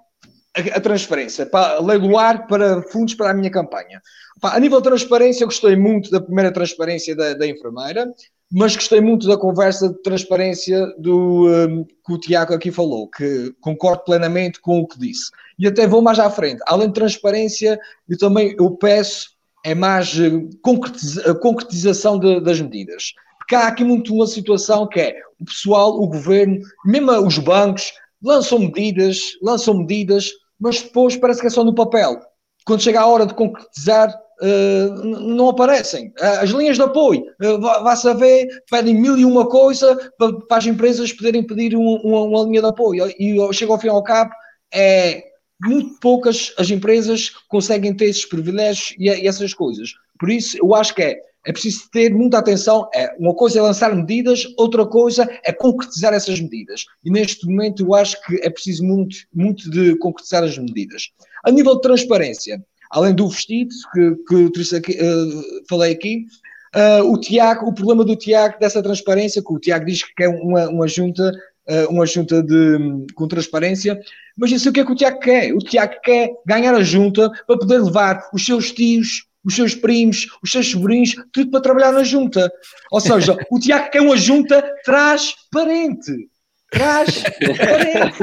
a, 0.56 0.78
a 0.78 0.80
transferência, 0.80 1.46
para 1.46 1.80
leiloar 1.80 2.46
para 2.46 2.82
fundos 2.82 3.14
para 3.14 3.30
a 3.30 3.34
minha 3.34 3.50
campanha. 3.50 4.00
Pá, 4.40 4.54
a 4.54 4.60
nível 4.60 4.80
de 4.80 4.88
transparência, 4.88 5.46
gostei 5.46 5.76
muito 5.76 6.10
da 6.10 6.20
primeira 6.20 6.52
transparência 6.52 7.14
da, 7.16 7.34
da 7.34 7.46
enfermeira, 7.46 8.12
mas 8.50 8.76
gostei 8.76 9.00
muito 9.00 9.26
da 9.26 9.36
conversa 9.36 9.88
de 9.88 10.02
transparência 10.02 10.86
do, 10.98 11.48
um, 11.48 11.84
que 11.84 12.12
o 12.12 12.18
Tiago 12.18 12.52
aqui 12.52 12.70
falou, 12.70 13.08
que 13.08 13.54
concordo 13.60 14.04
plenamente 14.04 14.60
com 14.60 14.80
o 14.80 14.86
que 14.86 14.98
disse. 14.98 15.30
E 15.58 15.66
até 15.66 15.86
vou 15.86 16.02
mais 16.02 16.18
à 16.18 16.28
frente. 16.28 16.60
Além 16.66 16.88
de 16.88 16.94
transparência, 16.94 17.78
eu 18.08 18.18
também 18.18 18.54
eu 18.58 18.70
peço 18.72 19.30
é 19.64 19.74
mais 19.74 20.18
eh, 20.18 20.30
concretiza- 20.60 21.34
concretização 21.36 22.18
de- 22.18 22.40
das 22.40 22.60
medidas. 22.60 23.12
Porque 23.38 23.54
há 23.54 23.68
aqui 23.68 23.84
muito 23.84 24.12
uma 24.12 24.26
situação 24.26 24.88
que 24.88 25.00
é 25.00 25.16
o 25.40 25.44
pessoal, 25.44 26.00
o 26.00 26.08
governo, 26.08 26.60
mesmo 26.84 27.12
os 27.26 27.38
bancos, 27.38 27.92
lançam 28.22 28.58
medidas, 28.58 29.20
lançam 29.40 29.74
medidas, 29.78 30.30
mas 30.62 30.80
depois 30.82 31.16
parece 31.16 31.40
que 31.40 31.48
é 31.48 31.50
só 31.50 31.64
no 31.64 31.74
papel. 31.74 32.20
Quando 32.64 32.82
chega 32.82 33.00
a 33.00 33.06
hora 33.06 33.26
de 33.26 33.34
concretizar, 33.34 34.08
n- 34.40 35.34
não 35.36 35.48
aparecem. 35.48 36.12
Eh, 36.18 36.26
As 36.42 36.50
linhas 36.50 36.76
de 36.76 36.82
apoio, 36.82 37.24
vá- 37.60 37.80
vá-se 37.80 38.08
a 38.08 38.12
ver, 38.14 38.46
pedem 38.70 38.94
mil 38.94 39.16
e 39.16 39.24
uma 39.24 39.48
coisa 39.48 39.96
para, 40.18 40.32
para 40.46 40.58
as 40.58 40.66
empresas 40.66 41.12
poderem 41.12 41.44
pedir 41.46 41.76
um- 41.76 41.96
uma, 42.04 42.22
uma 42.22 42.42
linha 42.44 42.60
de 42.60 42.66
apoio. 42.68 43.06
E 43.18 43.36
chega 43.52 43.72
ao 43.72 43.78
fim 43.78 43.88
e 43.88 43.90
ao 43.90 44.02
cabo, 44.02 44.32
é 44.72 45.22
muito 45.60 45.98
poucas 46.00 46.52
as 46.58 46.70
empresas 46.70 47.30
conseguem 47.48 47.94
ter 47.96 48.06
esses 48.06 48.24
privilégios 48.26 48.94
e, 48.98 49.08
e 49.08 49.26
essas 49.28 49.54
coisas. 49.54 49.90
Por 50.18 50.30
isso, 50.30 50.56
eu 50.60 50.74
acho 50.74 50.94
que 50.94 51.02
é, 51.02 51.16
é 51.44 51.52
preciso 51.52 51.88
ter 51.90 52.14
muita 52.14 52.38
atenção. 52.38 52.88
É, 52.94 53.14
uma 53.18 53.34
coisa 53.34 53.58
é 53.58 53.62
lançar 53.62 53.94
medidas, 53.94 54.46
outra 54.56 54.86
coisa 54.86 55.28
é 55.44 55.52
concretizar 55.52 56.14
essas 56.14 56.40
medidas. 56.40 56.84
E 57.04 57.10
neste 57.10 57.46
momento 57.46 57.84
eu 57.84 57.94
acho 57.94 58.20
que 58.24 58.36
é 58.42 58.50
preciso 58.50 58.84
muito, 58.84 59.16
muito 59.34 59.70
de 59.70 59.96
concretizar 59.96 60.44
as 60.44 60.56
medidas. 60.56 61.10
A 61.44 61.50
nível 61.50 61.74
de 61.76 61.82
transparência, 61.82 62.62
além 62.90 63.14
do 63.14 63.28
vestido 63.28 63.70
que, 63.92 64.50
que 64.50 64.76
aqui, 64.76 64.98
eh, 64.98 65.64
falei 65.68 65.92
aqui, 65.92 66.26
eh, 66.74 67.02
o 67.02 67.18
Tiago, 67.18 67.66
o 67.66 67.74
problema 67.74 68.04
do 68.04 68.16
Tiago 68.16 68.58
dessa 68.60 68.82
transparência, 68.82 69.42
que 69.42 69.52
o 69.52 69.58
Tiago 69.58 69.86
diz 69.86 70.04
que 70.04 70.22
é 70.22 70.28
uma, 70.28 70.68
uma 70.68 70.86
junta, 70.86 71.32
eh, 71.66 71.86
uma 71.86 72.06
junta 72.06 72.42
de, 72.42 73.06
com 73.14 73.26
transparência, 73.26 73.98
mas 74.36 74.52
isso 74.52 74.68
é 74.68 74.70
o 74.70 74.72
que 74.72 74.80
é 74.80 74.84
que 74.84 74.92
o 74.92 74.96
Tiago 74.96 75.18
quer? 75.18 75.52
O 75.54 75.58
Tiago 75.58 75.94
quer 76.04 76.30
ganhar 76.46 76.74
a 76.74 76.82
junta 76.82 77.30
para 77.46 77.58
poder 77.58 77.78
levar 77.78 78.28
os 78.32 78.44
seus 78.44 78.70
tios, 78.70 79.26
os 79.44 79.54
seus 79.54 79.74
primos, 79.74 80.26
os 80.42 80.50
seus 80.50 80.70
sobrinhos, 80.70 81.14
tudo 81.32 81.50
para 81.50 81.60
trabalhar 81.60 81.92
na 81.92 82.04
junta. 82.04 82.50
Ou 82.90 83.00
seja, 83.00 83.36
o 83.50 83.58
Tiago 83.58 83.90
quer 83.90 84.00
uma 84.00 84.16
junta 84.16 84.62
transparente. 84.84 86.28
Transparente. 86.70 88.18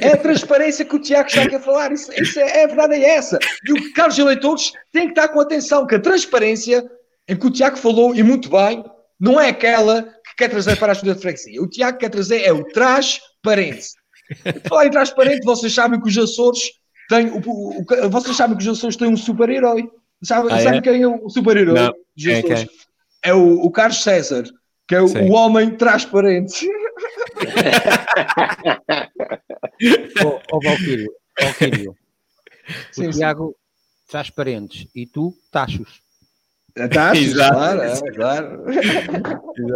É 0.00 0.12
a 0.12 0.16
transparência 0.16 0.84
que 0.84 0.94
o 0.94 1.00
Tiago 1.00 1.28
está 1.28 1.42
aqui 1.42 1.56
a 1.56 1.60
falar. 1.60 1.92
Isso, 1.92 2.12
isso 2.20 2.38
é, 2.38 2.60
é 2.60 2.64
a 2.64 2.66
verdade, 2.68 2.94
é 2.94 3.16
essa. 3.16 3.38
E 3.66 3.72
o 3.72 3.92
Carlos 3.94 4.18
eleitores 4.18 4.72
têm 4.92 5.06
que 5.06 5.12
estar 5.12 5.28
com 5.28 5.40
atenção 5.40 5.86
que 5.86 5.96
a 5.96 6.00
transparência, 6.00 6.88
em 7.28 7.36
que 7.36 7.46
o 7.46 7.50
Tiago 7.50 7.76
falou, 7.76 8.14
e 8.14 8.22
muito 8.22 8.48
bem, 8.48 8.84
não 9.18 9.40
é 9.40 9.48
aquela 9.48 10.02
que 10.02 10.36
quer 10.36 10.48
trazer 10.48 10.76
para 10.76 10.88
a 10.88 10.90
ajuda 10.92 11.14
de 11.14 11.20
freguesia. 11.20 11.60
O 11.60 11.68
Tiago 11.68 11.98
quer 11.98 12.10
trazer 12.10 12.42
é 12.42 12.52
o 12.52 12.64
transparente. 12.64 13.88
Falar 14.68 14.86
em 14.86 14.90
transparente, 14.90 15.44
vocês 15.44 15.74
sabem 15.74 16.00
que 16.00 16.08
os 16.08 16.16
Açores 16.16 16.70
têm. 17.10 17.30
O, 17.30 17.40
o- 17.40 17.80
o- 17.82 18.10
vocês 18.10 18.36
sabem 18.36 18.56
que 18.56 18.62
os 18.62 18.68
Açores 18.78 18.96
têm 18.96 19.08
um 19.08 19.16
super-herói. 19.16 19.90
Sabem, 20.22 20.52
Ah, 20.52 20.60
é? 20.60 20.62
sabem 20.62 20.80
quem 20.80 21.02
é 21.02 21.08
o 21.08 21.28
super-herói 21.28 21.78
é, 21.78 21.90
quem 22.42 22.52
É 23.22 23.34
o, 23.34 23.60
o 23.60 23.70
Carlos 23.70 24.02
César, 24.02 24.44
que 24.88 24.94
é 24.94 25.02
o, 25.02 25.06
o 25.06 25.32
homem 25.32 25.76
transparente. 25.76 26.66
Ó 30.24 30.40
ó, 30.52 30.60
Valquírio, 30.62 31.12
Valquírio, 31.40 31.96
Sim, 32.92 33.08
o. 33.08 33.18
Tiago 33.18 33.56
transparentes 34.08 34.86
e 34.94 35.06
tu 35.06 35.34
tachos. 35.50 36.00
Tá, 36.92 37.16
Exato. 37.16 37.52
claro, 37.54 37.82
é, 37.82 38.12
claro. 38.12 38.64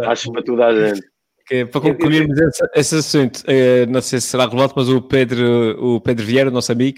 Acho 0.07 0.31
para 0.31 0.43
toda 0.43 0.65
a 0.67 0.87
gente. 0.89 1.05
Que, 1.47 1.63
para 1.65 1.79
concluirmos 1.79 2.39
esse, 2.39 2.63
esse 2.73 2.95
assunto, 2.95 3.43
eh, 3.45 3.85
não 3.85 4.01
sei 4.01 4.19
se 4.19 4.27
será 4.27 4.45
relevante, 4.45 4.73
mas 4.75 4.89
o 4.89 4.99
Pedro, 4.99 5.95
o 5.95 6.01
Pedro 6.01 6.25
Vieira, 6.25 6.49
nosso 6.49 6.71
amigo, 6.71 6.97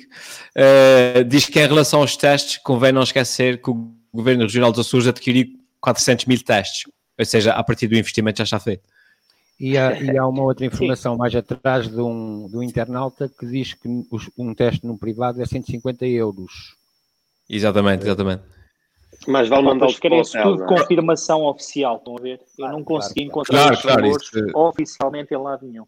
eh, 0.56 1.24
diz 1.26 1.48
que 1.48 1.60
em 1.60 1.68
relação 1.68 2.00
aos 2.00 2.16
testes, 2.16 2.58
convém 2.58 2.93
não 2.93 3.04
esquecer 3.04 3.62
que 3.62 3.70
o 3.70 3.93
Governo 4.14 4.43
Regional 4.43 4.72
dos 4.72 4.88
Açores 4.88 5.06
adquiriu 5.06 5.48
400 5.82 6.26
mil 6.26 6.41
testes, 6.41 6.89
ou 7.20 7.26
seja, 7.26 7.52
a 7.52 7.64
partir 7.64 7.88
do 7.88 7.98
investimento 7.98 8.38
já 8.38 8.45
está 8.45 8.60
feito. 8.60 8.84
E 9.60 9.78
há, 9.78 10.00
e 10.00 10.18
há 10.18 10.26
uma 10.26 10.43
outra 10.43 10.66
informação 10.66 11.18
mais 11.18 11.36
atrás 11.36 11.89
de 11.89 12.00
um, 12.00 12.48
de 12.48 12.56
um 12.56 12.64
internauta 12.64 13.28
que 13.28 13.45
diz 13.45 13.74
que 13.74 13.89
um 14.38 14.54
teste 14.54 14.86
no 14.86 14.98
privado 14.98 15.41
é 15.41 15.45
150 15.45 16.06
euros. 16.06 16.76
Exatamente, 17.50 18.04
exatamente. 18.04 18.43
Mas 19.28 19.50
vale 19.50 19.64
mandar 19.64 19.88
Depois 19.88 19.98
o 19.98 20.02
querem 20.02 20.22
tudo 20.44 20.58
não 20.60 20.66
é? 20.66 20.68
confirmação 20.80 21.44
oficial, 21.46 21.98
estão 21.98 22.18
a 22.18 22.22
ver? 22.22 22.40
Eu 22.58 22.70
não 22.70 22.84
consegui 22.84 23.24
encontrar 23.24 23.58
Claro, 23.60 23.76
os 23.76 23.82
claro, 23.82 24.02
valores 24.02 24.24
isso- 24.34 24.58
oficialmente 24.58 25.34
em 25.34 25.38
lado 25.38 25.66
nenhum. 25.68 25.86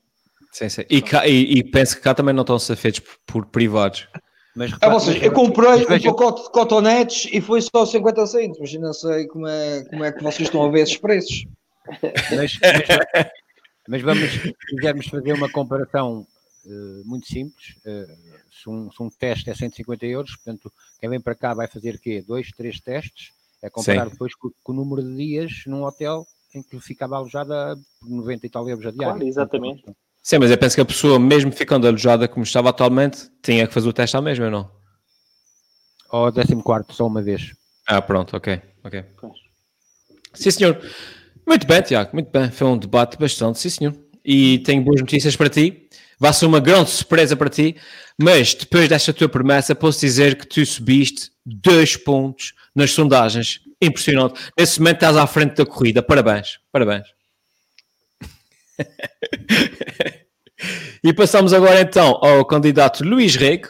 Sim, 0.51 0.67
sim. 0.69 0.83
E, 0.89 1.01
cá- 1.01 1.27
e- 1.27 1.53
e 1.59 1.63
penso 1.63 1.95
que 1.95 2.01
cá 2.01 2.13
também 2.13 2.33
não 2.33 2.41
estão 2.41 2.55
a 2.55 2.59
ser 2.59 2.75
feitos 2.75 2.99
por, 2.99 3.17
por 3.25 3.45
privados. 3.45 4.07
Mas 4.55 4.71
Ah, 4.71 4.75
repara- 4.75 4.93
vocês, 4.95 5.23
eu 5.23 5.31
comprei 5.31 5.85
um 5.85 6.01
pacote 6.01 6.43
de 6.43 6.51
cotonetes 6.51 7.29
e 7.31 7.39
foi 7.39 7.61
só 7.61 7.85
50 7.85 8.25
cêntimos. 8.25 8.73
Eu 8.73 8.81
não 8.81 8.93
sei 8.93 9.27
como 9.27 9.47
é, 9.47 9.83
como 9.85 10.03
é 10.03 10.11
que 10.11 10.23
vocês 10.23 10.47
estão 10.47 10.63
a 10.65 10.69
ver 10.69 10.81
esses 10.81 10.97
preços. 10.97 11.45
Mas, 12.35 12.57
mas- 12.61 13.27
mas 13.87 14.01
vamos, 14.01 14.31
se 14.31 14.53
quisermos 14.75 15.07
fazer 15.07 15.33
uma 15.33 15.49
comparação 15.49 16.25
eh, 16.67 17.01
muito 17.05 17.27
simples, 17.27 17.75
eh, 17.85 18.07
se, 18.61 18.69
um, 18.69 18.91
se 18.91 19.01
um 19.01 19.09
teste 19.09 19.49
é 19.49 19.55
150 19.55 20.05
euros, 20.05 20.35
portanto, 20.35 20.71
quem 20.99 21.09
vem 21.09 21.19
para 21.19 21.35
cá 21.35 21.53
vai 21.53 21.67
fazer 21.67 21.95
o 21.95 21.99
quê? 21.99 22.23
Dois, 22.25 22.49
três 22.51 22.79
testes, 22.79 23.31
é 23.61 23.69
comparar 23.69 24.05
Sim. 24.05 24.11
depois 24.11 24.35
com, 24.35 24.51
com 24.63 24.71
o 24.71 24.75
número 24.75 25.03
de 25.03 25.15
dias 25.15 25.63
num 25.65 25.83
hotel 25.83 26.25
em 26.53 26.63
que 26.63 26.79
ficava 26.79 27.15
alojada 27.15 27.77
por 27.99 28.09
90 28.09 28.45
e 28.45 28.49
tal 28.49 28.67
euros 28.67 28.85
a 28.85 28.91
diária. 28.91 29.13
Claro, 29.13 29.27
exatamente. 29.27 29.83
Sim, 30.21 30.39
mas 30.39 30.51
eu 30.51 30.57
penso 30.57 30.75
que 30.75 30.81
a 30.81 30.85
pessoa, 30.85 31.19
mesmo 31.19 31.51
ficando 31.51 31.87
alojada 31.87 32.27
como 32.27 32.43
estava 32.43 32.69
atualmente, 32.69 33.29
tinha 33.41 33.67
que 33.67 33.73
fazer 33.73 33.87
o 33.87 33.93
teste 33.93 34.17
à 34.17 34.21
mesma, 34.21 34.45
ou 34.45 34.51
não? 34.51 34.71
Ou 36.11 36.31
14 36.31 36.55
só 36.91 37.05
uma 37.05 37.21
vez. 37.21 37.53
Ah, 37.87 38.01
pronto, 38.01 38.35
ok, 38.35 38.61
ok. 38.83 39.03
Pois. 39.19 39.33
Sim, 40.33 40.51
senhor. 40.51 40.81
Muito 41.45 41.65
bem, 41.65 41.81
Tiago, 41.81 42.11
muito 42.13 42.29
bem. 42.31 42.51
Foi 42.51 42.67
um 42.67 42.77
debate 42.77 43.17
bastante, 43.17 43.59
sim, 43.59 43.69
senhor. 43.69 43.95
E 44.23 44.59
tenho 44.59 44.83
boas 44.83 45.01
notícias 45.01 45.35
para 45.35 45.49
ti. 45.49 45.89
Vai 46.19 46.33
ser 46.33 46.45
uma 46.45 46.59
grande 46.59 46.89
surpresa 46.89 47.37
para 47.37 47.49
ti, 47.49 47.77
mas 48.21 48.53
depois 48.53 48.89
desta 48.89 49.13
tua 49.13 49.29
promessa, 49.29 49.73
posso 49.73 50.01
dizer 50.01 50.35
que 50.35 50.45
tu 50.45 50.65
subiste 50.65 51.31
dois 51.45 51.95
pontos 51.95 52.53
nas 52.75 52.91
sondagens. 52.91 53.61
Impressionante. 53.81 54.39
Nesse 54.57 54.79
momento 54.79 54.95
estás 54.95 55.15
à 55.15 55.25
frente 55.25 55.55
da 55.55 55.65
corrida. 55.65 56.03
Parabéns, 56.03 56.59
parabéns. 56.71 57.07
e 61.01 61.13
passamos 61.13 61.53
agora 61.53 61.79
então 61.79 62.19
ao 62.21 62.43
candidato 62.45 63.03
Luís 63.03 63.37
Rego. 63.37 63.69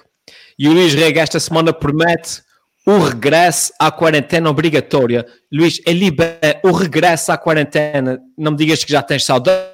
E 0.58 0.68
o 0.68 0.74
Luís 0.74 0.96
Rego 0.96 1.20
esta 1.20 1.40
semana 1.40 1.72
promete 1.72 2.42
o 2.86 2.98
regresso 2.98 3.72
à 3.78 3.92
quarentena 3.92 4.50
obrigatória. 4.50 5.24
Luís, 5.54 5.80
é 5.86 6.60
o 6.64 6.72
regresso 6.72 7.32
à 7.32 7.38
quarentena. 7.38 8.20
Não 8.36 8.54
me 8.54 8.58
digas 8.58 8.84
que 8.84 8.92
já 8.92 9.04
tens 9.04 9.24
saudades. 9.24 9.70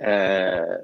Eh, 0.00 0.80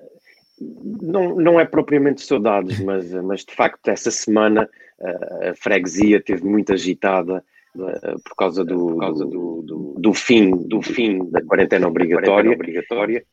não, 1.00 1.36
não 1.36 1.60
é 1.60 1.64
propriamente 1.64 2.22
saudades, 2.22 2.80
mas, 2.80 3.12
mas 3.12 3.44
de 3.44 3.54
facto 3.54 3.88
essa 3.88 4.10
semana 4.10 4.68
uh, 5.00 5.50
a 5.50 5.54
freguesia 5.54 6.22
teve 6.22 6.44
muito 6.44 6.72
agitada 6.72 7.44
uh, 7.74 8.22
por 8.22 8.36
causa, 8.36 8.64
do, 8.64 8.78
por 8.78 9.00
causa 9.00 9.24
do, 9.24 9.62
do, 9.62 9.94
do, 9.98 10.14
fim, 10.14 10.50
do 10.68 10.80
fim 10.80 11.28
da 11.30 11.42
quarentena 11.42 11.88
obrigatória, 11.88 12.30
quarentena 12.30 12.54
obrigatória. 12.54 13.24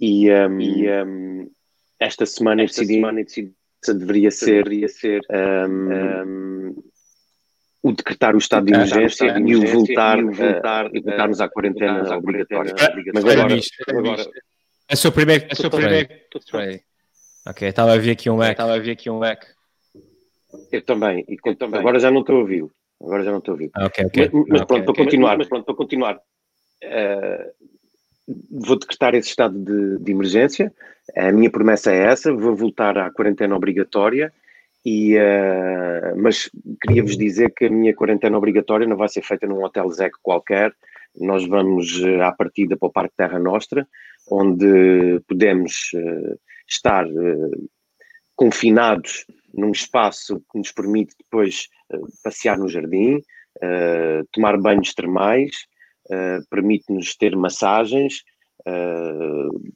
e, 0.00 0.30
um, 0.30 0.60
e 0.60 0.88
um, 1.02 1.50
esta 1.98 2.24
semana 2.24 2.62
esta 2.62 2.80
decidi, 2.80 2.94
semana 2.94 3.24
decidi 3.24 3.52
se 3.82 3.94
deveria 3.94 4.30
ser, 4.30 4.64
deveria 4.64 4.88
ser 4.88 5.20
um, 5.68 6.76
o 7.82 7.92
decretar 7.92 8.34
o 8.34 8.38
estado 8.38 8.66
de 8.66 8.74
emergência 8.74 9.38
e 9.38 9.56
o 9.56 9.66
voltar, 9.66 10.18
e 10.18 10.24
voltar, 10.24 10.94
e 10.94 11.00
voltarmos 11.00 11.40
à 11.40 11.48
quarentena 11.48 12.14
obrigatória. 12.14 12.74
Mas 13.14 13.24
agora, 13.24 13.58
agora 13.88 14.30
é 14.90 14.94
o 14.94 14.96
seu 14.96 15.12
primeiro. 15.12 15.44
É 15.48 15.52
o 15.52 15.56
seu 15.56 15.70
primeiro. 15.70 16.08
Ok, 17.46 17.68
estava 17.68 17.92
a 17.92 17.98
ver 17.98 18.10
aqui 18.10 18.28
um 18.28 18.42
eco. 18.42 18.52
Estava 18.52 18.74
a 18.74 18.78
ver 18.78 18.90
aqui 18.90 19.08
um 19.08 19.24
eco. 19.24 19.46
Eu 20.72 20.82
também. 20.82 21.24
E 21.28 21.36
eu 21.44 21.56
também. 21.56 21.80
Agora 21.80 21.98
já 21.98 22.10
não 22.10 22.20
estou 22.20 22.36
a 22.36 22.38
ouvir. 22.40 22.66
Agora 23.00 23.22
já 23.22 23.30
não 23.30 23.38
estou 23.38 23.52
a 23.52 23.54
ouvir. 23.54 23.70
Ah, 23.74 23.86
ok, 23.86 24.04
ok. 24.06 24.30
Mas, 24.32 24.46
mas 24.48 24.64
pronto, 24.64 24.72
okay, 24.72 24.84
para 24.84 25.04
continuar. 25.04 25.38
Mas 25.38 25.48
pronto, 25.48 25.64
para 25.64 25.74
continuar. 25.74 26.16
Uh, 26.82 27.70
vou 28.50 28.78
decretar 28.78 29.14
esse 29.14 29.28
estado 29.28 29.56
de, 29.58 29.98
de, 29.98 30.10
emergência. 30.10 30.72
A 31.16 31.32
minha 31.32 31.50
promessa 31.50 31.92
é 31.92 32.06
essa. 32.06 32.32
Vou 32.32 32.54
voltar 32.54 32.98
à 32.98 33.10
quarentena 33.10 33.56
obrigatória. 33.56 34.32
E, 34.84 35.16
uh, 35.16 36.16
mas 36.16 36.50
queria-vos 36.82 37.16
dizer 37.16 37.52
que 37.54 37.66
a 37.66 37.70
minha 37.70 37.94
quarentena 37.94 38.36
obrigatória 38.36 38.86
não 38.86 38.96
vai 38.96 39.08
ser 39.08 39.22
feita 39.22 39.46
num 39.46 39.62
hotel 39.62 39.88
Zeco 39.90 40.18
qualquer. 40.22 40.74
Nós 41.16 41.46
vamos 41.46 42.02
à 42.22 42.32
partida 42.32 42.76
para 42.76 42.88
o 42.88 42.92
Parque 42.92 43.16
Terra 43.16 43.38
Nostra 43.38 43.86
onde 44.30 45.20
podemos 45.26 45.90
uh, 45.94 46.38
estar 46.68 47.06
uh, 47.06 47.70
confinados 48.36 49.26
num 49.52 49.72
espaço 49.72 50.40
que 50.50 50.58
nos 50.58 50.72
permite 50.72 51.14
depois 51.18 51.68
passear 52.22 52.56
no 52.56 52.68
jardim, 52.68 53.20
tomar 54.32 54.56
banhos 54.56 54.94
termais, 54.94 55.66
permite-nos 56.48 57.16
ter 57.16 57.36
massagens, 57.36 58.22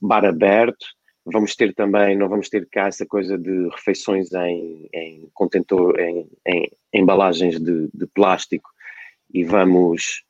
bar 0.01 0.25
aberto. 0.25 0.87
Vamos 1.27 1.57
ter 1.57 1.75
também, 1.75 2.17
não 2.17 2.29
vamos 2.29 2.49
ter 2.49 2.69
cá 2.71 2.87
essa 2.87 3.05
coisa 3.05 3.37
de 3.37 3.69
refeições 3.71 4.33
em, 4.33 4.89
em 4.95 5.29
contentor, 5.35 5.99
em, 5.99 6.31
em 6.47 6.71
embalagens 6.95 7.61
de, 7.61 7.89
de 7.93 8.07
plástico 8.15 8.71
e 9.33 9.43
vamos 9.43 10.23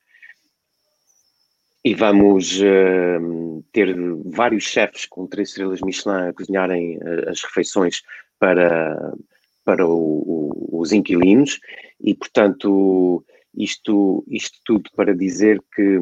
e 1.84 1.94
vamos 1.94 2.58
uh, 2.60 3.62
ter 3.70 3.94
vários 4.24 4.64
chefes 4.64 5.04
com 5.04 5.26
três 5.26 5.50
estrelas 5.50 5.82
Michelin 5.82 6.28
a 6.28 6.32
cozinharem 6.32 6.96
uh, 6.96 7.28
as 7.28 7.42
refeições 7.42 8.02
para, 8.38 9.12
para 9.64 9.86
o, 9.86 9.92
o, 9.92 10.80
os 10.80 10.92
inquilinos. 10.92 11.60
E, 12.00 12.14
portanto, 12.14 13.22
isto, 13.54 14.24
isto 14.28 14.58
tudo 14.64 14.90
para 14.96 15.14
dizer 15.14 15.62
que, 15.74 16.00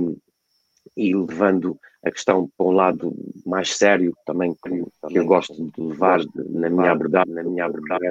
e 0.97 1.15
levando 1.15 1.77
a 2.05 2.13
questão 2.13 2.49
para 2.57 2.67
um 2.67 2.73
lado 2.73 3.15
mais 3.45 3.77
sério, 3.77 4.13
também 4.25 4.55
que, 4.63 4.85
que 5.09 5.19
eu 5.19 5.25
gosto 5.25 5.55
de 5.55 5.81
levar 5.81 6.21
na 6.37 6.71
minha 6.71 6.93
abordagem, 6.93 7.35
na 7.35 7.43
minha 7.43 7.65
abordagem 7.65 8.11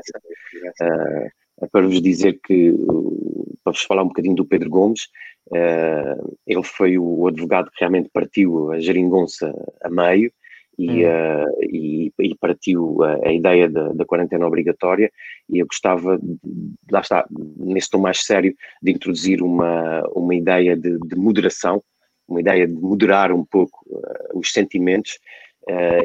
uh, 0.82 1.41
para 1.70 1.86
vos 1.86 2.02
dizer 2.02 2.40
que, 2.46 2.74
para 3.64 3.74
vos 3.74 3.84
falar 3.84 4.04
um 4.04 4.08
bocadinho 4.08 4.36
do 4.36 4.46
Pedro 4.46 4.70
Gomes, 4.70 5.08
Uh, 5.52 6.38
ele 6.48 6.64
foi 6.64 6.98
o 6.98 7.28
advogado 7.28 7.70
que 7.72 7.80
realmente 7.80 8.10
partiu 8.14 8.72
a 8.72 8.80
geringonça 8.80 9.54
a 9.84 9.90
meio 9.90 10.32
e, 10.78 11.06
hum. 11.06 11.10
uh, 11.10 11.64
e, 11.64 12.14
e, 12.20 12.36
partiu 12.36 13.04
a, 13.04 13.28
a 13.28 13.34
ideia 13.34 13.68
da, 13.68 13.90
da, 13.92 14.06
quarentena 14.06 14.48
obrigatória 14.48 15.12
e 15.50 15.60
eu 15.60 15.68
gostava, 15.68 16.18
de, 16.18 16.38
lá 16.90 17.02
está, 17.02 17.28
nesse 17.58 17.90
tom 17.90 17.98
mais 17.98 18.22
sério, 18.22 18.56
de 18.82 18.92
introduzir 18.92 19.42
uma, 19.42 20.08
uma 20.16 20.34
ideia 20.34 20.78
de, 20.78 20.98
de 21.00 21.16
moderação, 21.18 21.84
uma 22.26 22.40
ideia 22.40 22.66
de 22.66 22.74
moderar 22.74 23.34
um 23.34 23.44
pouco 23.44 23.78
uh, 23.88 24.40
os 24.40 24.54
sentimentos 24.54 25.20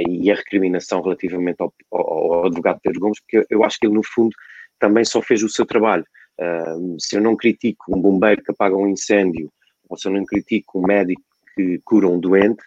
e 0.07 0.31
a 0.31 0.35
recriminação 0.35 1.01
relativamente 1.01 1.57
ao, 1.61 1.73
ao, 1.91 2.35
ao 2.35 2.47
advogado 2.47 2.79
Pedro 2.83 3.01
Gomes, 3.01 3.19
porque 3.21 3.39
eu, 3.39 3.47
eu 3.49 3.65
acho 3.65 3.79
que 3.81 3.87
ele, 3.87 3.95
no 3.95 4.03
fundo, 4.05 4.37
também 4.79 5.05
só 5.05 5.23
fez 5.23 5.43
o 5.43 5.49
seu 5.49 5.67
trabalho. 5.67 6.05
Uh, 6.39 6.97
se 7.01 7.17
eu 7.17 7.23
não 7.23 7.37
critico 7.37 7.97
um 7.97 8.01
bombeiro 8.01 8.43
que 8.43 8.51
apaga 8.51 8.77
um 8.77 8.89
incêndio, 8.89 9.51
ou 9.89 9.97
se 9.97 10.09
eu 10.09 10.13
não 10.13 10.25
critico 10.25 10.79
um 10.79 10.87
médico 10.87 11.23
que 11.55 11.81
cura 11.85 12.09
um 12.09 12.21
doente, 12.21 12.63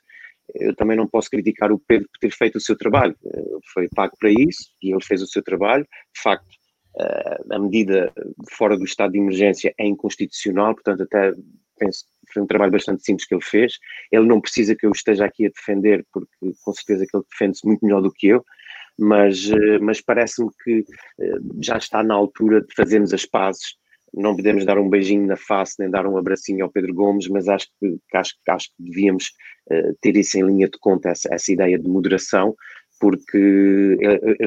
eu 0.55 0.75
também 0.75 0.97
não 0.97 1.07
posso 1.07 1.29
criticar 1.29 1.71
o 1.71 1.77
Pedro 1.77 2.09
por 2.11 2.19
ter 2.19 2.31
feito 2.31 2.57
o 2.57 2.61
seu 2.61 2.75
trabalho. 2.75 3.15
Uh, 3.23 3.59
foi 3.73 3.87
pago 3.89 4.13
para 4.19 4.31
isso 4.31 4.71
e 4.81 4.91
ele 4.91 5.03
fez 5.03 5.21
o 5.21 5.27
seu 5.27 5.43
trabalho. 5.43 5.83
De 5.83 6.21
facto, 6.21 6.47
uh, 6.95 7.53
a 7.53 7.59
medida 7.59 8.11
fora 8.51 8.75
do 8.75 8.83
estado 8.83 9.11
de 9.11 9.19
emergência 9.19 9.73
é 9.77 9.85
inconstitucional, 9.85 10.73
portanto, 10.73 11.03
até 11.03 11.33
penso 11.77 12.05
que 12.25 12.33
foi 12.33 12.41
um 12.43 12.47
trabalho 12.47 12.71
bastante 12.71 13.03
simples 13.03 13.27
que 13.27 13.35
ele 13.35 13.43
fez. 13.43 13.73
Ele 14.11 14.25
não 14.25 14.41
precisa 14.41 14.75
que 14.75 14.85
eu 14.85 14.91
esteja 14.91 15.25
aqui 15.25 15.45
a 15.45 15.49
defender, 15.49 16.05
porque 16.11 16.29
com 16.63 16.73
certeza 16.73 17.05
que 17.05 17.15
ele 17.15 17.25
defende-se 17.29 17.65
muito 17.65 17.85
melhor 17.85 18.01
do 18.01 18.11
que 18.11 18.27
eu 18.27 18.43
mas, 18.99 19.49
eh, 19.49 19.79
mas 19.79 20.01
parece-me 20.01 20.49
que 20.63 20.85
eh, 21.19 21.37
já 21.61 21.77
está 21.77 22.03
na 22.03 22.13
altura 22.13 22.61
de 22.61 22.73
fazermos 22.75 23.13
as 23.13 23.25
pazes. 23.25 23.77
Não 24.13 24.35
podemos 24.35 24.65
dar 24.65 24.77
um 24.77 24.89
beijinho 24.89 25.25
na 25.25 25.37
face 25.37 25.75
nem 25.79 25.89
dar 25.89 26.05
um 26.05 26.17
abracinho 26.17 26.65
ao 26.65 26.71
Pedro 26.71 26.93
Gomes, 26.93 27.27
mas 27.27 27.47
acho 27.47 27.67
que, 27.79 27.97
acho, 28.13 28.33
acho 28.49 28.67
que 28.69 28.83
devíamos 28.83 29.31
uh, 29.71 29.95
ter 30.01 30.17
isso 30.17 30.35
em 30.37 30.47
linha 30.47 30.67
de 30.67 30.79
conta, 30.79 31.09
essa, 31.09 31.29
essa 31.31 31.51
ideia 31.51 31.77
de 31.77 31.87
moderação, 31.87 32.55
porque, 32.99 33.97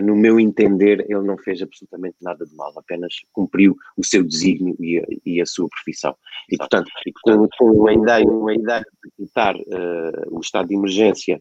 no 0.03 0.17
meu 0.17 0.41
entender, 0.41 1.07
ele 1.09 1.23
não 1.23 1.39
fez 1.39 1.63
absolutamente 1.63 2.17
nada 2.21 2.45
de 2.45 2.55
mal, 2.57 2.73
apenas 2.77 3.15
cumpriu 3.33 3.77
o 3.97 4.05
seu 4.05 4.25
desígnio 4.25 4.77
e 4.81 4.99
a, 4.99 5.05
e 5.25 5.41
a 5.41 5.47
sua 5.47 5.69
profissão. 5.69 6.15
E, 6.51 6.57
portanto, 6.59 6.91
com, 7.23 7.49
com 7.57 7.87
a 7.87 7.95
ideia, 7.95 8.27
a 8.27 8.55
ideia 8.55 8.85
de 9.05 9.11
quitar 9.17 9.55
uh, 9.55 10.37
o 10.37 10.41
estado 10.41 10.69
de 10.69 10.75
emergência 10.75 11.41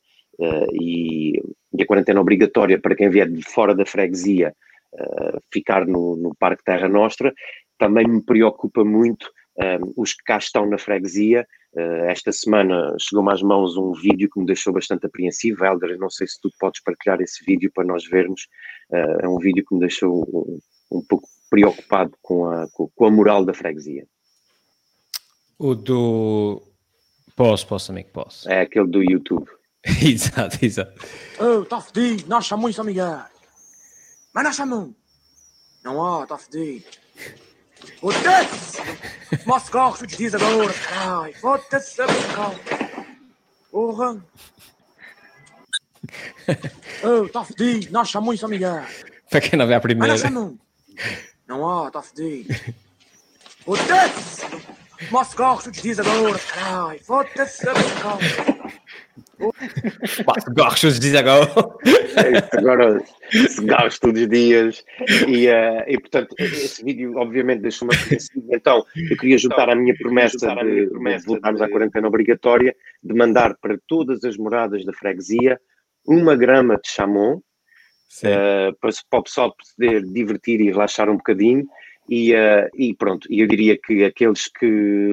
e, 0.73 1.41
e, 1.73 1.83
a 1.83 1.85
quarentena 1.85 2.21
obrigatória 2.21 2.79
para 2.79 2.95
quem 2.95 3.09
vier 3.09 3.29
de 3.29 3.43
fora 3.43 3.75
da 3.75 3.85
freguesia 3.85 4.55
uh, 4.93 5.39
ficar 5.51 5.85
no, 5.85 6.15
no, 6.15 6.35
Parque 6.35 6.63
Terra 6.63 6.87
Nostra, 6.87 7.33
também 7.77 8.07
me 8.07 8.23
preocupa 8.23 8.83
muito 8.83 9.29
um, 9.57 9.93
os 9.97 10.13
que 10.13 10.23
cá 10.23 10.37
estão 10.37 10.65
na 10.65 10.77
freguesia. 10.77 11.45
Uh, 11.73 12.05
esta 12.09 12.31
semana 12.31 12.95
chegou-me 12.99 13.31
às 13.31 13.41
mãos 13.41 13.77
um 13.77 13.93
vídeo 13.93 14.29
que 14.31 14.39
me 14.39 14.45
deixou 14.45 14.73
bastante 14.73 15.05
apreensivo. 15.05 15.63
Helder, 15.63 15.97
não 15.97 16.09
sei 16.09 16.27
se 16.27 16.39
tu 16.41 16.49
podes 16.59 16.81
partilhar 16.83 17.21
esse 17.21 17.43
vídeo 17.45 17.71
para 17.73 17.85
nós 17.85 18.05
vermos. 18.07 18.47
é 18.91 19.27
um 19.27 19.37
vídeo 19.37 19.63
que 19.65 19.73
me 19.73 19.81
deixou 19.81 20.23
um, 20.91 20.97
um 20.97 21.01
pouco 21.07 21.27
preocupado 21.49 22.13
com 22.21 22.45
a, 22.45 22.65
com 22.73 23.05
a 23.05 23.11
moral 23.11 23.45
da 23.45 23.53
freguesia. 23.53 24.05
O 25.59 25.75
do. 25.75 26.59
Posso, 27.35 27.67
posso, 27.67 27.91
amigo, 27.91 28.09
posso. 28.11 28.49
É 28.49 28.61
aquele 28.61 28.87
do 28.87 29.03
YouTube. 29.03 29.47
exato, 30.01 30.63
exato. 30.63 30.93
Oh, 31.39 31.63
está 31.63 31.81
fedido, 31.81 32.29
nós 32.29 32.45
chamamos 32.45 32.75
São 32.75 32.85
Miguel. 32.85 33.23
Mas 34.33 34.43
nós 34.43 34.55
chamamos. 34.55 34.95
Não 35.83 36.03
há, 36.03 36.23
está 36.23 36.37
fedido. 36.37 36.85
Foda-se! 37.99 38.81
Mas 39.45 39.69
carro 39.69 39.97
se 39.97 40.05
diz 40.07 40.35
agora, 40.35 40.73
caralho. 40.73 41.33
Foda-se, 41.39 41.97
carro. 41.97 42.59
Porra. 43.71 44.23
Oh, 47.03 47.25
está 47.25 47.43
fedido, 47.43 47.91
nós 47.91 48.09
chamamos 48.09 48.39
São 48.39 48.49
Miguel. 48.49 48.85
Para 49.29 49.41
quem 49.41 49.57
não 49.57 49.65
vê 49.65 49.73
a 49.73 49.81
primeira. 49.81 50.13
Mas 50.13 50.21
nós 50.21 50.31
chamamos. 50.31 50.59
Não 51.47 51.67
há, 51.67 51.87
está 51.87 52.01
fedido. 52.01 52.53
Foda-se! 53.65 54.45
Mas 55.09 55.33
carro 55.33 55.61
se 55.61 55.71
diz 55.71 55.97
agora, 55.99 56.37
caralho. 56.37 57.03
Foda-se, 57.03 57.65
carro. 57.65 58.60
Gostos 60.55 60.99
de 60.99 61.17
agora. 61.17 61.51
É 62.17 62.57
agora 62.57 63.03
cigarros 63.49 63.99
todos 63.99 64.21
os 64.21 64.27
dias 64.27 64.83
e, 65.27 65.47
uh, 65.47 65.83
e 65.87 65.99
portanto 65.99 66.35
esse 66.37 66.83
vídeo 66.83 67.15
obviamente 67.17 67.61
deixou-me 67.61 67.95
apreensivo 67.95 68.47
então 68.51 68.83
eu 69.09 69.17
queria 69.17 69.37
juntar 69.37 69.69
a 69.69 69.75
minha 69.75 69.95
promessa 69.95 70.53
de, 70.55 70.87
de 70.87 71.25
voltarmos 71.25 71.61
à 71.61 71.69
quarentena 71.69 72.07
obrigatória 72.07 72.75
de 73.01 73.13
mandar 73.13 73.55
para 73.61 73.77
todas 73.87 74.23
as 74.23 74.35
moradas 74.35 74.83
da 74.83 74.91
freguesia 74.91 75.59
uma 76.05 76.35
grama 76.35 76.75
de 76.75 76.89
chamon 76.89 77.35
uh, 77.35 78.77
para, 78.79 78.91
para 79.09 79.19
o 79.19 79.23
pessoal 79.23 79.55
poder 79.55 80.03
divertir 80.03 80.61
e 80.61 80.71
relaxar 80.71 81.09
um 81.09 81.17
bocadinho. 81.17 81.65
E, 82.09 82.33
uh, 82.33 82.67
e 82.75 82.93
pronto, 82.95 83.27
eu 83.31 83.47
diria 83.47 83.77
que 83.77 84.03
aqueles 84.03 84.49
que 84.59 84.65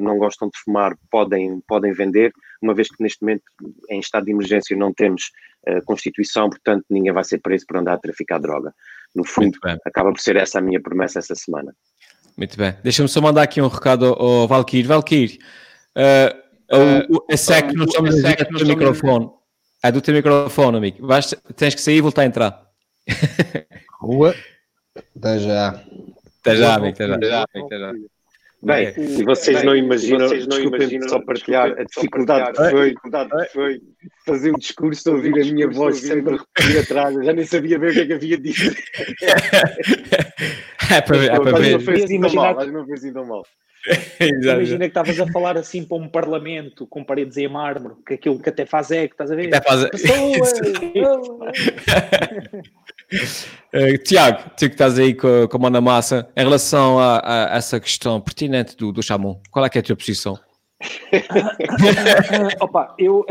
não 0.03 0.19
gostam 0.19 0.49
de 0.49 0.59
fumar 0.65 0.97
podem, 1.11 1.61
podem 1.69 1.93
vender, 1.93 2.33
uma 2.63 2.75
vez 2.75 2.89
que 2.89 3.03
neste 3.03 3.23
momento 3.23 3.43
em 3.89 4.01
estado 4.01 4.27
de 4.27 4.33
emergência 4.33 4.77
não 4.77 4.93
temos 4.93 5.31
uh, 5.69 5.85
Constituição, 5.85 6.49
portanto 6.51 6.85
ninguém 6.91 7.13
vai 7.13 7.25
ser 7.25 7.39
preso 7.39 7.65
por 7.67 7.77
andar 7.77 7.95
a 7.95 7.99
traficar 7.99 8.39
droga. 8.39 8.75
No 9.15 9.25
fundo, 9.25 9.59
acaba 9.87 10.13
por 10.13 10.21
ser 10.21 10.37
essa 10.37 10.59
a 10.59 10.63
minha 10.63 10.81
promessa 10.81 11.19
essa 11.19 11.35
semana. 11.35 11.75
Muito 12.37 12.57
bem. 12.57 12.77
Deixa-me 12.83 13.09
só 13.09 13.21
mandar 13.21 13.43
aqui 13.43 13.61
um 13.61 13.67
recado 13.67 14.07
ao, 14.07 14.47
Valkyrie. 14.47 14.87
Valkyrie, 14.87 15.39
uh, 15.97 16.77
uh, 16.77 17.17
o, 17.17 17.33
a 17.33 17.37
SEC 17.37 17.73
não 17.73 17.85
estamos 17.85 18.11
a 18.11 18.15
dizer 18.15 18.49
do 18.49 18.59
teu 18.59 18.67
microfone. 18.67 19.31
É 19.83 19.93
do 19.93 20.01
teu 20.01 20.15
microfone, 20.15 20.77
amigo. 20.77 21.07
Vais, 21.07 21.35
tens 21.57 21.75
que 21.75 21.81
sair 21.81 21.97
e 21.97 22.01
voltar 22.01 22.23
a 22.23 22.27
entrar. 22.27 22.67
Rua. 24.01 24.35
Até 25.17 25.39
já. 25.39 25.85
Até 26.41 26.57
já, 26.57 26.75
amigo. 26.75 26.95
Até 26.95 27.07
já. 27.09 27.15
Até 27.15 27.29
já, 27.29 27.45
amigo, 27.53 27.67
até 27.67 27.79
já. 27.79 27.93
Bem, 28.61 28.93
e 28.97 29.23
vocês 29.23 29.63
não 29.63 29.77
imaginam, 29.77 30.29
desculpem 30.29 31.01
só 31.09 31.21
partilhar 31.21 31.71
a 31.79 31.85
dificuldade 31.85 32.57
que 32.57 32.71
foi, 32.71 32.93
que 32.95 33.49
foi 33.53 33.81
fazer 34.27 34.51
um 34.51 34.59
discurso, 34.59 35.13
ouvir 35.13 35.33
a 35.41 35.45
minha 35.53 35.69
voz 35.71 35.99
sempre 36.01 36.35
a 36.35 36.39
repetir 36.39 36.81
atrás, 36.81 37.15
eu 37.15 37.23
já 37.23 37.33
nem 37.33 37.47
sabia 37.47 37.79
ver 37.79 37.91
o 37.91 37.93
que 37.95 38.01
é 38.01 38.07
que 38.07 38.13
havia 38.15 38.37
de 38.37 38.53
dizer. 38.53 38.77
É 40.91 41.03
para 41.03 41.19
ver. 41.19 41.31
É 41.31 41.39
para 41.39 41.59
ver. 41.59 41.73
não 41.73 41.81
foi 41.81 41.95
assim 42.03 42.07
tão 42.07 42.17
Imaginar- 42.31 42.55
mal, 42.55 42.67
não 42.67 42.93
assim 42.95 43.13
tão 43.13 43.27
mal. 43.27 43.43
Exato. 43.87 44.57
Imagina 44.59 44.79
que 44.81 44.87
estavas 44.87 45.21
a 45.21 45.27
falar 45.31 45.59
assim 45.59 45.85
para 45.85 45.99
um 45.99 46.09
parlamento 46.09 46.87
com 46.87 47.05
paredes 47.05 47.37
em 47.37 47.47
mármore, 47.47 47.95
que 48.07 48.15
aquilo 48.15 48.41
que 48.41 48.49
até 48.49 48.65
faz 48.65 48.91
é 48.91 49.07
que 49.07 49.13
estás 49.15 49.31
a 49.31 49.37
ver? 49.37 49.55
Até 49.55 49.69
faz- 49.69 49.91
Pessoas! 49.91 50.53
Eh, 53.73 53.99
Tiago, 53.99 54.51
tu 54.51 54.67
que 54.69 54.75
estás 54.75 54.99
aí 54.99 55.15
com, 55.15 55.47
com 55.49 55.57
a 55.57 55.61
mão 55.61 55.71
na 55.71 55.81
massa, 55.81 56.29
em 56.37 56.43
relação 56.43 56.99
a, 56.99 57.21
a 57.53 57.57
essa 57.57 57.79
questão 57.81 58.21
pertinente 58.21 58.77
do, 58.77 58.93
do 58.93 59.03
Chamon, 59.03 59.41
qual 59.51 59.65
é 59.65 59.71
é 59.75 59.79
a 59.79 59.83
tua 59.83 59.97
posição? 59.97 60.39
Opa, 62.61 62.95
eu, 62.99 63.25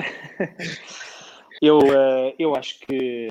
eu, 1.62 1.80
eh, 1.82 2.36
eu 2.38 2.56
acho 2.56 2.80
que 2.80 3.28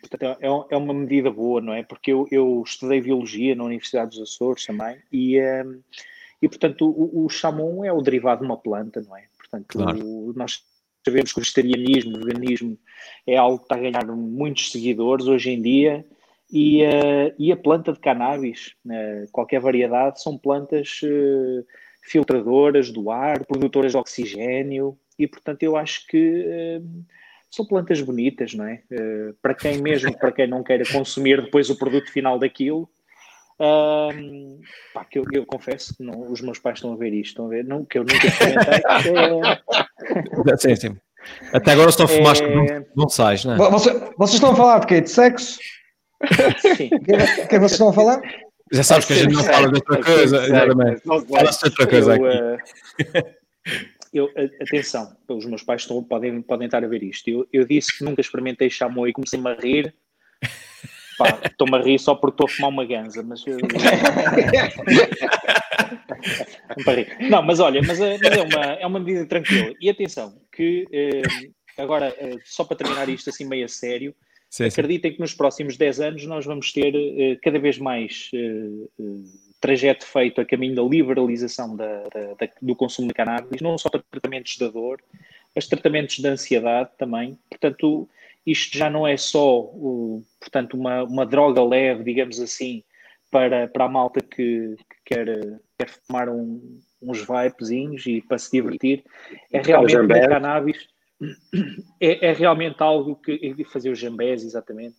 portanto, 0.00 0.36
é, 0.40 0.50
um- 0.50 0.64
é 0.70 0.76
uma 0.76 0.94
medida 0.94 1.30
boa, 1.30 1.60
não 1.60 1.72
é? 1.72 1.82
Porque 1.82 2.12
eu, 2.12 2.26
eu 2.30 2.62
estudei 2.64 3.00
biologia 3.00 3.54
na 3.54 3.64
Universidade 3.64 4.10
dos 4.18 4.20
Açores 4.34 4.64
também 4.66 4.96
e, 5.12 5.38
eh, 5.38 5.64
e 6.42 6.48
portanto, 6.48 6.86
o, 6.88 7.24
o 7.24 7.28
chamon 7.28 7.84
é 7.84 7.92
o 7.92 8.02
derivado 8.02 8.40
de 8.40 8.46
uma 8.46 8.56
planta, 8.56 9.00
não 9.02 9.16
é? 9.16 9.24
Portanto, 9.38 9.66
Claro. 9.68 9.98
o- 10.04 10.32
nós 10.36 10.62
sabemos 11.04 11.32
que 11.32 11.38
o 11.38 11.42
vegetarianismo, 11.42 12.16
o 12.16 12.24
veganismo 12.24 12.78
é 13.26 13.36
algo 13.36 13.58
que 13.58 13.64
está 13.64 13.76
a 13.76 13.78
ganhar 13.78 14.06
muitos 14.06 14.70
seguidores 14.70 15.26
hoje 15.26 15.50
em 15.50 15.60
dia 15.60 16.04
e, 16.52 16.82
eh, 16.82 17.34
e 17.38 17.52
a 17.52 17.56
planta 17.56 17.92
de 17.92 18.00
cannabis, 18.00 18.74
eh, 18.90 19.26
qualquer 19.30 19.60
variedade, 19.60 20.20
são 20.22 20.36
plantas 20.36 21.00
eh, 21.04 21.64
filtradoras 22.02 22.90
do 22.90 23.10
ar, 23.10 23.44
produtoras 23.46 23.92
de 23.92 23.98
oxigênio 23.98 24.98
e, 25.18 25.26
portanto, 25.28 25.62
eu 25.62 25.76
acho 25.76 26.06
que 26.08 26.44
eh, 26.46 26.80
são 27.48 27.64
plantas 27.64 28.00
bonitas, 28.00 28.54
não 28.54 28.64
é? 28.64 28.82
Para 29.42 29.54
quem 29.54 29.80
mesmo, 29.82 30.16
para 30.16 30.30
quem 30.30 30.46
não 30.46 30.62
queira 30.62 30.84
consumir 30.90 31.42
depois 31.42 31.68
o 31.68 31.76
produto 31.76 32.10
final 32.10 32.38
daquilo, 32.38 32.88
Ahm, 33.60 34.58
pá, 34.94 35.04
que 35.04 35.18
eu, 35.18 35.24
eu 35.32 35.44
confesso 35.44 35.94
que 35.94 36.02
não, 36.02 36.30
os 36.32 36.40
meus 36.40 36.58
pais 36.58 36.78
estão 36.78 36.92
a 36.92 36.96
ver 36.96 37.12
isto, 37.12 37.28
estão 37.32 37.46
a 37.46 37.48
ver, 37.50 37.62
não, 37.64 37.84
que 37.84 37.98
eu 37.98 38.02
nunca 38.04 38.26
experimentei. 38.26 38.80
é, 40.48 40.56
Sim, 40.58 40.76
sim. 40.76 40.96
Até 41.52 41.72
agora 41.72 41.92
só 41.92 42.08
fumaste 42.08 42.42
É. 42.42 42.54
não, 42.54 42.86
não 42.96 43.08
sais, 43.10 43.44
não 43.44 43.54
é? 43.54 43.70
Você- 43.70 43.92
vocês 44.16 44.34
estão 44.34 44.52
a 44.52 44.56
falar 44.56 44.78
de 44.80 44.86
quê? 44.86 45.00
De 45.02 45.10
sexo? 45.10 45.58
sim. 46.76 46.88
O 46.92 47.00
que, 47.04 47.12
é- 47.12 47.16
o 47.22 47.26
que 47.26 47.40
é 47.42 47.46
que 47.46 47.58
vocês 47.58 47.72
estão 47.72 47.90
a 47.90 47.92
falar? 47.92 48.20
Já 48.72 48.82
sabes 48.82 49.04
que 49.04 49.12
a 49.12 49.16
gente 49.16 49.34
não 49.34 49.44
fala 49.44 49.68
de 49.68 49.74
outra 49.74 50.02
coisa, 50.02 50.36
exatamente. 50.44 51.02
Fala-se 51.02 51.58
de 51.60 51.64
outra 51.66 51.86
coisa 51.86 52.16
eu, 52.16 52.26
aqui. 52.26 52.64
eh, 53.14 53.34
eu- 54.14 54.30
a- 54.36 54.62
atenção, 54.64 55.14
os 55.28 55.44
meus 55.44 55.62
pais 55.62 55.82
estão- 55.82 56.02
podem, 56.02 56.40
podem 56.40 56.66
estar 56.66 56.82
a 56.82 56.88
ver 56.88 57.02
isto. 57.02 57.28
Eu, 57.28 57.46
eu 57.52 57.64
disse 57.66 57.98
que 57.98 58.04
nunca 58.04 58.20
experimentei 58.22 58.70
chamou 58.70 59.06
e 59.06 59.12
comecei-me 59.12 59.50
a 59.50 59.54
rir. 59.54 59.94
Pá, 61.20 61.38
Estou-me 61.44 61.76
a 61.76 61.82
rir 61.82 61.98
só 61.98 62.14
porque 62.14 62.32
estou 62.42 62.46
a 62.46 62.48
fumar 62.48 62.70
uma 62.70 62.86
ganza, 62.86 63.22
mas. 63.22 63.44
Não 67.28 67.42
mas 67.42 67.60
olha, 67.60 67.82
mas, 67.82 68.00
é- 68.00 68.16
mas 68.22 68.36
é, 68.36 68.42
uma, 68.42 68.64
é 68.72 68.86
uma 68.86 68.98
medida 68.98 69.26
tranquila. 69.26 69.74
E 69.78 69.90
atenção, 69.90 70.34
que 70.50 70.88
eh, 70.90 71.20
agora, 71.76 72.14
eh, 72.18 72.38
só 72.44 72.64
para 72.64 72.76
terminar 72.76 73.06
isto 73.10 73.28
assim 73.28 73.44
meio 73.46 73.66
a 73.66 73.68
sério, 73.68 74.14
Sim, 74.48 74.64
sim. 74.70 74.80
acreditem 74.80 75.12
que 75.12 75.20
nos 75.20 75.34
próximos 75.34 75.76
10 75.76 76.00
anos 76.00 76.24
nós 76.26 76.46
vamos 76.46 76.72
ter 76.72 76.94
eh, 76.94 77.36
cada 77.42 77.58
vez 77.58 77.78
mais 77.78 78.30
eh, 78.34 78.38
eh, 78.98 79.04
trajeto 79.60 80.06
feito 80.06 80.40
a 80.40 80.44
caminho 80.44 80.74
da 80.74 80.82
liberalização 80.82 81.76
da- 81.76 82.08
da- 82.08 82.34
da- 82.34 82.48
do 82.62 82.74
consumo 82.74 83.08
de 83.08 83.14
cannabis, 83.14 83.60
não 83.60 83.76
só 83.76 83.90
para 83.90 84.02
tratamentos 84.10 84.56
da 84.56 84.68
dor, 84.68 85.00
mas 85.54 85.66
tratamentos 85.68 86.18
de 86.18 86.26
ansiedade 86.26 86.88
também. 86.98 87.38
Portanto, 87.50 88.08
isto 88.46 88.76
já 88.78 88.88
não 88.90 89.06
é 89.06 89.16
só 89.16 89.60
o- 89.60 90.22
portanto, 90.40 90.74
uma, 90.74 91.04
uma 91.04 91.26
droga 91.26 91.62
leve, 91.62 92.04
digamos 92.04 92.40
assim, 92.40 92.82
para, 93.30 93.68
para 93.68 93.84
a 93.84 93.88
malta 93.88 94.20
que, 94.20 94.76
que 94.76 94.96
quer, 95.04 95.26
quer 95.78 95.88
fumar 95.88 96.28
um- 96.28 96.80
uns 97.02 97.22
vapezinhos 97.22 98.04
e 98.06 98.20
para 98.20 98.38
se 98.38 98.50
divertir. 98.50 99.04
É 99.52 99.60
realmente 99.60 99.96
o 99.96 100.00
jambé. 100.00 100.28
cannabis. 100.28 100.88
É, 102.00 102.28
é 102.28 102.32
realmente 102.32 102.82
algo 102.82 103.16
que. 103.16 103.32
e 103.32 103.64
Fazer 103.64 103.90
os 103.90 103.98
jambés, 103.98 104.42
exatamente. 104.42 104.96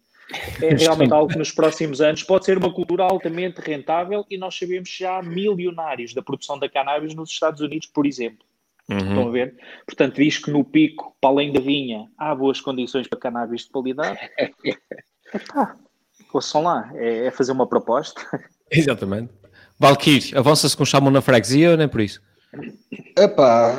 É 0.62 0.74
realmente 0.76 1.12
algo 1.12 1.32
que 1.32 1.38
nos 1.38 1.52
próximos 1.52 2.00
anos 2.00 2.24
pode 2.24 2.46
ser 2.46 2.58
uma 2.58 2.74
cultura 2.74 3.04
altamente 3.04 3.60
rentável 3.60 4.26
e 4.30 4.38
nós 4.38 4.56
sabemos 4.58 4.90
que 4.90 5.00
já 5.04 5.18
há 5.18 5.22
milionários 5.24 6.14
da 6.14 6.22
produção 6.22 6.58
da 6.58 6.70
cannabis 6.70 7.14
nos 7.14 7.30
Estados 7.30 7.60
Unidos, 7.60 7.88
por 7.88 8.06
exemplo. 8.06 8.46
Estão 8.90 9.24
Uhum. 9.24 9.30
a 9.30 9.32
ver? 9.32 9.56
Portanto, 9.86 10.16
diz 10.16 10.38
que 10.38 10.52
no 10.52 10.64
pico, 10.66 11.16
para 11.22 11.30
além 11.30 11.54
da 11.54 11.62
vinha, 11.62 12.06
há 12.18 12.36
boas 12.36 12.60
condições 12.60 13.08
para 13.08 13.20
cannabis 13.20 13.62
de 13.62 13.70
qualidade. 13.70 14.20
Epá, 15.34 15.76
ouçam 16.34 16.64
lá, 16.64 16.92
é, 16.96 17.28
é 17.28 17.32
fazer 17.32 17.52
uma 17.54 17.68
proposta. 17.68 18.22
Exatamente. 18.72 19.32
Valkyrie, 19.80 20.36
avança-se 20.38 20.76
com 20.76 20.84
o 20.84 20.86
Chamon 20.86 21.10
na 21.12 21.22
freguesia 21.22 21.72
ou 21.72 21.78
nem 21.78 21.88
por 21.88 22.02
isso? 22.02 22.22
Epá, 23.18 23.74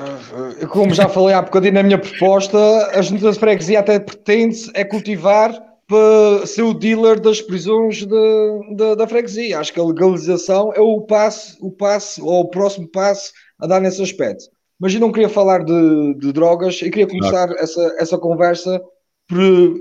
como 0.70 0.94
já 0.94 1.08
falei 1.08 1.34
há 1.34 1.42
bocadinho 1.42 1.74
na 1.74 1.82
minha 1.82 1.98
proposta, 1.98 2.56
a 2.94 3.02
junta 3.02 3.30
de 3.30 3.38
freguesia 3.38 3.80
até 3.80 3.98
pretende 4.00 4.70
é 4.74 4.84
cultivar 4.84 5.52
para 5.86 6.46
ser 6.46 6.62
o 6.62 6.72
dealer 6.72 7.20
das 7.20 7.40
prisões 7.42 7.98
de- 8.06 8.74
de- 8.76 8.96
da 8.96 9.06
freguesia. 9.06 9.58
Acho 9.60 9.72
que 9.74 9.80
a 9.80 9.84
legalização 9.84 10.72
é 10.74 10.80
o 10.80 11.02
passo, 11.02 11.56
o 11.60 11.70
passo 11.70 12.24
ou 12.24 12.40
o 12.44 12.48
próximo 12.48 12.88
passo 12.88 13.32
a 13.60 13.66
dar 13.66 13.80
nesse 13.80 14.02
aspecto. 14.02 14.44
Mas 14.82 14.92
eu 14.92 15.00
não 15.00 15.12
queria 15.12 15.28
falar 15.28 15.64
de, 15.64 16.14
de 16.14 16.32
drogas, 16.32 16.82
eu 16.82 16.90
queria 16.90 17.06
começar 17.06 17.48
essa, 17.52 17.96
essa 18.00 18.18
conversa 18.18 18.82
por. 19.28 19.38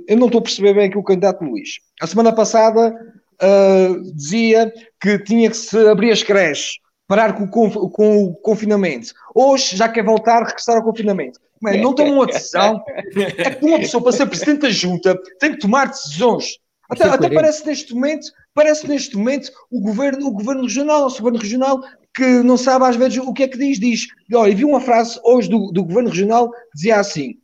Eu 0.08 0.16
não 0.16 0.28
estou 0.28 0.38
a 0.38 0.43
perceber 0.43 0.76
bem 0.76 0.88
aqui 0.88 0.97
o 0.97 1.04
candidato 1.04 1.43
Luís. 1.43 1.80
A 1.99 2.06
semana 2.06 2.32
passada 2.32 2.95
ah, 3.41 3.95
dizia 4.14 4.72
que 5.02 5.18
tinha 5.18 5.49
que 5.49 5.58
se 5.58 5.76
abrir 5.88 6.12
as 6.12 6.22
creches, 6.22 6.76
parar 7.08 7.34
com 7.34 7.47
com 7.47 8.26
o 8.26 8.36
confinamento. 8.36 9.12
Hoje 9.34 9.76
já 9.76 9.89
quer 9.89 10.06
voltar 10.06 10.43
regressar 10.43 10.76
ao 10.76 10.84
confinamento. 10.84 11.39
Man, 11.60 11.78
não 11.78 11.95
tomam 11.95 12.14
uma 12.18 12.28
decisão. 12.28 12.84
É 13.16 13.49
que 13.49 13.66
uma 13.66 13.80
pessoa 13.80 14.04
para 14.04 14.12
ser 14.12 14.28
presidente 14.28 14.62
da 14.62 14.70
junta 14.70 15.20
tem 15.39 15.54
que 15.54 15.60
tomar 15.60 15.88
decisões. 15.88 16.60
Até, 16.88 17.06
é 17.06 17.08
até 17.08 17.30
parece 17.30 17.66
neste 17.66 17.95
momento, 17.95 18.28
parece 18.54 18.88
neste 18.88 19.18
momento 19.18 19.49
o 19.72 19.82
governo, 19.82 20.28
o 20.28 20.32
governo 20.32 20.62
regional, 20.62 21.08
o 21.08 21.10
governo 21.10 21.39
regional 21.39 21.82
que 22.14 22.43
não 22.43 22.57
sabe 22.57 22.86
às 22.86 22.95
vezes 22.95 23.18
o 23.20 23.34
que 23.34 23.43
é 23.43 23.47
que 23.47 23.57
diz, 23.57 23.80
diz. 23.80 24.07
Olha, 24.34 24.55
vi 24.55 24.66
uma 24.66 24.82
frase 24.82 25.20
hoje 25.24 25.49
do, 25.49 25.72
do 25.72 25.84
governo 25.84 26.09
regional 26.09 26.51
dizia 26.74 26.99
assim: 26.99 27.36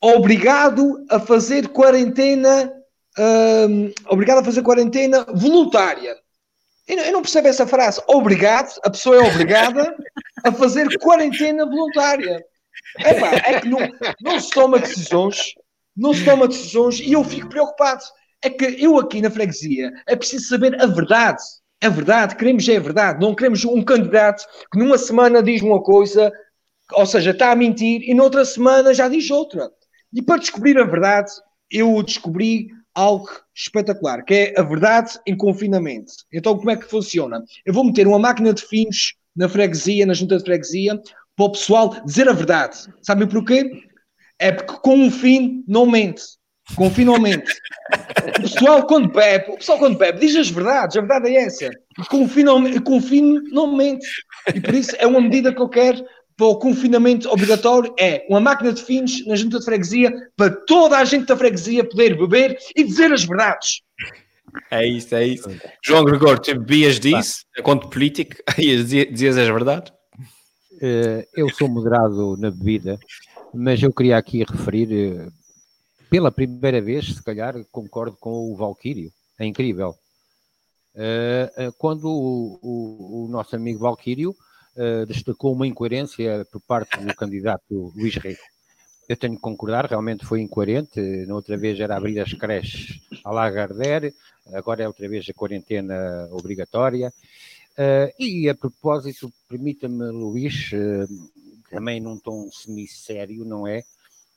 obrigado 0.00 1.04
a 1.10 1.18
fazer 1.18 1.68
quarentena, 1.68 2.72
hum, 3.68 3.92
obrigado 4.08 4.38
a 4.38 4.44
fazer 4.44 4.62
quarentena 4.62 5.24
voluntária. 5.34 6.16
Eu 6.86 6.96
não, 6.96 7.04
eu 7.04 7.12
não 7.12 7.22
percebo 7.22 7.48
essa 7.48 7.66
frase. 7.66 8.02
Obrigado, 8.08 8.72
a 8.82 8.90
pessoa 8.90 9.16
é 9.16 9.20
obrigada 9.20 9.94
a 10.44 10.52
fazer 10.52 10.98
quarentena 10.98 11.64
voluntária. 11.64 12.44
Epá, 12.98 13.30
é 13.46 13.60
que 13.60 13.68
não, 13.68 13.78
não 14.20 14.40
se 14.40 14.50
toma 14.50 14.78
decisões, 14.78 15.54
não 15.96 16.12
se 16.14 16.24
toma 16.24 16.48
decisões 16.48 17.00
e 17.00 17.12
eu 17.12 17.22
fico 17.22 17.48
preocupado. 17.48 18.02
É 18.42 18.48
que 18.48 18.64
eu 18.82 18.98
aqui 18.98 19.20
na 19.20 19.30
freguesia 19.30 19.92
é 20.06 20.16
preciso 20.16 20.48
saber 20.48 20.80
a 20.80 20.86
verdade. 20.86 21.42
É 21.80 21.88
verdade, 21.88 22.36
queremos 22.36 22.68
é 22.68 22.76
a 22.76 22.80
verdade. 22.80 23.20
Não 23.20 23.34
queremos 23.34 23.64
um 23.64 23.82
candidato 23.82 24.44
que 24.70 24.78
numa 24.78 24.98
semana 24.98 25.42
diz 25.42 25.62
uma 25.62 25.82
coisa, 25.82 26.30
ou 26.92 27.06
seja, 27.06 27.30
está 27.30 27.52
a 27.52 27.56
mentir 27.56 28.02
e 28.02 28.12
noutra 28.12 28.44
semana 28.44 28.92
já 28.92 29.08
diz 29.08 29.30
outra. 29.30 29.70
E 30.12 30.20
para 30.20 30.38
descobrir 30.38 30.78
a 30.78 30.84
verdade, 30.84 31.30
eu 31.70 32.02
descobri 32.02 32.68
algo 32.94 33.28
espetacular, 33.54 34.22
que 34.24 34.34
é 34.34 34.60
a 34.60 34.62
verdade 34.62 35.18
em 35.26 35.36
confinamento. 35.36 36.12
Então, 36.32 36.56
como 36.56 36.70
é 36.70 36.76
que 36.76 36.84
funciona? 36.84 37.42
Eu 37.64 37.72
vou 37.72 37.84
meter 37.84 38.06
uma 38.06 38.18
máquina 38.18 38.52
de 38.52 38.62
fins 38.62 39.14
na 39.34 39.48
freguesia, 39.48 40.04
na 40.04 40.12
junta 40.12 40.36
de 40.36 40.44
freguesia, 40.44 41.00
para 41.36 41.46
o 41.46 41.52
pessoal 41.52 42.04
dizer 42.04 42.28
a 42.28 42.32
verdade. 42.32 42.76
Sabem 43.00 43.26
porquê? 43.26 43.70
É 44.38 44.52
porque 44.52 44.80
com 44.82 44.96
um 44.96 45.10
fim 45.10 45.64
não 45.66 45.86
mente. 45.86 46.22
Mente. 47.18 47.52
O 48.38 48.42
pessoal 48.42 48.86
quando 48.86 49.08
bebe, 49.12 49.50
o 49.52 49.56
pessoal 49.56 49.78
quando 49.78 49.98
bebe 49.98 50.20
diz 50.20 50.36
as 50.36 50.48
verdades, 50.50 50.96
a 50.96 51.00
verdade 51.00 51.28
é 51.36 51.44
essa. 51.44 51.70
Não, 53.52 53.76
mente. 53.76 54.06
E 54.54 54.60
por 54.60 54.74
isso 54.74 54.94
é 54.98 55.06
uma 55.06 55.20
medida 55.20 55.54
que 55.54 55.60
eu 55.60 55.68
quero 55.68 56.04
para 56.36 56.46
o 56.46 56.58
confinamento 56.58 57.28
obrigatório, 57.28 57.94
é 58.00 58.24
uma 58.30 58.40
máquina 58.40 58.72
de 58.72 58.82
fins 58.82 59.26
na 59.26 59.36
junta 59.36 59.58
de 59.58 59.64
freguesia 59.64 60.10
para 60.36 60.50
toda 60.50 60.96
a 60.96 61.04
gente 61.04 61.26
da 61.26 61.36
freguesia 61.36 61.84
poder 61.84 62.16
beber 62.16 62.56
e 62.74 62.82
dizer 62.82 63.12
as 63.12 63.24
verdades. 63.24 63.82
É 64.70 64.86
isso, 64.86 65.14
é 65.14 65.26
isso. 65.26 65.50
João 65.84 66.04
Gregor, 66.04 66.38
tu 66.38 66.52
bebias 66.54 66.98
disso, 66.98 67.44
enquanto 67.58 67.88
político, 67.88 68.36
e 68.58 68.74
dizia- 68.76 69.10
dizias 69.12 69.36
as 69.36 69.48
verdades? 69.48 69.92
Eh, 70.80 71.26
eu 71.36 71.50
sou 71.50 71.68
moderado 71.68 72.36
na 72.38 72.50
bebida, 72.50 72.98
mas 73.52 73.82
eu 73.82 73.92
queria 73.92 74.16
aqui 74.16 74.42
referir, 74.42 74.90
eh, 74.92 75.28
pela 76.10 76.32
primeira 76.32 76.80
vez, 76.80 77.14
se 77.14 77.22
calhar, 77.22 77.54
concordo 77.70 78.16
com 78.18 78.50
o 78.50 78.56
Valquírio. 78.56 79.12
É 79.38 79.46
incrível. 79.46 79.94
Uh, 80.94 81.68
uh, 81.68 81.72
quando 81.78 82.06
o, 82.06 82.58
o, 82.60 83.24
o, 83.24 83.28
nosso 83.28 83.54
amigo 83.54 83.78
Valquírio 83.78 84.34
uh, 84.76 85.06
destacou 85.06 85.52
uma 85.52 85.66
incoerência 85.66 86.44
por 86.50 86.60
parte 86.60 86.98
do 86.98 87.14
candidato 87.14 87.92
Luís 87.96 88.16
Rei. 88.16 88.36
Eu 89.08 89.16
tenho 89.16 89.36
que 89.36 89.40
concordar, 89.40 89.86
realmente 89.86 90.26
foi 90.26 90.40
incoerente. 90.40 91.00
Na 91.26 91.34
outra 91.36 91.56
vez 91.56 91.78
era 91.78 91.96
abrir 91.96 92.18
as 92.20 92.32
creches 92.32 93.00
a 93.24 93.30
Lagardère, 93.30 94.12
agora 94.52 94.82
é 94.82 94.88
outra 94.88 95.08
vez 95.08 95.28
a 95.28 95.34
quarentena 95.34 96.28
obrigatória. 96.32 97.12
e 98.18 98.48
a 98.48 98.54
propósito, 98.54 99.32
permita-me, 99.48 100.10
Luís, 100.10 100.70
também 101.70 102.00
num 102.00 102.18
tom 102.18 102.48
semi-sério, 102.52 103.44
não 103.44 103.66
é? 103.66 103.82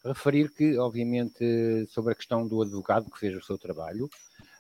Referir 0.05 0.49
que, 0.51 0.77
obviamente, 0.77 1.87
sobre 1.87 2.11
a 2.11 2.15
questão 2.15 2.47
do 2.47 2.61
advogado 2.61 3.09
que 3.09 3.19
fez 3.19 3.35
o 3.37 3.41
seu 3.41 3.57
trabalho, 3.57 4.09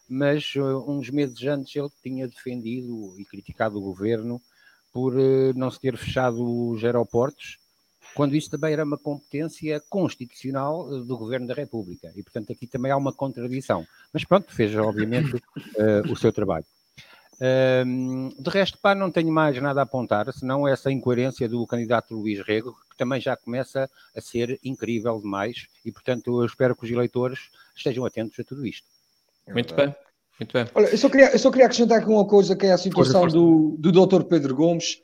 mas 0.07 0.55
uh, 0.55 0.89
uns 0.89 1.09
meses 1.09 1.41
antes 1.43 1.75
ele 1.75 1.89
tinha 2.01 2.27
defendido 2.27 3.15
e 3.19 3.25
criticado 3.25 3.77
o 3.77 3.81
governo 3.81 4.41
por 4.91 5.15
uh, 5.15 5.53
não 5.55 5.71
se 5.71 5.79
ter 5.79 5.97
fechado 5.97 6.69
os 6.69 6.83
aeroportos, 6.83 7.57
quando 8.13 8.35
isso 8.35 8.49
também 8.49 8.73
era 8.73 8.83
uma 8.83 8.97
competência 8.97 9.81
constitucional 9.89 10.87
uh, 10.87 11.03
do 11.03 11.17
Governo 11.17 11.47
da 11.47 11.53
República. 11.53 12.11
E, 12.15 12.23
portanto, 12.23 12.51
aqui 12.51 12.67
também 12.67 12.91
há 12.91 12.97
uma 12.97 13.11
contradição. 13.11 13.85
Mas 14.13 14.23
pronto, 14.23 14.53
fez, 14.53 14.75
obviamente, 14.75 15.41
o 16.09 16.15
seu 16.15 16.31
trabalho. 16.31 16.65
De 17.39 18.49
resto, 18.49 18.77
pá, 18.77 18.93
não 18.95 19.11
tenho 19.11 19.31
mais 19.31 19.59
nada 19.61 19.81
a 19.81 19.83
apontar, 19.83 20.31
senão 20.33 20.67
essa 20.67 20.91
incoerência 20.91 21.49
do 21.49 21.65
candidato 21.65 22.15
Luís 22.15 22.39
Rego, 22.45 22.75
que 22.89 22.97
também 22.97 23.19
já 23.19 23.35
começa 23.35 23.89
a 24.15 24.21
ser 24.21 24.59
incrível 24.63 25.19
demais, 25.19 25.67
e 25.83 25.91
portanto 25.91 26.41
eu 26.41 26.45
espero 26.45 26.75
que 26.75 26.85
os 26.85 26.91
eleitores 26.91 27.39
estejam 27.75 28.05
atentos 28.05 28.39
a 28.39 28.43
tudo 28.43 28.65
isto. 28.65 28.87
Muito 29.49 29.73
bem. 29.75 29.93
Muito 30.39 30.53
bem. 30.53 30.67
Olha, 30.73 30.87
eu 30.87 30.97
só 30.97 31.09
queria, 31.09 31.31
eu 31.31 31.39
só 31.39 31.51
queria 31.51 31.65
acrescentar 31.65 31.99
aqui 31.99 32.09
uma 32.09 32.25
coisa 32.25 32.55
que 32.55 32.65
é 32.65 32.71
a 32.71 32.77
situação 32.77 33.21
força, 33.21 33.37
força. 33.37 33.37
do, 33.37 33.77
do 33.77 34.07
Dr. 34.07 34.23
Pedro 34.23 34.55
Gomes, 34.55 35.01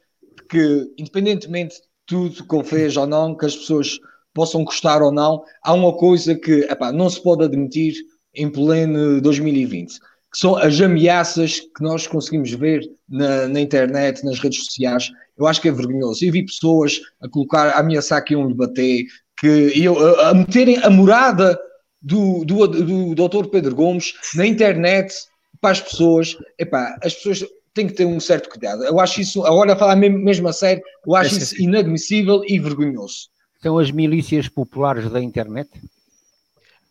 que 0.49 0.91
independentemente 0.97 1.75
de 1.75 1.81
tudo 2.05 2.43
que 2.43 2.63
fez 2.63 2.97
ou 2.97 3.05
não, 3.05 3.35
que 3.35 3.45
as 3.45 3.55
pessoas 3.55 3.99
possam 4.33 4.63
gostar 4.63 5.01
ou 5.01 5.11
não, 5.11 5.43
há 5.61 5.73
uma 5.73 5.95
coisa 5.95 6.35
que 6.35 6.61
epá, 6.61 6.91
não 6.91 7.09
se 7.09 7.21
pode 7.21 7.43
admitir 7.43 7.93
em 8.33 8.49
pleno 8.49 9.21
2020, 9.21 9.99
que 10.31 10.37
são 10.37 10.55
as 10.55 10.79
ameaças 10.79 11.59
que 11.59 11.81
nós 11.81 12.05
conseguimos 12.05 12.51
ver 12.51 12.81
na, 13.07 13.47
na 13.47 13.59
internet, 13.59 14.23
nas 14.23 14.39
redes 14.39 14.65
sociais. 14.65 15.09
Eu 15.37 15.47
acho 15.47 15.61
que 15.61 15.69
é 15.69 15.71
vergonhoso. 15.71 16.23
Eu 16.23 16.31
vi 16.31 16.45
pessoas 16.45 16.99
a 17.21 17.27
colocar, 17.27 17.69
a 17.69 17.79
ameaçar 17.79 18.23
que 18.23 18.33
iam 18.33 18.47
lhe 18.47 18.53
bater, 18.53 19.05
que 19.39 19.71
iam, 19.75 19.97
a, 19.97 20.29
a 20.29 20.33
meterem 20.33 20.77
a 20.83 20.89
morada 20.89 21.59
do, 22.01 22.45
do, 22.45 22.67
do, 22.67 23.15
do 23.15 23.27
Dr. 23.27 23.47
Pedro 23.47 23.75
Gomes 23.75 24.13
na 24.35 24.45
internet 24.45 25.13
para 25.59 25.71
as 25.71 25.81
pessoas. 25.81 26.37
Epá, 26.57 26.95
as 27.03 27.13
pessoas 27.15 27.45
têm 27.73 27.87
que 27.87 27.93
ter 27.93 28.05
um 28.05 28.19
certo 28.19 28.49
cuidado. 28.49 28.83
Eu 28.83 28.99
acho 28.99 29.21
isso, 29.21 29.43
agora 29.45 29.73
a 29.73 29.75
falar 29.75 29.95
mesmo, 29.95 30.19
mesmo 30.19 30.47
a 30.47 30.53
sério, 30.53 30.83
eu 31.05 31.15
acho 31.15 31.35
é, 31.35 31.37
isso 31.37 31.61
inadmissível 31.61 32.43
e 32.47 32.59
vergonhoso. 32.59 33.29
São 33.61 33.77
as 33.77 33.91
milícias 33.91 34.47
populares 34.47 35.09
da 35.09 35.21
internet? 35.21 35.69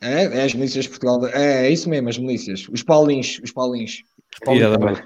É, 0.00 0.24
é 0.24 0.44
as 0.44 0.54
milícias 0.54 0.84
de 0.84 0.90
Portugal. 0.90 1.26
É, 1.26 1.66
é 1.66 1.70
isso 1.70 1.88
mesmo, 1.88 2.08
as 2.08 2.18
milícias. 2.18 2.66
Os 2.70 2.82
paulins, 2.82 3.40
os 3.42 3.52
paulins. 3.52 4.02
Os 4.32 4.38
paulins. 4.44 4.98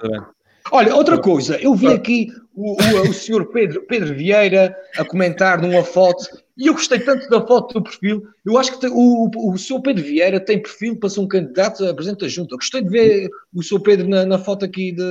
Olha, 0.71 0.95
outra 0.95 1.19
coisa, 1.19 1.57
eu 1.61 1.75
vi 1.75 1.89
aqui 1.89 2.29
o, 2.55 2.73
o, 2.81 3.11
o 3.11 3.13
senhor 3.13 3.47
Pedro, 3.47 3.85
Pedro 3.87 4.15
Vieira 4.15 4.77
a 4.97 5.05
comentar 5.05 5.61
numa 5.61 5.83
foto 5.83 6.25
e 6.57 6.67
eu 6.67 6.75
gostei 6.75 6.99
tanto 7.01 7.29
da 7.29 7.45
foto 7.45 7.75
do 7.75 7.83
perfil. 7.83 8.23
Eu 8.45 8.59
acho 8.59 8.73
que 8.73 8.81
tem, 8.81 8.91
o, 8.91 9.31
o, 9.35 9.53
o 9.53 9.59
Sr. 9.59 9.81
Pedro 9.81 10.05
Vieira 10.05 10.39
tem 10.39 10.63
perfil 10.63 10.97
para 10.97 11.09
ser 11.09 11.21
um 11.21 11.29
candidato 11.29 11.85
a 11.85 11.95
presidente 11.95 12.21
da 12.21 12.29
Junta. 12.29 12.55
Eu 12.55 12.59
gostei 12.59 12.83
de 12.83 12.89
ver 12.91 13.29
o 13.55 13.63
Sr. 13.63 13.81
Pedro 13.81 14.09
na, 14.09 14.25
na 14.27 14.39
foto 14.39 14.65
aqui 14.65 14.93
de, 14.93 15.03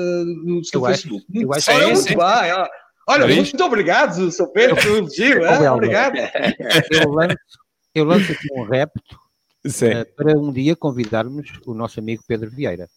do 0.46 0.64
seu 0.64 0.80
eu 0.82 0.86
Facebook. 0.86 1.26
Acho, 1.30 1.42
eu 1.44 1.54
acho, 1.54 1.72
Olha, 1.72 1.86
muito 1.86 2.00
sim. 2.00 2.16
bem. 2.16 2.68
Olha, 3.08 3.28
muito 3.28 3.64
obrigado, 3.64 4.32
Sr. 4.32 4.48
Pedro, 4.54 4.76
pelo 4.78 4.98
elogio. 4.98 5.44
É? 5.44 5.72
Obrigado. 5.72 6.16
Eu 6.92 7.10
lanço, 7.10 7.38
eu 7.96 8.06
lanço 8.06 8.32
aqui 8.32 8.48
um 8.54 8.64
repto 8.64 9.21
uh, 9.66 10.16
para 10.16 10.38
um 10.38 10.51
dia 10.51 10.76
convidarmos 10.76 11.51
o 11.66 11.74
nosso 11.74 11.99
amigo 11.99 12.24
Pedro 12.28 12.49
Vieira. 12.49 12.88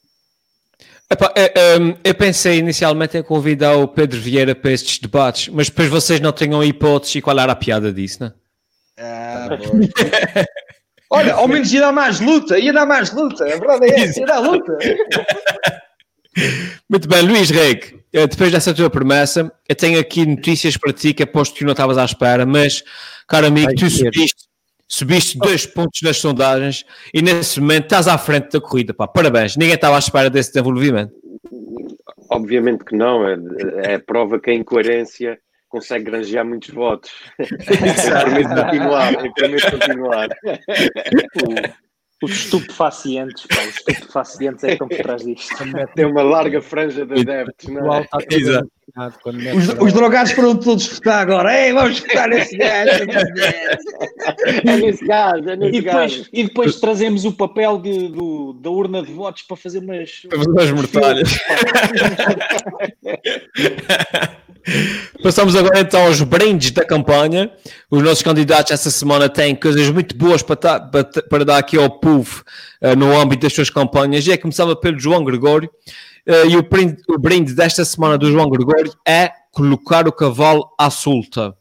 Epá, 1.11 1.33
eu, 1.37 1.45
é, 1.45 1.79
um, 1.79 1.97
eu 2.03 2.15
pensei 2.15 2.59
inicialmente 2.59 3.17
em 3.17 3.23
convidar 3.23 3.77
o 3.77 3.87
Pedro 3.87 4.21
Vieira 4.21 4.55
para 4.55 4.73
estes 4.73 4.99
debates, 4.99 5.49
mas 5.49 5.69
depois 5.69 5.89
vocês 5.89 6.21
não 6.21 6.33
tenham 6.33 6.65
hipótese 6.65 7.19
e 7.19 7.23
qual 7.23 7.39
era 7.39 7.53
a 7.53 7.57
piada 7.57 7.93
disso, 7.93 8.25
né? 8.25 8.33
Ah, 8.99 9.49
Olha, 11.11 11.35
ao 11.35 11.47
menos 11.47 11.73
ia 11.73 11.81
dar 11.81 11.93
mais 11.93 12.19
luta, 12.19 12.59
ia 12.59 12.73
dar 12.73 12.87
mais 12.87 13.13
luta, 13.13 13.45
a 13.45 13.49
verdade 13.49 13.87
é 13.87 14.01
essa, 14.01 14.21
ia 14.21 14.27
dar 14.27 14.41
luta. 14.41 14.77
Muito 16.91 17.07
bem, 17.07 17.23
Luís 17.23 17.51
Reg, 17.51 18.01
eh, 18.13 18.27
depois 18.27 18.51
dessa 18.51 18.75
tua 18.75 18.91
promessa, 18.91 19.53
eu 19.69 19.77
tenho 19.77 20.01
aqui 20.01 20.27
notícias 20.27 20.77
para 20.77 20.93
ti 20.93 21.15
que 21.15 21.23
aposto 21.23 21.55
que 21.55 21.65
não 21.65 21.71
estavas 21.71 21.99
à 21.99 22.05
espera, 22.05 22.45
mas, 22.45 22.83
caro 23.29 23.47
amigo, 23.47 23.67
Vai 23.67 23.75
tu 23.75 23.89
subiste, 23.89 24.34
subiste 24.89 25.39
dois 25.39 25.67
pontos 25.67 26.01
nas 26.03 26.19
sondagens 26.19 26.85
e 27.13 27.23
nesse 27.23 27.61
momento 27.61 27.85
estás 27.85 28.09
à 28.09 28.19
frente 28.19 28.51
da 28.51 28.61
corrida, 28.61 28.95
pá, 28.95 29.07
parabéns, 29.07 29.57
ninguém 29.57 29.75
estava 29.75 29.97
à 29.97 29.99
espera 29.99 30.31
desse 30.31 30.53
desenvolvimento. 30.53 31.13
Obviamente 32.31 32.85
que 32.85 32.97
não, 32.97 33.27
é, 33.27 33.37
é 33.83 33.99
prova 33.99 34.41
que 34.41 34.51
a 34.51 34.55
incoerência 34.55 35.39
consegue 35.69 36.05
granjear 36.05 36.45
muitos 36.45 36.71
votos. 36.71 37.11
permite 37.37 38.49
continuar, 38.49 39.33
permite 39.35 39.71
continuar. 39.71 40.29
Os 42.25 42.33
estupefacientes, 42.33 43.47
pá, 43.47 43.63
os 43.63 43.77
estupefacientes 43.77 44.65
é 44.65 44.67
que 44.69 44.73
estão 44.75 44.89
por 44.89 44.97
trás 44.97 45.25
disto. 45.25 45.55
Tem 45.95 46.05
uma 46.05 46.23
larga 46.23 46.61
franja 46.61 47.07
de 47.07 47.21
adeptos, 47.21 47.69
não 47.69 47.95
é? 47.95 48.07
Exato. 48.31 48.69
Os, 49.57 49.69
os, 49.81 49.93
drogados 49.93 50.33
foram 50.33 50.57
todos 50.57 50.87
votar 50.87 51.23
agora. 51.23 51.59
Ei, 51.59 51.73
vamos 51.73 52.01
votar 52.01 52.29
nesse 52.29 52.57
gajo. 52.57 53.05
é 54.65 54.77
nesse 54.77 55.05
gajo, 55.05 55.49
é 55.49 55.57
nesse 55.57 55.79
e 55.79 55.81
depois, 55.81 56.17
gajo. 56.17 56.29
E 56.33 56.45
depois 56.45 56.77
trazemos 56.77 57.25
o 57.25 57.33
papel 57.33 57.79
de, 57.79 58.09
do, 58.09 58.53
da 58.53 58.71
urna 58.71 59.03
de 59.03 59.13
votos 59.13 59.43
para 59.43 59.57
fazer 59.57 59.79
umas... 59.79 60.23
Para 60.29 60.39
fazer 60.39 60.51
umas 60.51 60.71
mortalhas. 60.71 61.31
Passamos 65.23 65.55
agora 65.57 65.81
então 65.81 66.07
aos 66.07 66.23
brindes 66.23 66.71
da 66.71 66.85
campanha. 66.85 67.51
Os 67.91 68.03
nossos 68.03 68.23
candidatos 68.23 68.73
essa 68.73 68.91
semana 68.91 69.29
têm 69.29 69.55
coisas 69.55 69.91
muito 69.91 70.17
boas 70.17 70.43
para, 70.43 70.81
para, 70.81 71.05
para 71.05 71.45
dar 71.45 71.59
aqui 71.59 71.77
ao 71.77 71.91
povo 72.15 72.45
uh, 72.83 72.97
no 72.97 73.19
âmbito 73.19 73.43
das 73.43 73.53
suas 73.53 73.71
campanhas. 73.71 74.27
E 74.27 74.33
é 74.33 74.37
começava 74.37 74.77
pelo 74.77 74.99
João 74.99 75.25
Gregório. 75.25 75.71
Uh, 76.27 76.49
e 76.49 76.57
o 76.57 76.63
brinde, 76.63 77.03
o 77.09 77.19
brinde 77.19 77.55
desta 77.55 77.85
semana 77.85 78.17
do 78.17 78.31
João 78.31 78.49
Gregório 78.49 78.93
é 79.07 79.31
colocar 79.53 80.07
o 80.09 80.13
cavalo 80.13 80.71
à 80.79 80.91
solta. 80.91 81.55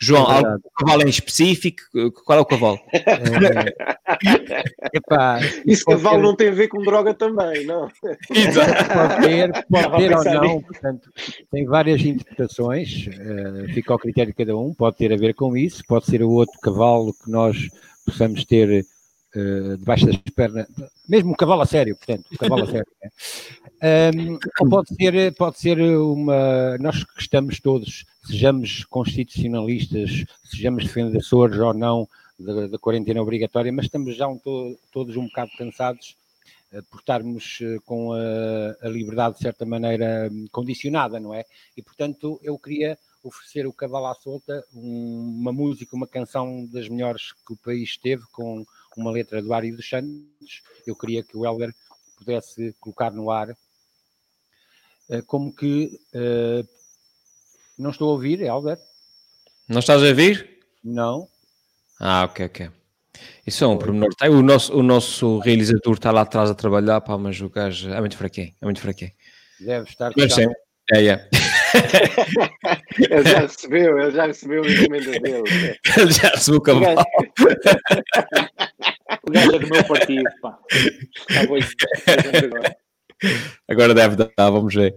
João, 0.00 0.28
é 0.28 0.34
algum 0.34 0.58
cavalo 0.76 1.02
em 1.02 1.08
específico? 1.08 1.80
Qual 2.24 2.36
é 2.36 2.42
o 2.42 2.44
cavalo? 2.44 2.80
É... 2.92 3.72
Epá, 4.92 5.38
Isso 5.64 5.84
cavalo 5.84 6.16
ter... 6.16 6.22
não 6.22 6.34
tem 6.34 6.48
a 6.48 6.52
ver 6.52 6.66
com 6.66 6.82
droga 6.82 7.14
também, 7.14 7.64
não? 7.64 7.88
Exato. 8.34 8.92
Pode 8.92 9.22
ter, 9.22 9.52
pode 9.70 9.96
ter 9.96 10.16
ou 10.16 10.24
não, 10.24 10.60
portanto, 10.60 11.08
tem 11.52 11.64
várias 11.66 12.00
interpretações, 12.00 13.06
uh, 13.06 13.72
fica 13.72 13.92
ao 13.92 13.98
critério 13.98 14.32
de 14.32 14.36
cada 14.36 14.56
um, 14.56 14.74
pode 14.74 14.96
ter 14.96 15.12
a 15.12 15.16
ver 15.16 15.34
com 15.34 15.56
isso, 15.56 15.84
pode 15.86 16.06
ser 16.06 16.20
o 16.24 16.30
outro 16.30 16.58
cavalo 16.60 17.14
que 17.14 17.30
nós 17.30 17.68
possamos 18.04 18.44
ter 18.44 18.84
uh, 19.36 19.76
debaixo 19.76 20.06
das 20.06 20.16
pernas, 20.34 20.66
mesmo 21.08 21.32
um 21.32 21.36
cavalo 21.36 21.62
a 21.62 21.66
sério, 21.66 21.96
portanto, 21.96 22.24
um 22.32 22.36
cavalo 22.36 22.64
a 22.64 22.66
sério. 22.66 22.86
Né? 23.02 23.10
Um, 24.14 24.68
pode 24.68 24.94
ser, 24.94 25.34
pode 25.34 25.58
ser 25.58 25.80
uma. 25.80 26.78
Nós 26.78 27.02
que 27.02 27.20
estamos 27.20 27.60
todos, 27.60 28.04
sejamos 28.24 28.84
constitucionalistas, 28.84 30.24
sejamos 30.44 30.84
defensores 30.84 31.58
ou 31.58 31.74
não 31.74 32.08
da, 32.38 32.78
quarentena 32.78 33.22
obrigatória, 33.22 33.72
mas 33.72 33.86
estamos 33.86 34.16
já 34.16 34.26
um, 34.28 34.38
to, 34.38 34.78
todos 34.92 35.16
um 35.16 35.26
bocado 35.26 35.50
cansados 35.56 36.16
uh, 36.72 36.82
por 36.84 37.00
estarmos 37.00 37.58
uh, 37.60 37.80
com 37.84 38.12
a, 38.12 38.86
a, 38.86 38.88
liberdade, 38.88 39.36
de 39.36 39.42
certa 39.42 39.64
maneira, 39.64 40.30
condicionada, 40.50 41.18
não 41.18 41.32
é? 41.34 41.44
E, 41.76 41.82
portanto, 41.82 42.38
eu 42.42 42.58
queria 42.58 42.98
oferecer 43.22 43.66
o 43.66 43.72
Cavalo 43.72 44.06
à 44.06 44.14
Solta, 44.14 44.64
um, 44.74 45.38
uma 45.40 45.52
música, 45.52 45.94
uma 45.94 46.06
canção 46.06 46.66
das 46.66 46.88
melhores 46.88 47.32
que 47.46 47.52
o 47.52 47.56
país 47.56 47.96
teve, 47.96 48.22
com 48.32 48.64
uma 49.00 49.10
letra 49.10 49.42
do 49.42 49.52
Ari 49.52 49.72
dos 49.72 49.88
Santos. 49.88 50.62
Eu 50.86 50.96
queria 50.96 51.22
que 51.22 51.36
o 51.36 51.44
Helder 51.44 51.72
pudesse 52.16 52.74
colocar 52.80 53.10
no 53.10 53.30
ar 53.30 53.56
eh, 55.10 55.22
como 55.26 55.52
que 55.52 56.00
uh, 56.14 56.66
não 57.78 57.90
estou 57.90 58.08
a 58.08 58.12
ouvir, 58.12 58.40
Helder. 58.40 58.78
Não 59.68 59.80
estás 59.80 60.02
a 60.02 60.06
ouvir? 60.06 60.60
Não. 60.82 61.28
Ah, 62.00 62.24
ok, 62.24 62.46
ok. 62.46 62.70
Isso 63.46 63.64
é 63.64 63.66
um 63.66 63.78
pormenor. 63.78 64.10
O 64.30 64.42
nosso, 64.42 64.74
o 64.74 64.82
nosso 64.82 65.38
realizador 65.40 65.94
está 65.94 66.10
lá 66.10 66.22
atrás 66.22 66.50
a 66.50 66.54
trabalhar, 66.54 67.00
pá, 67.00 67.18
mas 67.18 67.40
o 67.40 67.48
gajo 67.48 67.90
é 67.90 68.00
muito 68.00 68.16
fraquinho, 68.16 68.54
é 68.60 68.64
muito 68.64 68.80
fraquinho. 68.80 69.12
Deve 69.60 69.88
estar. 69.88 70.12
Mas 70.16 70.32
sim, 70.32 70.46
é, 70.92 71.06
é. 71.06 71.28
ele 73.10 73.24
já 73.24 73.40
recebeu, 73.40 73.98
ele 73.98 74.10
já 74.10 74.26
recebeu 74.26 74.62
a 74.62 74.68
encomenda 74.68 75.18
dele. 75.20 75.78
Ele 75.96 76.12
já 76.12 76.28
recebeu 76.28 76.58
o 76.58 76.62
cavalo. 76.62 77.02
O 79.26 79.30
gajo 79.30 79.54
é 79.54 79.58
do 79.58 79.68
meu 79.68 79.84
partido, 79.84 80.30
pá. 80.40 80.58
Bom, 81.48 81.56
agora. 82.44 82.76
Agora 83.68 83.94
deve 83.94 84.16
dar, 84.16 84.50
vamos 84.50 84.74
ver. 84.74 84.94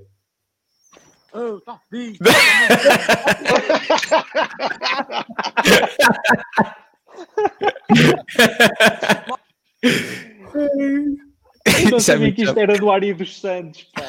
Oh, 1.33 1.61
tá. 1.61 1.79
Eu 11.89 11.97
é 11.97 11.99
sabia 11.99 12.31
que 12.31 12.43
isto 12.43 12.57
era 12.57 12.77
do 12.77 12.91
Ari 12.91 13.13
dos 13.13 13.39
Santos. 13.39 13.87
Pá. 13.93 14.03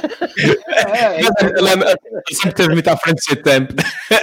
Ele 1.16 2.36
sempre 2.36 2.54
teve 2.54 2.68
muito 2.74 2.88
à 2.88 2.96
frente 2.96 3.16
do 3.16 3.22
seu 3.22 3.42
tempo. 3.42 3.74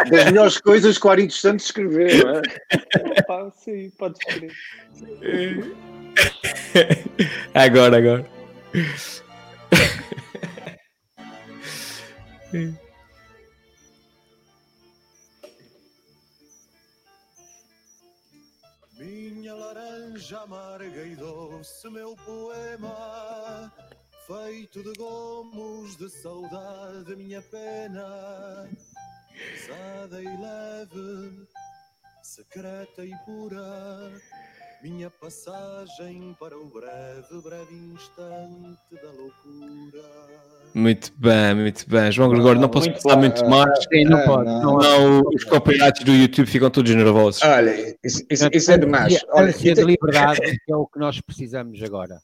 Das 0.09 0.25
melhores 0.25 0.57
coisas 0.59 0.97
que 0.97 1.07
o 1.07 1.09
Ari 1.09 1.27
dos 1.27 1.39
Santos 1.39 1.65
escreveu, 1.65 2.25
não 2.25 2.37
é? 2.37 3.21
Pá, 3.23 3.51
sim, 3.51 3.91
podes 3.97 4.19
crer. 4.25 4.51
Agora, 7.53 7.97
agora. 7.97 8.25
Minha 19.43 19.55
laranja 19.55 20.39
amarga 20.39 21.03
e 21.03 21.17
doce, 21.17 21.89
meu 21.89 22.15
poema, 22.15 23.73
feito 24.25 24.81
de 24.81 24.93
gomos 24.93 25.97
de 25.97 26.09
saudade, 26.09 27.13
minha 27.17 27.41
pena, 27.41 28.69
pesada 29.35 30.21
e 30.21 30.37
leve, 30.37 31.45
secreta 32.21 33.03
e 33.03 33.13
pura, 33.25 34.13
minha 34.83 35.09
passagem 35.09 36.35
para 36.39 36.57
o 36.57 36.65
breve, 36.65 37.41
breve 37.41 37.73
instante 37.93 38.77
da 39.01 39.09
loucura. 39.11 40.03
Muito 40.75 41.11
bem, 41.17 41.55
muito 41.55 41.89
bem. 41.89 42.11
João 42.11 42.29
Gregório, 42.29 42.59
não 42.59 42.67
posso 42.67 42.89
Muito 42.89 43.01
passar 43.01 43.15
bom. 43.15 43.21
muito 43.21 43.45
mais. 43.47 43.79
Sim, 43.93 44.03
não 44.05 44.17
Ah, 44.19 44.25
pode. 44.25 44.45
não. 44.45 44.61
Não, 44.61 44.77
Não, 44.79 45.21
os 45.33 45.43
copyrights 45.45 46.03
do 46.03 46.11
YouTube 46.11 46.47
ficam 46.47 46.69
todos 46.69 46.93
nervosos. 46.93 47.41
Olha, 47.43 47.95
isso, 48.03 48.25
isso- 48.29 48.49
isso 48.51 48.71
é 48.71 48.77
demais. 48.77 49.23
Olha, 49.29 49.51
eu 49.63 49.73
de 49.73 49.83
liberdade 49.83 50.39
que 50.65 50.71
é 50.71 50.75
o 50.75 50.85
que 50.87 50.99
nós 50.99 51.21
precisamos 51.21 51.81
agora. 51.81 52.17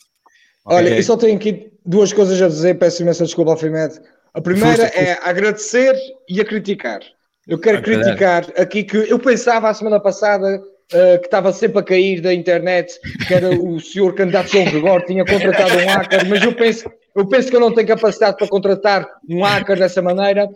olha, 0.66 0.88
Ok. 0.88 0.98
eu 1.00 1.04
só 1.04 1.16
tenho 1.16 1.38
aqui 1.38 1.72
duas 1.86 2.12
coisas 2.12 2.42
a 2.42 2.48
dizer, 2.48 2.78
peço 2.78 3.02
imensa 3.02 3.24
desculpa 3.24 3.52
ao 3.52 3.58
Fimed. 3.58 4.00
A 4.34 4.42
primeira 4.42 4.88
Força, 4.88 5.00
é 5.00 5.18
agradecer 5.24 5.96
e 6.28 6.42
a 6.42 6.46
criticar. 6.46 7.00
Eu 7.48 7.58
quero 7.58 7.80
Ok. 7.80 7.94
criticar 7.96 8.46
aqui 8.58 8.84
que 8.84 8.98
eu 8.98 9.18
pensava 9.18 9.70
a 9.70 9.74
semana 9.74 10.00
passada 10.00 10.62
eh, 10.92 11.18
que 11.20 11.26
estava 11.26 11.52
sempre 11.54 11.80
a 11.80 11.84
cair 11.84 12.22
da 12.22 12.34
internet, 12.34 13.00
que 13.28 13.34
era 13.34 13.50
o 13.50 13.80
senhor 13.80 14.14
candidato 14.16 14.50
João 14.52 14.66
Gregório, 14.66 15.06
tinha 15.06 15.26
contratado 15.26 15.76
um 15.78 15.86
hacker, 15.88 16.28
mas 16.30 16.44
eu 16.44 16.54
penso, 16.54 16.92
eu 17.16 17.28
penso 17.28 17.50
que 17.50 17.56
eu 17.56 17.60
não 17.60 17.74
tenho 17.74 17.88
capacidade 17.88 18.38
para 18.38 18.48
contratar 18.48 19.08
um 19.30 19.44
hacker 19.44 19.78
dessa 19.78 20.02
maneira. 20.02 20.50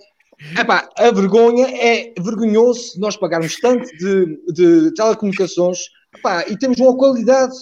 Epá, 0.59 0.89
a 0.97 1.11
vergonha 1.11 1.67
é 1.69 2.11
vergonhoso 2.19 2.99
nós 2.99 3.15
pagarmos 3.15 3.55
tanto 3.57 3.85
de, 3.97 4.37
de 4.51 4.93
telecomunicações 4.95 5.79
epá, 6.17 6.43
e 6.47 6.57
temos 6.57 6.79
uma 6.79 6.97
qualidade 6.97 7.53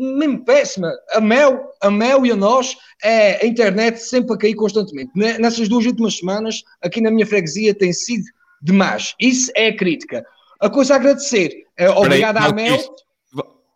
mesmo 0.00 0.44
péssima. 0.44 0.92
A 1.12 1.20
Mel, 1.20 1.60
a 1.82 1.90
Mel 1.90 2.24
e 2.24 2.30
a 2.30 2.36
nós, 2.36 2.76
é 3.02 3.44
a 3.44 3.46
internet 3.46 3.98
sempre 3.98 4.34
a 4.34 4.38
cair 4.38 4.54
constantemente. 4.54 5.10
Ne- 5.16 5.36
Nessas 5.38 5.68
duas 5.68 5.84
últimas 5.84 6.16
semanas, 6.16 6.62
aqui 6.80 7.00
na 7.00 7.10
minha 7.10 7.26
freguesia, 7.26 7.74
tem 7.74 7.92
sido 7.92 8.22
demais. 8.62 9.14
Isso 9.20 9.50
é 9.56 9.68
a 9.68 9.76
crítica. 9.76 10.24
A 10.60 10.70
coisa 10.70 10.94
a 10.94 10.96
agradecer. 10.96 11.64
É, 11.78 11.88
obrigado 11.88 12.36
à 12.36 12.40
Peraí, 12.52 12.54
Mel. 12.54 12.70
Marquinhos, 12.72 13.08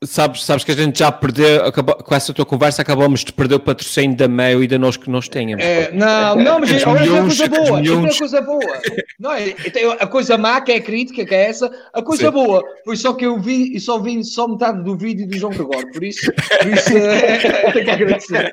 Sabes, 0.05 0.43
sabes 0.45 0.65
que 0.65 0.73
a 0.73 0.75
gente 0.75 0.99
já 0.99 1.13
perdeu, 1.13 1.65
acabou- 1.65 1.95
com 1.95 2.13
essa 2.13 2.35
tua 2.35 2.45
conversa, 2.45 2.83
acabamos 2.83 3.21
de 3.25 3.33
perder 3.33 3.55
o 3.55 3.61
patrocínio 3.61 4.17
da 4.17 4.27
Meio 4.27 4.61
e 4.61 4.67
da 4.67 4.77
nós 4.77 4.97
que 4.97 5.09
nós 5.09 5.29
tínhamos. 5.29 5.65
É, 5.65 5.93
não, 5.93 6.35
não, 6.35 6.59
mas 6.59 6.73
Os 6.73 6.85
olha, 6.85 6.99
é 6.99 7.03
milhões, 7.03 7.39
coisa 7.39 7.45
os 7.45 7.49
boa. 7.69 7.79
É 7.79 7.81
milhões. 7.83 8.19
coisa 8.19 8.41
boa. 8.43 8.81
Não, 9.21 9.33
é, 9.33 9.55
a 10.01 10.07
coisa 10.09 10.37
má, 10.37 10.61
que 10.61 10.73
é 10.73 10.77
a 10.79 10.81
crítica, 10.83 11.25
que 11.25 11.33
é 11.33 11.49
essa, 11.49 11.71
a 11.95 12.03
coisa 12.03 12.25
Sim. 12.25 12.31
boa. 12.33 12.65
Foi 12.85 12.97
só 12.97 13.13
que 13.15 13.25
eu 13.25 13.41
vi 13.41 13.77
e 13.77 13.79
só 13.79 14.01
vi 14.01 14.25
só 14.25 14.49
metade 14.49 14.83
do 14.83 14.97
vídeo 14.99 15.25
do 15.29 15.39
João 15.39 15.53
Gregório. 15.53 15.89
Por 15.93 16.03
isso, 16.03 16.33
por 16.33 16.67
isso 16.73 16.99
é, 16.99 17.71
tenho 17.71 17.85
que 17.85 17.91
agradecer. 17.93 18.53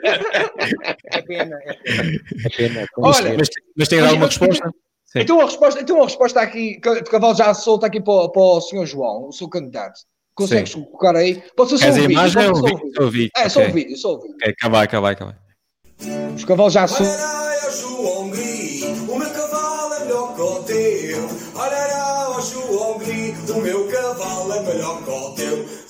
É 1.12 1.22
pena, 1.24 1.58
é 1.66 1.74
pena. 1.74 2.20
É 2.46 2.50
pena. 2.56 2.86
Olha, 2.96 3.36
mas, 3.36 3.50
mas 3.76 3.88
tem 3.88 4.00
mas- 4.02 4.10
alguma 4.10 4.28
resposta? 4.28 4.70
Sim. 5.12 5.20
Então 5.22 5.40
a 5.42 5.46
resposta, 5.46 5.82
então 5.82 6.00
a 6.02 6.06
resposta 6.06 6.40
aqui, 6.40 6.80
de 6.80 7.04
cavalo 7.10 7.34
já 7.36 7.54
solta 7.54 7.88
aqui 7.88 8.00
para, 8.00 8.14
o- 8.14 8.30
para 8.30 8.42
o 8.42 8.62
senhor 8.62 8.86
João, 8.86 9.28
o 9.28 9.32
seu 9.32 9.50
candidato. 9.50 10.00
Consegues 10.36 10.74
colocar 10.74 11.16
aí? 11.16 11.42
Pode 11.56 11.72
ser 11.72 11.78
só 11.80 11.92
vídeo. 11.92 12.12
imagem 12.12 12.48
ou 12.48 12.54
pode 12.54 12.74
o 12.74 12.78
ser 12.78 12.94
só 12.96 13.04
o 13.04 13.10
vídeo? 13.12 13.32
É, 13.36 13.50
só 13.50 13.60
o 13.62 13.72
vídeo, 13.72 13.98
só 13.98 14.14
o 14.14 14.22
vídeo. 14.22 14.36
Ok, 14.36 14.56
cá 14.58 14.70
vai, 14.70 14.88
cá 14.88 15.00
vai, 15.00 15.16
cá 15.16 15.26
vai. 15.26 15.36
Os 16.36 16.46
cavalos 16.46 16.74
já 16.74 16.88
soltam. 16.88 17.39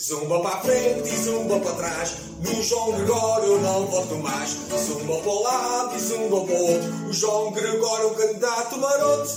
Zumba 0.02 0.40
para 0.42 0.56
a 0.56 0.62
frente 0.62 1.10
e 1.10 1.18
zumba 1.18 1.60
para 1.60 1.74
trás. 1.76 2.16
No 2.42 2.64
João 2.64 2.94
Gregório 2.94 3.60
não 3.60 3.86
voto 3.88 4.16
mais. 4.20 4.50
Zumba 4.52 5.18
para 5.20 5.30
o 5.30 5.44
lado 5.44 5.96
e 5.96 6.00
zumba 6.00 6.46
para 6.46 6.56
o 6.56 6.72
outro. 6.74 6.90
O 7.10 7.14
João 7.14 7.52
Gregório 7.52 8.06
é 8.06 8.08
um 8.08 8.16
candidato 8.16 8.78
maroto. 8.78 9.30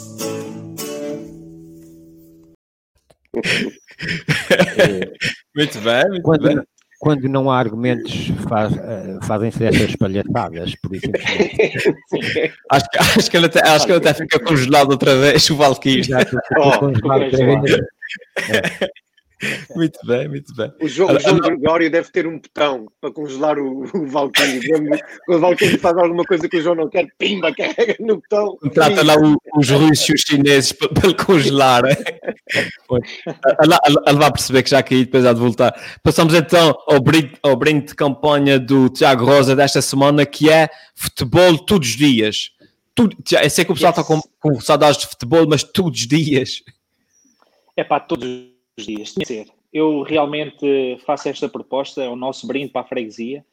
Muito 5.57 5.79
bem, 5.81 6.09
muito 6.09 6.23
Quando, 6.23 6.49
bem. 6.49 6.61
quando 6.99 7.29
não 7.29 7.51
há 7.51 7.59
argumentos, 7.59 8.29
faz- 8.49 8.75
eh, 8.77 9.19
fazem-se 9.23 9.65
essas 9.65 9.95
palhaçadas, 9.97 10.75
por 10.83 10.95
isso. 10.97 11.07
Acho, 12.71 12.89
que- 12.91 12.99
acho, 12.99 13.31
que 13.31 13.37
ele 13.37 13.47
até, 13.47 13.61
acho 13.69 13.85
que 13.87 13.93
ele 13.93 13.99
até 13.99 14.15
fica 14.15 14.39
congelado 14.41 14.91
outra 14.93 15.15
vez, 15.17 15.49
o 15.51 15.57
Valkyrie. 15.57 16.03
Já 16.03 16.19
Oh, 16.59 16.79
congelado 16.79 17.23
outra 17.25 17.61
vez. 17.61 17.77
Muito 19.75 19.99
bem, 20.07 20.29
muito 20.29 20.55
bem. 20.55 20.73
O 20.81 20.89
João, 20.89 21.17
o 21.17 21.19
João 21.19 21.39
Gregório 21.39 21.91
deve 21.91 22.11
ter 22.11 22.27
um 22.27 22.39
botão 22.39 22.87
para 23.01 23.11
congelar 23.11 23.59
o, 23.59 23.83
o 23.83 24.07
Valkyrie. 24.07 24.61
Quando 25.27 25.39
o 25.39 25.41
Valkyrie 25.41 25.79
faz 25.79 25.97
alguma 25.97 26.25
coisa 26.25 26.49
que 26.49 26.59
o 26.59 26.63
João 26.63 26.77
não 26.77 26.89
quer, 26.89 27.09
pimba, 27.19 27.53
carrega 27.53 27.97
no 27.99 28.17
botão. 28.17 28.57
Trata 28.73 29.03
lá 29.03 29.15
os 29.57 29.69
russos 29.71 30.09
e 30.09 30.13
os 30.13 30.21
chineses 30.21 30.73
para, 30.73 30.89
para 30.89 31.15
congelar. 31.15 31.83
Pois. 32.87 33.09
Ele, 34.07 34.19
vai 34.19 34.31
perceber 34.31 34.63
que 34.63 34.69
já 34.69 34.83
caiu, 34.83 35.05
depois 35.05 35.25
há 35.25 35.33
de 35.33 35.41
voltar. 35.41 35.73
Passamos 36.03 36.35
então 36.35 36.77
ao 36.87 37.01
brinde, 37.01 37.33
ao 37.43 37.57
brinde 37.57 37.87
de 37.87 37.95
campanha 37.95 38.59
do 38.59 38.91
Tiago 38.91 39.25
Rosa 39.25 39.57
desta 39.57 39.81
semana, 39.81 40.27
que 40.27 40.51
é 40.51 40.69
futebol 40.95 41.57
todos 41.59 41.89
os 41.89 41.97
dias. 41.97 42.51
Tudo, 42.95 43.17
eu 43.43 43.49
sei 43.49 43.65
que 43.65 43.73
o 43.73 43.75
pessoal 43.75 43.93
Yes. 43.93 43.99
está 43.99 44.05
com, 44.05 44.21
com 44.39 44.61
saudades 44.61 44.99
de 44.99 45.07
futebol, 45.07 45.47
mas 45.49 45.63
todos 45.63 45.99
os 45.99 46.07
dias. 46.07 46.63
É 47.75 47.83
para 47.83 48.01
todos 48.01 48.52
os 48.79 48.87
dias, 48.87 49.13
que 49.13 49.25
ser. 49.25 49.47
Eu 49.73 50.03
realmente 50.03 50.99
faço 51.05 51.29
esta 51.29 51.49
proposta, 51.49 52.03
é 52.03 52.09
o 52.09 52.17
nosso 52.17 52.47
brinde 52.47 52.71
para 52.71 52.83
a 52.83 52.89
freguesia 52.89 53.45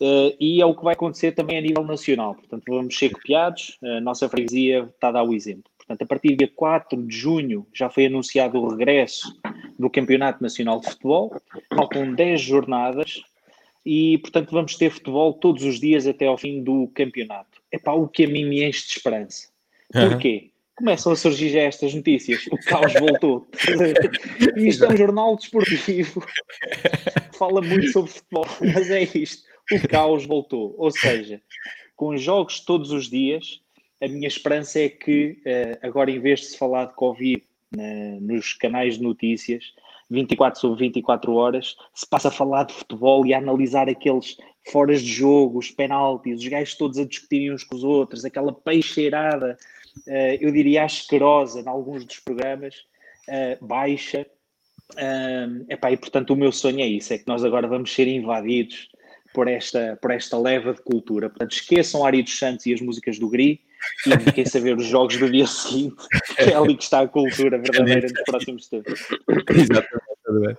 eh, 0.00 0.36
e 0.38 0.60
é 0.60 0.66
o 0.66 0.74
que 0.74 0.84
vai 0.84 0.94
acontecer 0.94 1.32
também 1.32 1.58
a 1.58 1.60
nível 1.60 1.84
nacional. 1.84 2.34
Portanto, 2.34 2.64
vamos 2.68 2.96
ser 2.96 3.10
copiados, 3.10 3.78
a 3.82 4.00
nossa 4.00 4.28
freguesia 4.28 4.88
está 4.94 5.08
a 5.08 5.12
dar 5.12 5.22
o 5.24 5.34
exemplo. 5.34 5.70
Portanto, 5.78 6.02
a 6.02 6.06
partir 6.06 6.30
do 6.30 6.38
dia 6.38 6.52
4 6.54 7.02
de 7.06 7.16
junho 7.16 7.66
já 7.72 7.88
foi 7.88 8.06
anunciado 8.06 8.58
o 8.58 8.68
regresso 8.68 9.38
do 9.78 9.88
Campeonato 9.88 10.42
Nacional 10.42 10.80
de 10.80 10.88
Futebol, 10.90 11.36
faltam 11.74 12.12
10 12.14 12.40
jornadas 12.40 13.22
e, 13.84 14.18
portanto, 14.18 14.50
vamos 14.50 14.74
ter 14.74 14.90
futebol 14.90 15.32
todos 15.34 15.62
os 15.62 15.78
dias 15.78 16.06
até 16.06 16.26
ao 16.26 16.36
fim 16.36 16.62
do 16.62 16.88
campeonato. 16.88 17.62
É 17.70 17.78
para 17.78 17.94
o 17.94 18.08
que 18.08 18.24
a 18.24 18.28
mim 18.28 18.44
me 18.44 18.64
enche 18.64 18.86
de 18.86 18.92
esperança. 18.94 19.48
Porquê? 19.92 20.50
Começam 20.76 21.12
a 21.12 21.16
surgir 21.16 21.48
já 21.48 21.60
estas 21.60 21.94
notícias. 21.94 22.46
O 22.48 22.58
caos 22.58 22.92
voltou. 22.94 23.46
E 24.56 24.68
isto 24.68 24.84
é 24.84 24.88
um 24.92 24.96
jornal 24.96 25.36
desportivo. 25.36 26.22
Fala 27.32 27.62
muito 27.62 27.88
sobre 27.92 28.10
futebol, 28.10 28.46
mas 28.60 28.90
é 28.90 29.02
isto. 29.02 29.44
O 29.72 29.88
caos 29.88 30.26
voltou. 30.26 30.74
Ou 30.76 30.90
seja, 30.90 31.40
com 31.96 32.16
jogos 32.16 32.60
todos 32.60 32.90
os 32.90 33.08
dias, 33.08 33.60
a 34.02 34.06
minha 34.08 34.28
esperança 34.28 34.78
é 34.80 34.88
que 34.90 35.38
eh, 35.46 35.78
agora, 35.82 36.10
em 36.10 36.20
vez 36.20 36.40
de 36.40 36.46
se 36.46 36.58
falar 36.58 36.86
de 36.86 36.94
Covid 36.94 37.42
na- 37.74 38.20
nos 38.20 38.52
canais 38.52 38.98
de 38.98 39.02
notícias, 39.02 39.72
24 40.10 40.60
sobre 40.60 40.86
24 40.86 41.32
horas, 41.34 41.74
se 41.94 42.06
passa 42.06 42.28
a 42.28 42.30
falar 42.30 42.64
de 42.64 42.74
futebol 42.74 43.24
e 43.26 43.32
a 43.32 43.38
analisar 43.38 43.88
aqueles 43.88 44.36
foras 44.70 45.00
de 45.00 45.10
jogo, 45.10 45.58
os 45.58 45.70
penaltis, 45.70 46.38
os 46.38 46.46
gajos 46.46 46.74
todos 46.76 46.98
a 46.98 47.04
discutirem 47.06 47.52
uns 47.52 47.64
com 47.64 47.74
os 47.76 47.82
outros, 47.82 48.24
aquela 48.24 48.52
peixeirada, 48.52 49.56
eh, 50.06 50.38
eu 50.40 50.50
diria 50.52 50.84
asquerosa 50.84 51.60
em 51.60 51.68
alguns 51.68 52.04
dos 52.04 52.18
programas, 52.20 52.74
eh, 53.28 53.58
baixa. 53.60 54.26
Um, 54.96 55.66
epá, 55.68 55.90
e 55.90 55.96
portanto 55.96 56.30
o 56.30 56.36
meu 56.36 56.52
sonho 56.52 56.80
é 56.80 56.86
isso, 56.86 57.12
é 57.12 57.18
que 57.18 57.26
nós 57.26 57.44
agora 57.44 57.66
vamos 57.66 57.92
ser 57.92 58.06
invadidos 58.06 58.88
por 59.34 59.48
esta, 59.48 59.98
por 60.00 60.12
esta 60.12 60.38
leva 60.38 60.72
de 60.72 60.80
cultura. 60.80 61.28
Portanto, 61.28 61.52
esqueçam 61.52 62.06
Ari 62.06 62.22
dos 62.22 62.38
Santos 62.38 62.64
e 62.66 62.72
as 62.72 62.80
músicas 62.80 63.18
do 63.18 63.28
Gri 63.28 63.60
e 64.06 64.10
dediquem-se 64.10 64.56
a 64.56 64.60
ver 64.60 64.76
os 64.76 64.86
jogos 64.86 65.16
do 65.18 65.30
dia 65.30 65.46
seguinte, 65.46 65.96
que 66.36 66.42
é 66.42 66.54
ali 66.54 66.76
que 66.76 66.84
está 66.84 67.00
a 67.00 67.08
cultura 67.08 67.58
verdadeira 67.58 68.08
dos 68.08 68.22
próximos 68.24 68.68
tempos. 68.68 69.06
Exatamente. 69.50 70.58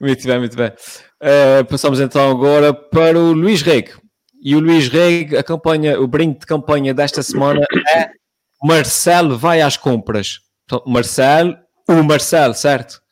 Muito 0.00 0.26
bem, 0.26 0.38
muito 0.38 0.56
bem. 0.56 0.72
Eh, 1.20 1.62
passamos 1.64 2.00
então 2.00 2.30
agora 2.30 2.74
para 2.74 3.18
o 3.18 3.32
Luís 3.32 3.62
Rego. 3.62 4.00
e 4.42 4.54
o 4.54 4.60
Luís 4.60 4.88
Reg, 4.88 5.36
a 5.36 5.42
campanha, 5.42 6.00
o 6.00 6.06
brinde 6.06 6.40
de 6.40 6.46
campanha 6.46 6.92
desta 6.92 7.22
semana 7.22 7.66
Marcelo 8.62 9.38
vai 9.38 9.60
às 9.60 9.76
compras. 9.76 10.40
Então, 10.64 10.82
Marcelo, 10.86 11.56
o 11.88 12.02
Marcelo, 12.02 12.54
certo? 12.54 13.02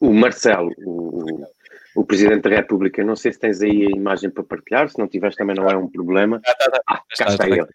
O 0.00 0.12
Marcelo, 0.12 0.70
o, 0.78 1.46
o 1.94 2.04
Presidente 2.04 2.48
da 2.48 2.56
República, 2.56 3.04
não 3.04 3.14
sei 3.14 3.32
se 3.32 3.38
tens 3.38 3.60
aí 3.60 3.86
a 3.86 3.96
imagem 3.96 4.30
para 4.30 4.42
partilhar, 4.42 4.88
se 4.88 4.98
não 4.98 5.06
tiveres 5.06 5.36
também 5.36 5.54
não 5.54 5.68
é 5.68 5.76
um 5.76 5.88
problema. 5.88 6.40
Ah, 6.86 7.02
cá 7.16 7.26
está 7.28 7.46
ele. 7.46 7.66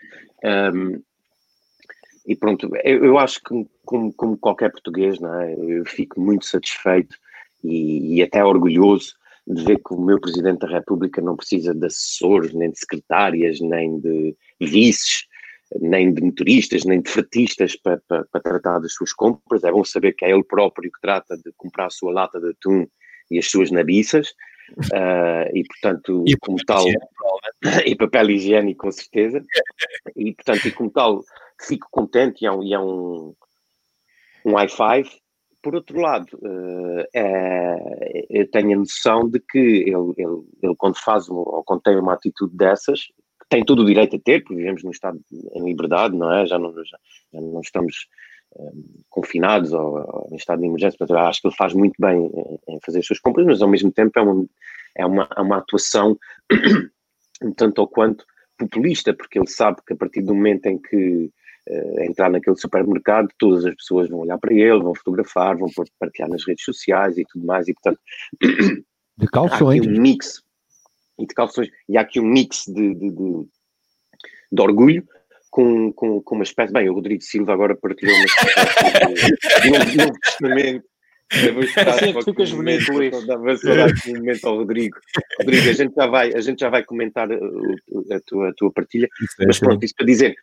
Um, 0.44 1.02
e 2.26 2.36
pronto, 2.36 2.70
eu, 2.84 3.06
eu 3.06 3.18
acho 3.18 3.42
que 3.42 3.66
como, 3.86 4.14
como, 4.14 4.38
qualquer 4.38 4.72
português, 4.72 5.20
não 5.20 5.34
é? 5.42 5.54
eu 5.54 5.86
fico 5.86 6.20
muito 6.20 6.46
satisfeito 6.46 7.16
e, 7.64 8.16
e 8.16 8.24
até 8.24 8.44
orgulhoso 8.44 9.14
de 9.48 9.64
ver 9.64 9.78
que 9.78 9.94
o 9.94 10.02
meu 10.02 10.20
Presidente 10.20 10.60
da 10.60 10.68
República 10.68 11.22
não 11.22 11.38
precisa 11.38 11.74
de 11.74 11.86
assessores, 11.86 12.54
nem 12.54 12.70
de 12.70 12.80
secretárias, 12.80 13.62
nem 13.62 13.98
de 14.00 14.36
vices, 14.60 15.27
nem 15.80 16.14
de 16.14 16.22
motoristas, 16.22 16.86
nem 16.86 17.02
de 17.02 17.10
fretistas 17.10 17.76
para, 17.76 18.02
para, 18.08 18.26
para, 18.26 18.42
tratar 18.42 18.80
das 18.80 18.94
suas 18.94 19.14
compras. 19.14 19.64
É 19.64 19.72
bom 19.72 19.84
saber 19.84 20.14
que 20.14 20.26
é 20.26 20.32
ele 20.32 20.44
próprio 20.44 20.92
que 20.92 21.02
trata 21.02 21.36
de 21.38 21.52
comprar 21.58 21.88
a 21.88 21.92
sua 21.92 22.12
lata 22.12 22.40
de 22.40 22.50
atum 22.50 22.88
e 23.30 23.38
as 23.38 23.50
suas 23.50 23.72
nabiças. 23.72 24.30
Uh, 24.94 25.48
e 25.54 25.64
portanto, 25.66 26.26
e 26.28 26.36
como 26.38 26.58
tal, 26.66 26.84
e 27.86 27.96
papel 27.96 28.32
higiênico 28.32 28.86
com 28.86 28.92
certeza, 28.92 29.42
e 30.14 30.34
portanto, 30.34 30.68
e 30.68 30.72
como 30.72 30.92
tal, 30.92 31.24
fico 31.62 31.88
contente 31.90 32.42
e 32.42 32.48
é 32.48 32.52
um, 32.52 32.64
e 32.64 32.74
é 32.74 32.80
um, 32.80 33.34
um 34.46 34.56
high 34.56 34.68
five 34.68 35.10
por 35.68 35.76
outro 35.76 36.00
lado, 36.00 36.28
uh, 36.38 37.06
é, 37.14 38.26
eu 38.30 38.50
tenho 38.50 38.74
a 38.74 38.80
noção 38.80 39.28
de 39.28 39.38
que 39.40 39.58
ele, 39.58 40.14
ele, 40.18 40.42
ele, 40.64 40.76
quando 40.78 40.98
faz 40.98 41.28
ou 41.30 41.62
quando 41.66 41.82
tem 41.82 41.98
uma 41.98 42.14
atitude 42.14 42.56
dessas, 42.56 43.08
tem 43.50 43.64
todo 43.64 43.82
o 43.82 43.86
direito 43.86 44.16
a 44.16 44.20
ter, 44.20 44.42
porque 44.42 44.56
vivemos 44.56 44.84
num 44.84 44.92
estado 44.92 45.20
em 45.32 45.64
liberdade, 45.64 46.16
não 46.16 46.32
é? 46.34 46.46
Já 46.46 46.60
não, 46.60 46.74
já, 46.74 46.98
já 47.34 47.42
não 47.42 47.62
estamos 47.62 48.08
um, 48.56 48.84
confinados 49.10 49.74
ou, 49.74 49.98
ou, 49.98 50.30
em 50.32 50.36
estado 50.36 50.60
de 50.60 50.68
emergência, 50.68 50.98
portanto, 50.98 51.18
acho 51.18 51.42
que 51.42 51.48
ele 51.48 51.56
faz 51.56 51.74
muito 51.74 51.96
bem 52.00 52.26
em, 52.26 52.76
em, 52.76 52.80
fazer 52.86 53.00
as 53.00 53.06
suas 53.06 53.20
compras, 53.20 53.46
mas 53.46 53.62
ao 53.62 53.70
mesmo 53.70 53.92
tempo 53.92 54.18
é 54.18 54.22
uma, 54.22 54.46
é 54.96 55.06
uma, 55.06 55.30
é 55.38 55.42
uma 55.42 55.58
atuação 55.58 56.18
um 57.42 57.54
tanto 57.54 57.80
ou 57.80 57.88
quanto 57.88 58.26
populista, 58.58 59.14
porque 59.14 59.38
ele 59.38 59.48
sabe 59.48 59.78
que 59.86 59.94
a 59.94 59.96
partir 59.96 60.22
do 60.22 60.34
momento 60.34 60.66
em 60.66 60.78
que 60.78 61.30
uh, 61.70 62.02
entrar 62.02 62.30
naquele 62.30 62.58
supermercado, 62.58 63.30
todas 63.38 63.66
as 63.66 63.76
pessoas 63.76 64.10
vão 64.10 64.20
olhar 64.20 64.38
para 64.38 64.54
ele, 64.54 64.82
vão 64.82 64.96
fotografar, 64.96 65.56
vão 65.56 65.70
partilhar 66.00 66.30
nas 66.30 66.46
redes 66.46 66.66
sociais 66.66 67.18
e 67.18 67.26
tudo 67.26 67.46
mais, 67.46 67.68
e 67.68 67.74
portanto. 67.74 68.00
De 69.18 69.26
calções. 69.28 69.80
Há 69.80 69.90
aqui 69.90 69.98
um 69.98 70.02
mix. 70.02 70.44
E 71.20 71.26
de 71.26 71.34
calções. 71.34 71.70
E 71.90 71.98
há 71.98 72.02
aqui 72.02 72.20
um 72.20 72.26
mix 72.26 72.66
de, 72.68 72.94
de, 72.94 73.10
de, 73.12 73.48
de 74.52 74.62
orgulho 74.62 75.04
com, 75.50 75.92
com, 75.94 76.22
com 76.22 76.36
uma 76.36 76.44
espécie. 76.44 76.74
Bem, 76.74 76.90
o 76.90 76.94
Rodrigo 76.94 77.22
Silva 77.22 77.54
agora 77.54 77.76
partilhou 77.76 78.16
uma 78.16 78.26
espécie 78.26 79.62
de 79.62 79.70
novo, 79.70 79.98
novo 79.98 80.20
testamento. 80.20 80.86
Assim 81.30 82.10
é 82.10 82.14
que 82.14 82.24
ficas 82.24 82.52
bonito, 82.52 82.92
Luís. 82.94 83.26
Dava 83.26 83.58
saudade 83.58 84.02
um 84.08 84.16
momento 84.16 84.46
ao 84.46 84.58
Rodrigo. 84.58 84.98
Rodrigo, 85.40 85.70
a 85.70 85.74
gente 85.74 85.94
já 85.94 86.08
vai, 86.08 86.34
a 86.34 86.40
gente 86.40 86.60
já 86.60 86.70
vai 86.70 86.84
comentar 86.84 87.30
a, 87.30 87.36
a, 87.36 88.20
tua, 88.26 88.50
a 88.50 88.54
tua 88.54 88.72
partilha, 88.72 89.10
mas 89.46 89.60
pronto, 89.60 89.84
isso 89.84 89.94
para 89.96 90.06
dizer, 90.06 90.36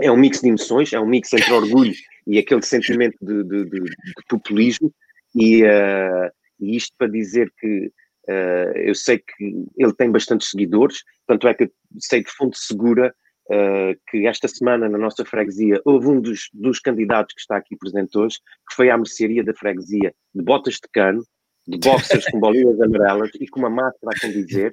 é 0.00 0.10
um 0.10 0.16
mix 0.16 0.40
de 0.40 0.48
emoções, 0.48 0.92
é 0.92 0.98
um 0.98 1.06
mix 1.06 1.32
entre 1.32 1.52
orgulho 1.52 1.94
e 2.26 2.38
aquele 2.38 2.62
sentimento 2.62 3.16
de, 3.20 3.44
de, 3.44 3.64
de, 3.64 3.80
de 3.80 4.24
populismo, 4.28 4.92
e, 5.34 5.62
uh, 5.62 6.30
e, 6.60 6.76
isto 6.76 6.94
para 6.98 7.08
dizer 7.08 7.52
que 7.58 7.90
uh, 8.28 8.78
eu 8.78 8.94
sei 8.94 9.18
que 9.18 9.66
ele 9.76 9.94
tem 9.94 10.10
bastantes 10.10 10.50
seguidores, 10.50 11.02
tanto 11.26 11.48
é 11.48 11.54
que 11.54 11.70
sei 11.98 12.22
de 12.22 12.30
fonte 12.30 12.58
segura 12.58 13.14
uh, 13.50 13.98
que 14.08 14.26
esta 14.26 14.46
semana 14.48 14.88
na 14.88 14.98
nossa 14.98 15.24
freguesia 15.24 15.80
houve 15.84 16.08
um 16.08 16.20
dos, 16.20 16.48
dos 16.52 16.78
candidatos 16.78 17.34
que 17.34 17.40
está 17.40 17.56
aqui 17.56 17.76
presente 17.76 18.16
hoje, 18.16 18.36
que 18.68 18.76
foi 18.76 18.90
à 18.90 18.96
mercearia 18.96 19.42
da 19.42 19.54
freguesia 19.54 20.14
de 20.34 20.42
botas 20.42 20.74
de 20.74 20.88
cano, 20.92 21.22
de 21.66 21.78
boxers 21.78 22.24
com 22.30 22.40
bolinhas 22.40 22.80
amarelas 22.80 23.30
e 23.40 23.46
com 23.48 23.60
uma 23.60 23.70
máscara 23.70 24.16
a 24.16 24.20
condizer. 24.20 24.72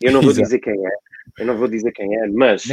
Eu 0.00 0.12
não 0.12 0.22
vou 0.22 0.32
dizer 0.32 0.58
quem 0.58 0.74
é, 0.74 0.90
eu 1.38 1.46
não 1.46 1.56
vou 1.56 1.68
dizer 1.68 1.92
quem 1.92 2.16
é, 2.16 2.26
mas 2.28 2.64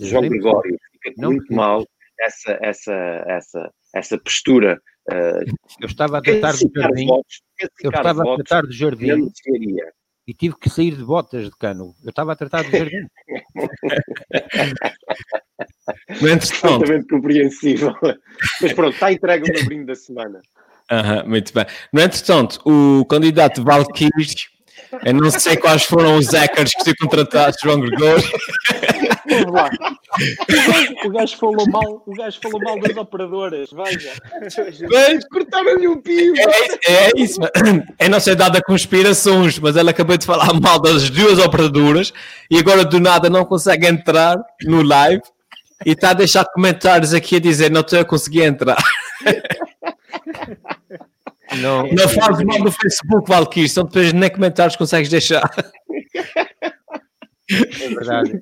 João 0.00 0.28
Gregório 0.28 0.76
fica 0.92 1.12
não 1.18 1.30
muito 1.30 1.46
precisa. 1.46 1.60
mal 1.60 1.86
essa, 2.22 2.58
essa, 2.62 2.94
essa, 3.26 3.70
essa 3.94 4.18
postura. 4.18 4.80
Uh, 5.10 5.44
eu 5.80 5.86
estava 5.86 6.18
a 6.18 6.22
tratar 6.22 6.52
do 6.52 6.70
jardim. 6.74 7.06
Votos, 7.06 7.42
eu 7.82 7.90
estava 7.90 8.22
a 8.22 8.36
tratar 8.36 8.62
do 8.62 8.72
jardim 8.72 9.28
e 10.26 10.32
tive 10.32 10.56
que 10.56 10.70
sair 10.70 10.96
de 10.96 11.04
botas 11.04 11.46
de 11.46 11.50
cano. 11.58 11.94
Eu 12.04 12.10
estava 12.10 12.32
a 12.32 12.36
tratar 12.36 12.62
do 12.62 12.70
jardim. 12.70 13.06
Completamente 16.60 17.08
compreensível. 17.08 17.94
Mas 18.60 18.72
pronto, 18.72 18.94
está 18.94 19.12
entregue 19.12 19.50
o 19.50 19.52
meu 19.52 19.64
brinde 19.64 19.86
da 19.86 19.94
semana. 19.96 20.40
Uhum, 20.90 21.28
muito 21.28 21.52
bem. 21.52 21.66
No 21.92 22.00
entretanto, 22.00 22.60
o 22.64 23.04
candidato 23.06 23.64
Valkyries 23.64 24.34
eu 25.04 25.14
não 25.14 25.30
sei 25.30 25.56
quais 25.56 25.84
foram 25.84 26.16
os 26.16 26.28
hackers 26.28 26.72
que 26.74 26.82
se 26.84 26.94
contratados, 26.96 27.56
João 27.62 27.80
Gregório. 27.80 28.24
Vamos 29.28 29.52
lá. 29.52 29.70
O 31.04 31.10
gajo, 31.10 31.36
falou 31.36 31.66
mal, 31.70 32.02
o 32.06 32.14
gajo 32.14 32.38
falou 32.42 32.60
mal 32.60 32.80
das 32.80 32.96
operadoras, 32.96 33.70
veja. 33.72 34.12
Mas 34.90 35.26
cortaram-lhe 35.28 35.88
um 35.88 36.00
pio. 36.00 36.34
É, 36.36 36.92
é 36.92 37.10
isso, 37.16 37.40
é 37.98 38.08
não 38.08 38.20
sei 38.20 38.34
dada 38.34 38.60
conspirações, 38.62 39.58
mas 39.58 39.76
ela 39.76 39.90
acabou 39.90 40.16
de 40.16 40.26
falar 40.26 40.52
mal 40.60 40.80
das 40.80 41.08
duas 41.08 41.38
operadoras 41.38 42.12
e 42.50 42.58
agora 42.58 42.84
do 42.84 43.00
nada 43.00 43.30
não 43.30 43.44
consegue 43.44 43.86
entrar 43.86 44.36
no 44.62 44.82
live 44.82 45.22
e 45.84 45.92
está 45.92 46.10
a 46.10 46.14
deixar 46.14 46.44
comentários 46.44 47.14
aqui 47.14 47.36
a 47.36 47.40
dizer 47.40 47.70
não 47.70 47.80
estou 47.80 48.00
a 48.00 48.04
conseguir 48.04 48.42
entrar. 48.42 48.76
Não, 51.60 51.86
não 51.86 52.08
fales 52.08 52.44
mal 52.44 52.58
no 52.58 52.72
Facebook, 52.72 53.28
Valkyrie, 53.28 53.68
são 53.68 53.84
depois 53.84 54.12
nem 54.12 54.30
comentários 54.30 54.76
consegues 54.76 55.08
deixar. 55.08 55.50
É 57.50 57.88
verdade. 57.88 58.40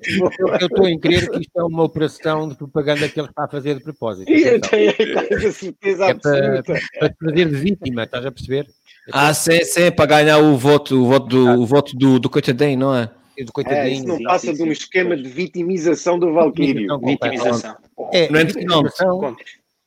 Eu 0.59 0.67
estou 0.67 0.87
em 0.87 0.99
crer 0.99 1.29
que 1.29 1.39
isto 1.39 1.59
é 1.59 1.63
uma 1.63 1.83
operação 1.83 2.47
de 2.47 2.55
propaganda 2.55 3.09
que 3.09 3.19
ele 3.19 3.27
está 3.27 3.45
a 3.45 3.47
fazer 3.47 3.75
de 3.75 3.83
propósito. 3.83 4.29
Eu 4.31 4.61
tenho 4.61 4.91
a 4.91 5.51
certeza 5.51 6.05
é 6.05 6.13
para, 6.13 6.63
para 6.63 7.09
te 7.09 7.15
fazer 7.19 7.49
de 7.49 7.55
vítima, 7.55 8.03
estás 8.03 8.25
a 8.25 8.31
perceber? 8.31 8.67
Ah, 9.11 9.33
sim, 9.33 9.63
sim, 9.63 9.91
para 9.91 10.05
ganhar 10.05 10.37
o 10.37 10.55
voto, 10.55 10.95
o 10.95 11.05
voto 11.05 11.27
do, 11.27 11.61
o 11.61 11.65
voto 11.65 11.95
do, 11.95 12.19
do 12.19 12.29
coitadinho, 12.29 12.79
não 12.79 12.95
é? 12.95 13.09
Do 13.43 13.51
coitadinho. 13.51 13.83
É, 13.83 13.89
isso 13.89 14.07
não 14.07 14.21
passa 14.23 14.47
sim, 14.47 14.55
sim, 14.55 14.63
de 14.63 14.69
um 14.69 14.71
esquema 14.71 15.17
de 15.17 15.27
vitimização 15.27 16.19
do 16.19 16.31
Valkyrie. 16.33 16.87
Vitimização. 17.03 17.75
É, 18.13 18.29
não 18.29 18.39
é 18.39 18.45
vitimização. 18.45 19.35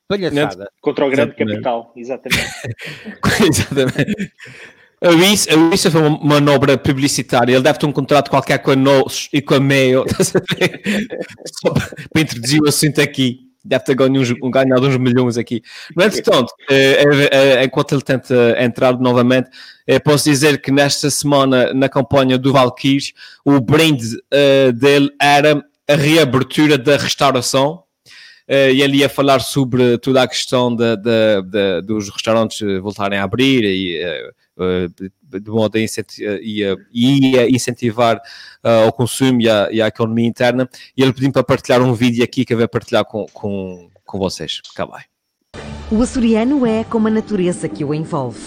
Palhaçada. 0.09 0.71
Contra 0.81 1.07
o 1.07 1.11
grande 1.11 1.33
exatamente. 1.33 1.63
capital, 1.63 1.93
exatamente. 1.97 2.51
exatamente. 3.49 4.33
A 5.05 5.11
Reese, 5.11 5.51
a 5.51 5.69
Reese 5.69 5.91
foi 5.91 6.01
uma 6.01 6.19
manobra 6.19 6.79
publicitária. 6.79 7.53
Ele 7.53 7.63
deve 7.63 7.79
ter 7.79 7.87
um 7.87 7.93
contrato 7.93 8.31
qualquer 8.31 8.59
com 8.59 8.71
a 8.71 8.77
NOS 8.77 9.29
e 9.33 9.43
com 9.43 9.55
a 9.55 9.61
Mail 9.61 10.05
Só 11.61 11.71
para 11.71 12.23
introduzir 12.23 12.63
o 12.63 12.69
assunto 12.69 13.01
aqui. 13.01 13.41
Deve 13.63 13.85
ter 13.85 13.95
ganhado 13.95 14.21
uns, 14.21 14.33
ganhado 14.51 14.87
uns 14.87 14.97
milhões 14.99 15.39
aqui. 15.39 15.63
No 15.97 16.05
entretanto, 16.05 16.53
eh, 16.71 17.03
eh, 17.03 17.29
eh, 17.33 17.65
enquanto 17.65 17.95
ele 17.95 18.03
tenta 18.03 18.57
entrar 18.63 18.99
novamente, 18.99 19.49
posso 20.05 20.25
dizer 20.25 20.61
que 20.61 20.71
nesta 20.71 21.11
semana, 21.11 21.73
na 21.73 21.89
campanha 21.89 22.37
do 22.37 22.53
Valkyries, 22.53 23.13
o 23.43 23.59
brinde 23.61 24.19
dele 24.75 25.11
era 25.21 25.65
a 25.89 25.95
reabertura 25.95 26.77
da 26.77 26.99
restauração 26.99 27.84
e 28.49 28.83
ele 28.83 28.99
ia 28.99 29.09
falar 29.09 29.41
sobre 29.41 29.97
toda 29.99 30.23
a 30.23 30.29
questão 30.29 30.75
de, 30.75 30.97
de, 30.97 31.43
de, 31.43 31.81
dos 31.83 32.11
restaurantes 32.11 32.61
voltarem 32.83 33.19
a 33.19 33.25
abrir 33.25 33.65
e 33.65 34.05
uh, 34.57 35.41
de 35.41 35.51
modo 35.51 35.77
a 35.77 35.81
incentivar, 35.81 36.39
incentivar 37.49 38.17
uh, 38.17 38.89
o 38.89 38.93
consumo 38.93 39.41
e 39.41 39.49
a, 39.49 39.69
e 39.71 39.83
a, 39.83 39.89
economia 39.89 40.27
interna. 40.27 40.69
E 40.97 41.03
ele 41.03 41.13
pediu 41.13 41.33
para 41.33 41.43
partilhar 41.43 41.83
um 41.83 41.95
vídeo 41.95 42.23
aqui 42.23 42.45
que 42.45 42.53
eu 42.53 42.59
vou 42.59 42.69
partilhar 42.69 43.05
com, 43.05 43.27
com, 43.33 43.91
com 44.05 44.19
vocês. 44.19 44.61
Cá 44.75 44.85
vai. 44.85 45.03
O 45.91 46.03
açoriano 46.03 46.67
é 46.67 46.85
como 46.85 47.09
a 47.09 47.11
natureza 47.11 47.69
que 47.69 47.85
o 47.85 47.95
envolve. 47.95 48.41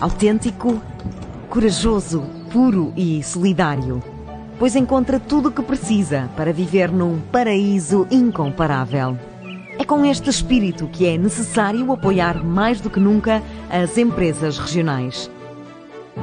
Autêntico, 0.00 0.82
corajoso, 1.48 2.22
puro 2.50 2.92
e 2.96 3.22
solidário. 3.22 4.13
Pois 4.58 4.76
encontra 4.76 5.18
tudo 5.18 5.48
o 5.48 5.52
que 5.52 5.62
precisa 5.62 6.30
para 6.36 6.52
viver 6.52 6.90
num 6.90 7.20
paraíso 7.20 8.06
incomparável. 8.10 9.18
É 9.78 9.84
com 9.84 10.04
este 10.04 10.30
espírito 10.30 10.86
que 10.86 11.06
é 11.06 11.18
necessário 11.18 11.90
apoiar 11.92 12.44
mais 12.44 12.80
do 12.80 12.88
que 12.88 13.00
nunca 13.00 13.42
as 13.68 13.98
empresas 13.98 14.56
regionais. 14.56 15.28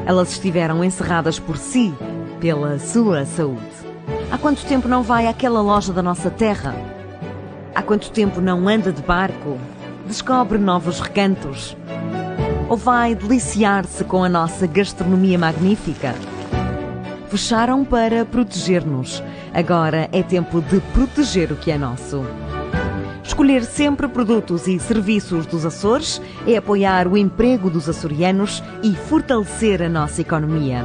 Elas 0.06 0.32
estiveram 0.32 0.84
encerradas 0.84 1.38
por 1.38 1.58
si, 1.58 1.94
pela 2.40 2.80
sua 2.80 3.26
saúde. 3.26 3.62
Há 4.32 4.38
quanto 4.38 4.66
tempo 4.66 4.88
não 4.88 5.04
vai 5.04 5.28
àquela 5.28 5.62
loja 5.62 5.92
da 5.92 6.02
nossa 6.02 6.30
terra? 6.30 6.74
Há 7.76 7.82
quanto 7.82 8.12
tempo 8.12 8.40
não 8.40 8.68
anda 8.68 8.92
de 8.92 9.02
barco? 9.02 9.58
Descobre 10.08 10.58
novos 10.58 11.02
recantos? 11.02 11.76
Ou 12.70 12.78
vai 12.78 13.14
deliciar-se 13.14 14.06
com 14.06 14.24
a 14.24 14.30
nossa 14.30 14.66
gastronomia 14.66 15.38
magnífica? 15.38 16.16
Fecharam 17.32 17.86
para 17.86 18.26
proteger-nos. 18.26 19.24
Agora 19.54 20.10
é 20.12 20.22
tempo 20.22 20.62
de 20.62 20.82
proteger 20.94 21.50
o 21.54 21.56
que 21.56 21.72
é 21.72 21.78
nosso. 21.78 22.26
Escolher 23.24 23.64
sempre 23.64 24.10
produtos 24.10 24.68
e 24.68 24.78
serviços 24.78 25.46
dos 25.46 25.66
Açores 25.66 26.22
é 26.46 26.58
apoiar 26.58 27.08
o 27.08 27.18
emprego 27.18 27.70
dos 27.70 27.88
açorianos 27.88 28.62
e 28.84 28.94
fortalecer 28.94 29.82
a 29.82 29.88
nossa 29.88 30.20
economia. 30.20 30.84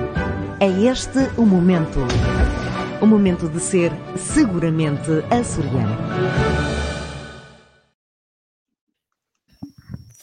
É 0.61 0.69
este 0.69 1.29
o 1.37 1.45
momento. 1.45 1.99
O 3.01 3.07
momento 3.07 3.49
de 3.49 3.59
ser 3.59 3.91
seguramente 4.17 5.11
açoriano. 5.29 5.97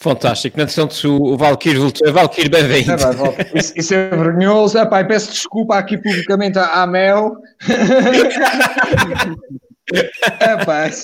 Fantástico. 0.04 0.60
Entretanto, 0.60 1.08
o 1.08 1.38
Valkyrie 1.38 1.80
voltou. 1.80 2.12
Valkyrie, 2.12 2.50
bem-vindo. 2.50 2.92
É, 2.92 2.98
vai, 2.98 3.14
volta. 3.14 3.48
isso, 3.58 3.74
isso 3.78 3.94
é 3.94 4.10
vergonhoso. 4.10 4.78
E 4.78 5.06
peço 5.06 5.32
desculpa 5.32 5.78
aqui 5.78 5.98
publicamente 5.98 6.60
à, 6.60 6.84
à 6.84 6.88
Mel. 6.88 7.38
Epá, 10.42 10.90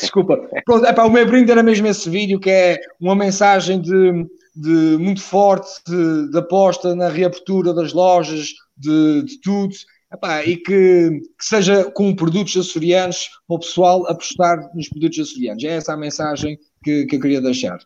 desculpa. 0.00 0.38
Pronto, 0.64 0.86
epá, 0.86 1.04
o 1.04 1.10
meu 1.10 1.26
brinde 1.26 1.50
era 1.50 1.62
mesmo 1.62 1.86
esse 1.86 2.08
vídeo 2.08 2.40
que 2.40 2.48
é 2.48 2.80
uma 2.98 3.14
mensagem 3.14 3.78
de, 3.80 4.26
de 4.56 4.96
muito 4.98 5.20
forte 5.20 5.68
de, 5.86 6.30
de 6.30 6.38
aposta 6.38 6.94
na 6.94 7.10
reabertura 7.10 7.74
das 7.74 7.92
lojas, 7.92 8.54
de, 8.76 9.24
de 9.24 9.40
tudo. 9.42 9.74
Epá, 10.10 10.42
e 10.42 10.56
que, 10.56 11.10
que, 11.10 11.44
seja 11.44 11.84
com 11.90 12.16
produtos 12.16 12.56
açorianos 12.56 13.28
para 13.46 13.56
o 13.56 13.60
pessoal 13.60 14.06
apostar 14.06 14.70
nos 14.74 14.88
produtos 14.88 15.18
açorianos. 15.18 15.62
É 15.64 15.76
essa 15.76 15.92
a 15.92 15.98
mensagem 15.98 16.58
que, 16.82 17.06
que 17.06 17.16
eu 17.16 17.20
queria 17.20 17.40
deixar. 17.40 17.78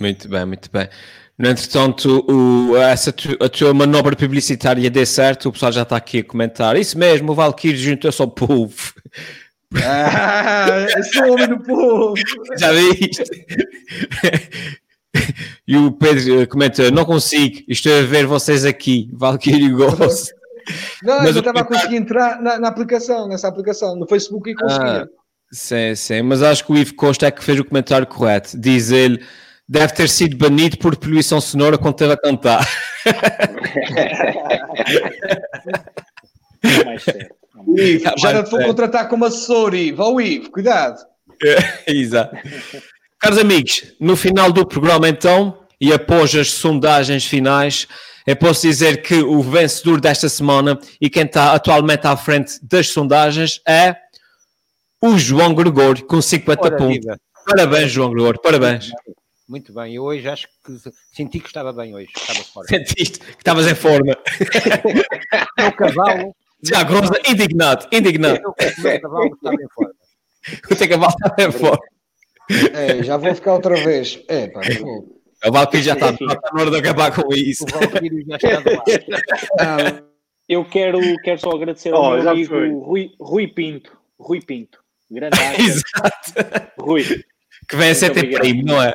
Muito 0.00 0.28
bem, 0.28 0.44
muito 0.44 0.70
bem. 0.70 0.88
No 1.38 1.48
entretanto, 1.48 2.24
o, 2.30 2.76
essa 2.76 3.12
tu, 3.12 3.36
a 3.40 3.48
tua 3.48 3.74
manobra 3.74 4.14
publicitária 4.14 4.88
dê 4.90 5.04
certo, 5.04 5.48
o 5.48 5.52
pessoal 5.52 5.72
já 5.72 5.82
está 5.82 5.96
aqui 5.96 6.18
a 6.18 6.24
comentar. 6.24 6.76
Isso 6.76 6.96
mesmo, 6.98 7.32
o 7.32 7.34
Valkyrie 7.34 7.76
juntou-se 7.76 8.20
ao 8.20 8.28
povo. 8.28 8.92
Ah, 9.82 10.86
sou 11.12 11.32
homem 11.32 11.48
do 11.48 11.58
povo. 11.60 12.14
Já 12.58 12.72
viste? 12.72 13.22
E 15.66 15.76
o 15.76 15.92
Pedro 15.92 16.46
comenta: 16.46 16.90
Não 16.90 17.04
consigo, 17.04 17.62
estou 17.66 17.92
a 17.98 18.02
ver 18.02 18.26
vocês 18.26 18.64
aqui. 18.64 19.08
Valkyrie 19.12 19.70
Ghost. 19.70 20.32
Não, 21.02 21.18
mas 21.18 21.34
eu 21.34 21.40
estava 21.40 21.60
a 21.60 21.64
conseguir 21.64 21.96
entrar 21.96 22.40
na, 22.40 22.58
na, 22.58 22.68
aplicação, 22.68 23.26
nessa 23.26 23.48
aplicação, 23.48 23.96
no 23.96 24.06
Facebook 24.06 24.50
e 24.50 24.54
conseguia. 24.54 25.02
Ah, 25.02 25.21
sim, 25.52 25.94
sim, 25.94 26.22
mas 26.22 26.42
acho 26.42 26.64
que 26.64 26.72
o 26.72 26.76
Ivo 26.76 26.94
Costa 26.94 27.26
é 27.26 27.30
que 27.30 27.44
fez 27.44 27.60
o 27.60 27.64
comentário 27.64 28.06
correto. 28.06 28.58
Diz 28.58 28.90
ele: 28.90 29.22
deve 29.68 29.92
ter 29.92 30.08
sido 30.08 30.36
banido 30.36 30.78
por 30.78 30.96
poluição 30.96 31.40
sonora 31.40 31.78
quando 31.78 31.94
esteve 31.94 32.12
a 32.12 32.16
cantar. 32.16 32.68
Ivo, 37.76 38.12
já 38.18 38.32
não 38.32 38.44
te 38.44 38.50
vou 38.50 38.62
contratar 38.62 39.08
como 39.08 39.24
assessor, 39.24 39.74
Ivo. 39.74 40.02
Ó, 40.02 40.20
Ivo, 40.20 40.50
cuidado. 40.50 40.98
Exato. 41.86 42.36
Caros 43.18 43.38
amigos, 43.38 43.94
no 44.00 44.16
final 44.16 44.52
do 44.52 44.66
programa, 44.66 45.08
então, 45.08 45.58
e 45.80 45.92
após 45.92 46.34
as 46.34 46.50
sondagens 46.50 47.24
finais, 47.24 47.86
eu 48.26 48.36
posso 48.36 48.62
dizer 48.62 49.02
que 49.02 49.22
o 49.22 49.42
vencedor 49.42 50.00
desta 50.00 50.28
semana 50.28 50.78
e 51.00 51.08
quem 51.08 51.24
está 51.24 51.52
atualmente 51.52 52.06
à 52.06 52.16
frente 52.16 52.58
das 52.62 52.88
sondagens 52.88 53.60
é 53.66 53.96
o 55.02 55.18
João 55.18 55.52
Gregório, 55.52 56.06
com 56.06 56.22
50 56.22 56.62
Ora, 56.62 56.76
pontos. 56.76 56.94
Vida. 56.94 57.20
Parabéns, 57.44 57.90
João 57.90 58.10
Gregório, 58.12 58.40
parabéns. 58.40 58.90
Muito 59.48 59.72
bem, 59.72 59.96
eu 59.96 60.04
hoje 60.04 60.28
acho 60.28 60.46
que 60.64 60.78
senti 61.12 61.40
que 61.40 61.48
estava 61.48 61.72
bem 61.72 61.94
hoje. 61.94 62.08
Estava 62.16 62.38
fora. 62.44 62.68
Sentiste 62.68 63.18
que 63.18 63.32
estavas 63.32 63.66
em 63.66 63.74
forma. 63.74 64.16
o 65.68 65.72
cavalo. 65.72 66.34
Já, 66.62 66.84
Grosa, 66.84 67.20
indignado, 67.28 67.88
indignado. 67.90 68.40
O 68.48 68.54
cavalo 68.54 69.34
estava 69.34 69.54
em 69.56 69.68
forma. 69.74 69.94
O 70.70 70.76
teu 70.76 70.88
cavalo 70.88 71.12
estava 71.12 71.48
em 71.48 71.52
forma. 71.52 71.84
É, 72.72 73.02
já 73.02 73.16
vou 73.16 73.34
ficar 73.34 73.54
outra 73.54 73.74
vez. 73.74 74.22
É, 74.28 74.46
pá, 74.46 74.60
o 75.44 75.52
Valkyrie 75.52 75.82
já 75.82 75.94
está, 75.94 76.10
está 76.10 76.50
na 76.52 76.60
hora 76.60 76.70
de 76.70 76.76
acabar 76.76 77.12
com 77.12 77.34
isso. 77.34 77.64
O 77.64 77.66
Valkyrie 77.66 78.24
já 78.26 78.36
está 78.36 78.60
do 78.60 78.70
lado. 78.70 80.12
Eu 80.48 80.64
quero, 80.64 81.00
quero 81.22 81.40
só 81.40 81.50
agradecer 81.50 81.92
ao 81.92 82.02
oh, 82.02 82.16
meu 82.16 82.30
amigo 82.30 82.84
Rui, 82.84 83.10
Rui 83.18 83.48
Pinto. 83.48 83.96
Rui 84.18 84.40
Pinto. 84.40 84.81
Grande 85.12 85.38
Exato. 85.60 86.72
Rui. 86.78 87.04
Que 87.68 87.76
vem 87.76 87.90
a 87.90 87.94
ser 87.94 88.10
ter 88.10 88.32
primo, 88.38 88.64
não 88.64 88.82
é? 88.82 88.94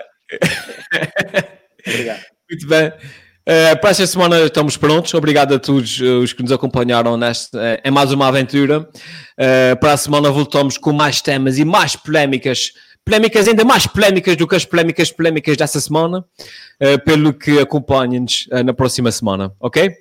Obrigado. 1.88 2.22
Muito 2.50 2.68
bem. 2.68 2.88
Uh, 2.88 3.80
para 3.80 3.90
esta 3.92 4.08
semana 4.08 4.40
estamos 4.42 4.76
prontos. 4.76 5.14
Obrigado 5.14 5.54
a 5.54 5.60
todos 5.60 6.02
os 6.02 6.34
que 6.34 6.42
nos 6.42 6.52
acompanharam 6.52 7.16
nesta, 7.16 7.58
uh, 7.58 7.82
em 7.84 7.92
mais 7.92 8.12
uma 8.12 8.28
aventura. 8.28 8.82
Uh, 8.82 9.80
para 9.80 9.94
a 9.94 9.98
semana 9.98 10.30
voltamos 10.32 10.78
com 10.78 10.92
mais 10.92 11.22
temas 11.22 11.58
e 11.58 11.64
mais 11.64 11.96
polémicas 11.96 12.72
polémicas 13.06 13.48
ainda 13.48 13.64
mais 13.64 13.88
polémicas 13.88 14.36
do 14.36 14.46
que 14.46 14.56
as 14.56 14.66
polémicas 14.66 15.10
polémicas 15.10 15.56
dessa 15.56 15.80
semana, 15.80 16.20
uh, 16.20 17.06
pelo 17.06 17.34
que 17.34 17.58
acompanhem-nos 17.58 18.48
uh, 18.52 18.64
na 18.66 18.74
próxima 18.74 19.10
semana, 19.14 19.54
ok? 19.62 19.96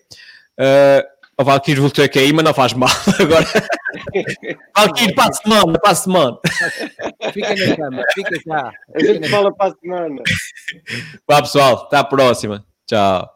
O 1.39 1.45
Valkyrie 1.45 1.81
voltou 1.81 2.03
aqui 2.03 2.19
aí, 2.19 2.33
mas 2.33 2.45
não 2.45 2.55
faz 2.55 2.73
mal 2.73 2.89
agora. 3.21 3.47
Valkyrie, 4.75 5.15
para 5.15 5.29
a 5.29 5.33
semana, 5.33 5.79
para 5.79 5.91
a 5.91 5.95
semana. 5.95 6.39
Fica 7.33 7.55
na 7.55 7.77
cama, 7.77 8.03
fica 8.15 8.43
cá. 8.45 8.73
A 8.95 9.05
gente 9.05 9.29
fala 9.29 9.55
para 9.55 9.73
a 9.73 9.75
semana. 9.77 10.23
Vá 11.29 11.43
pessoal, 11.43 11.85
até 11.87 11.99
à 11.99 12.05
próxima. 12.05 12.65
Tchau. 12.87 13.36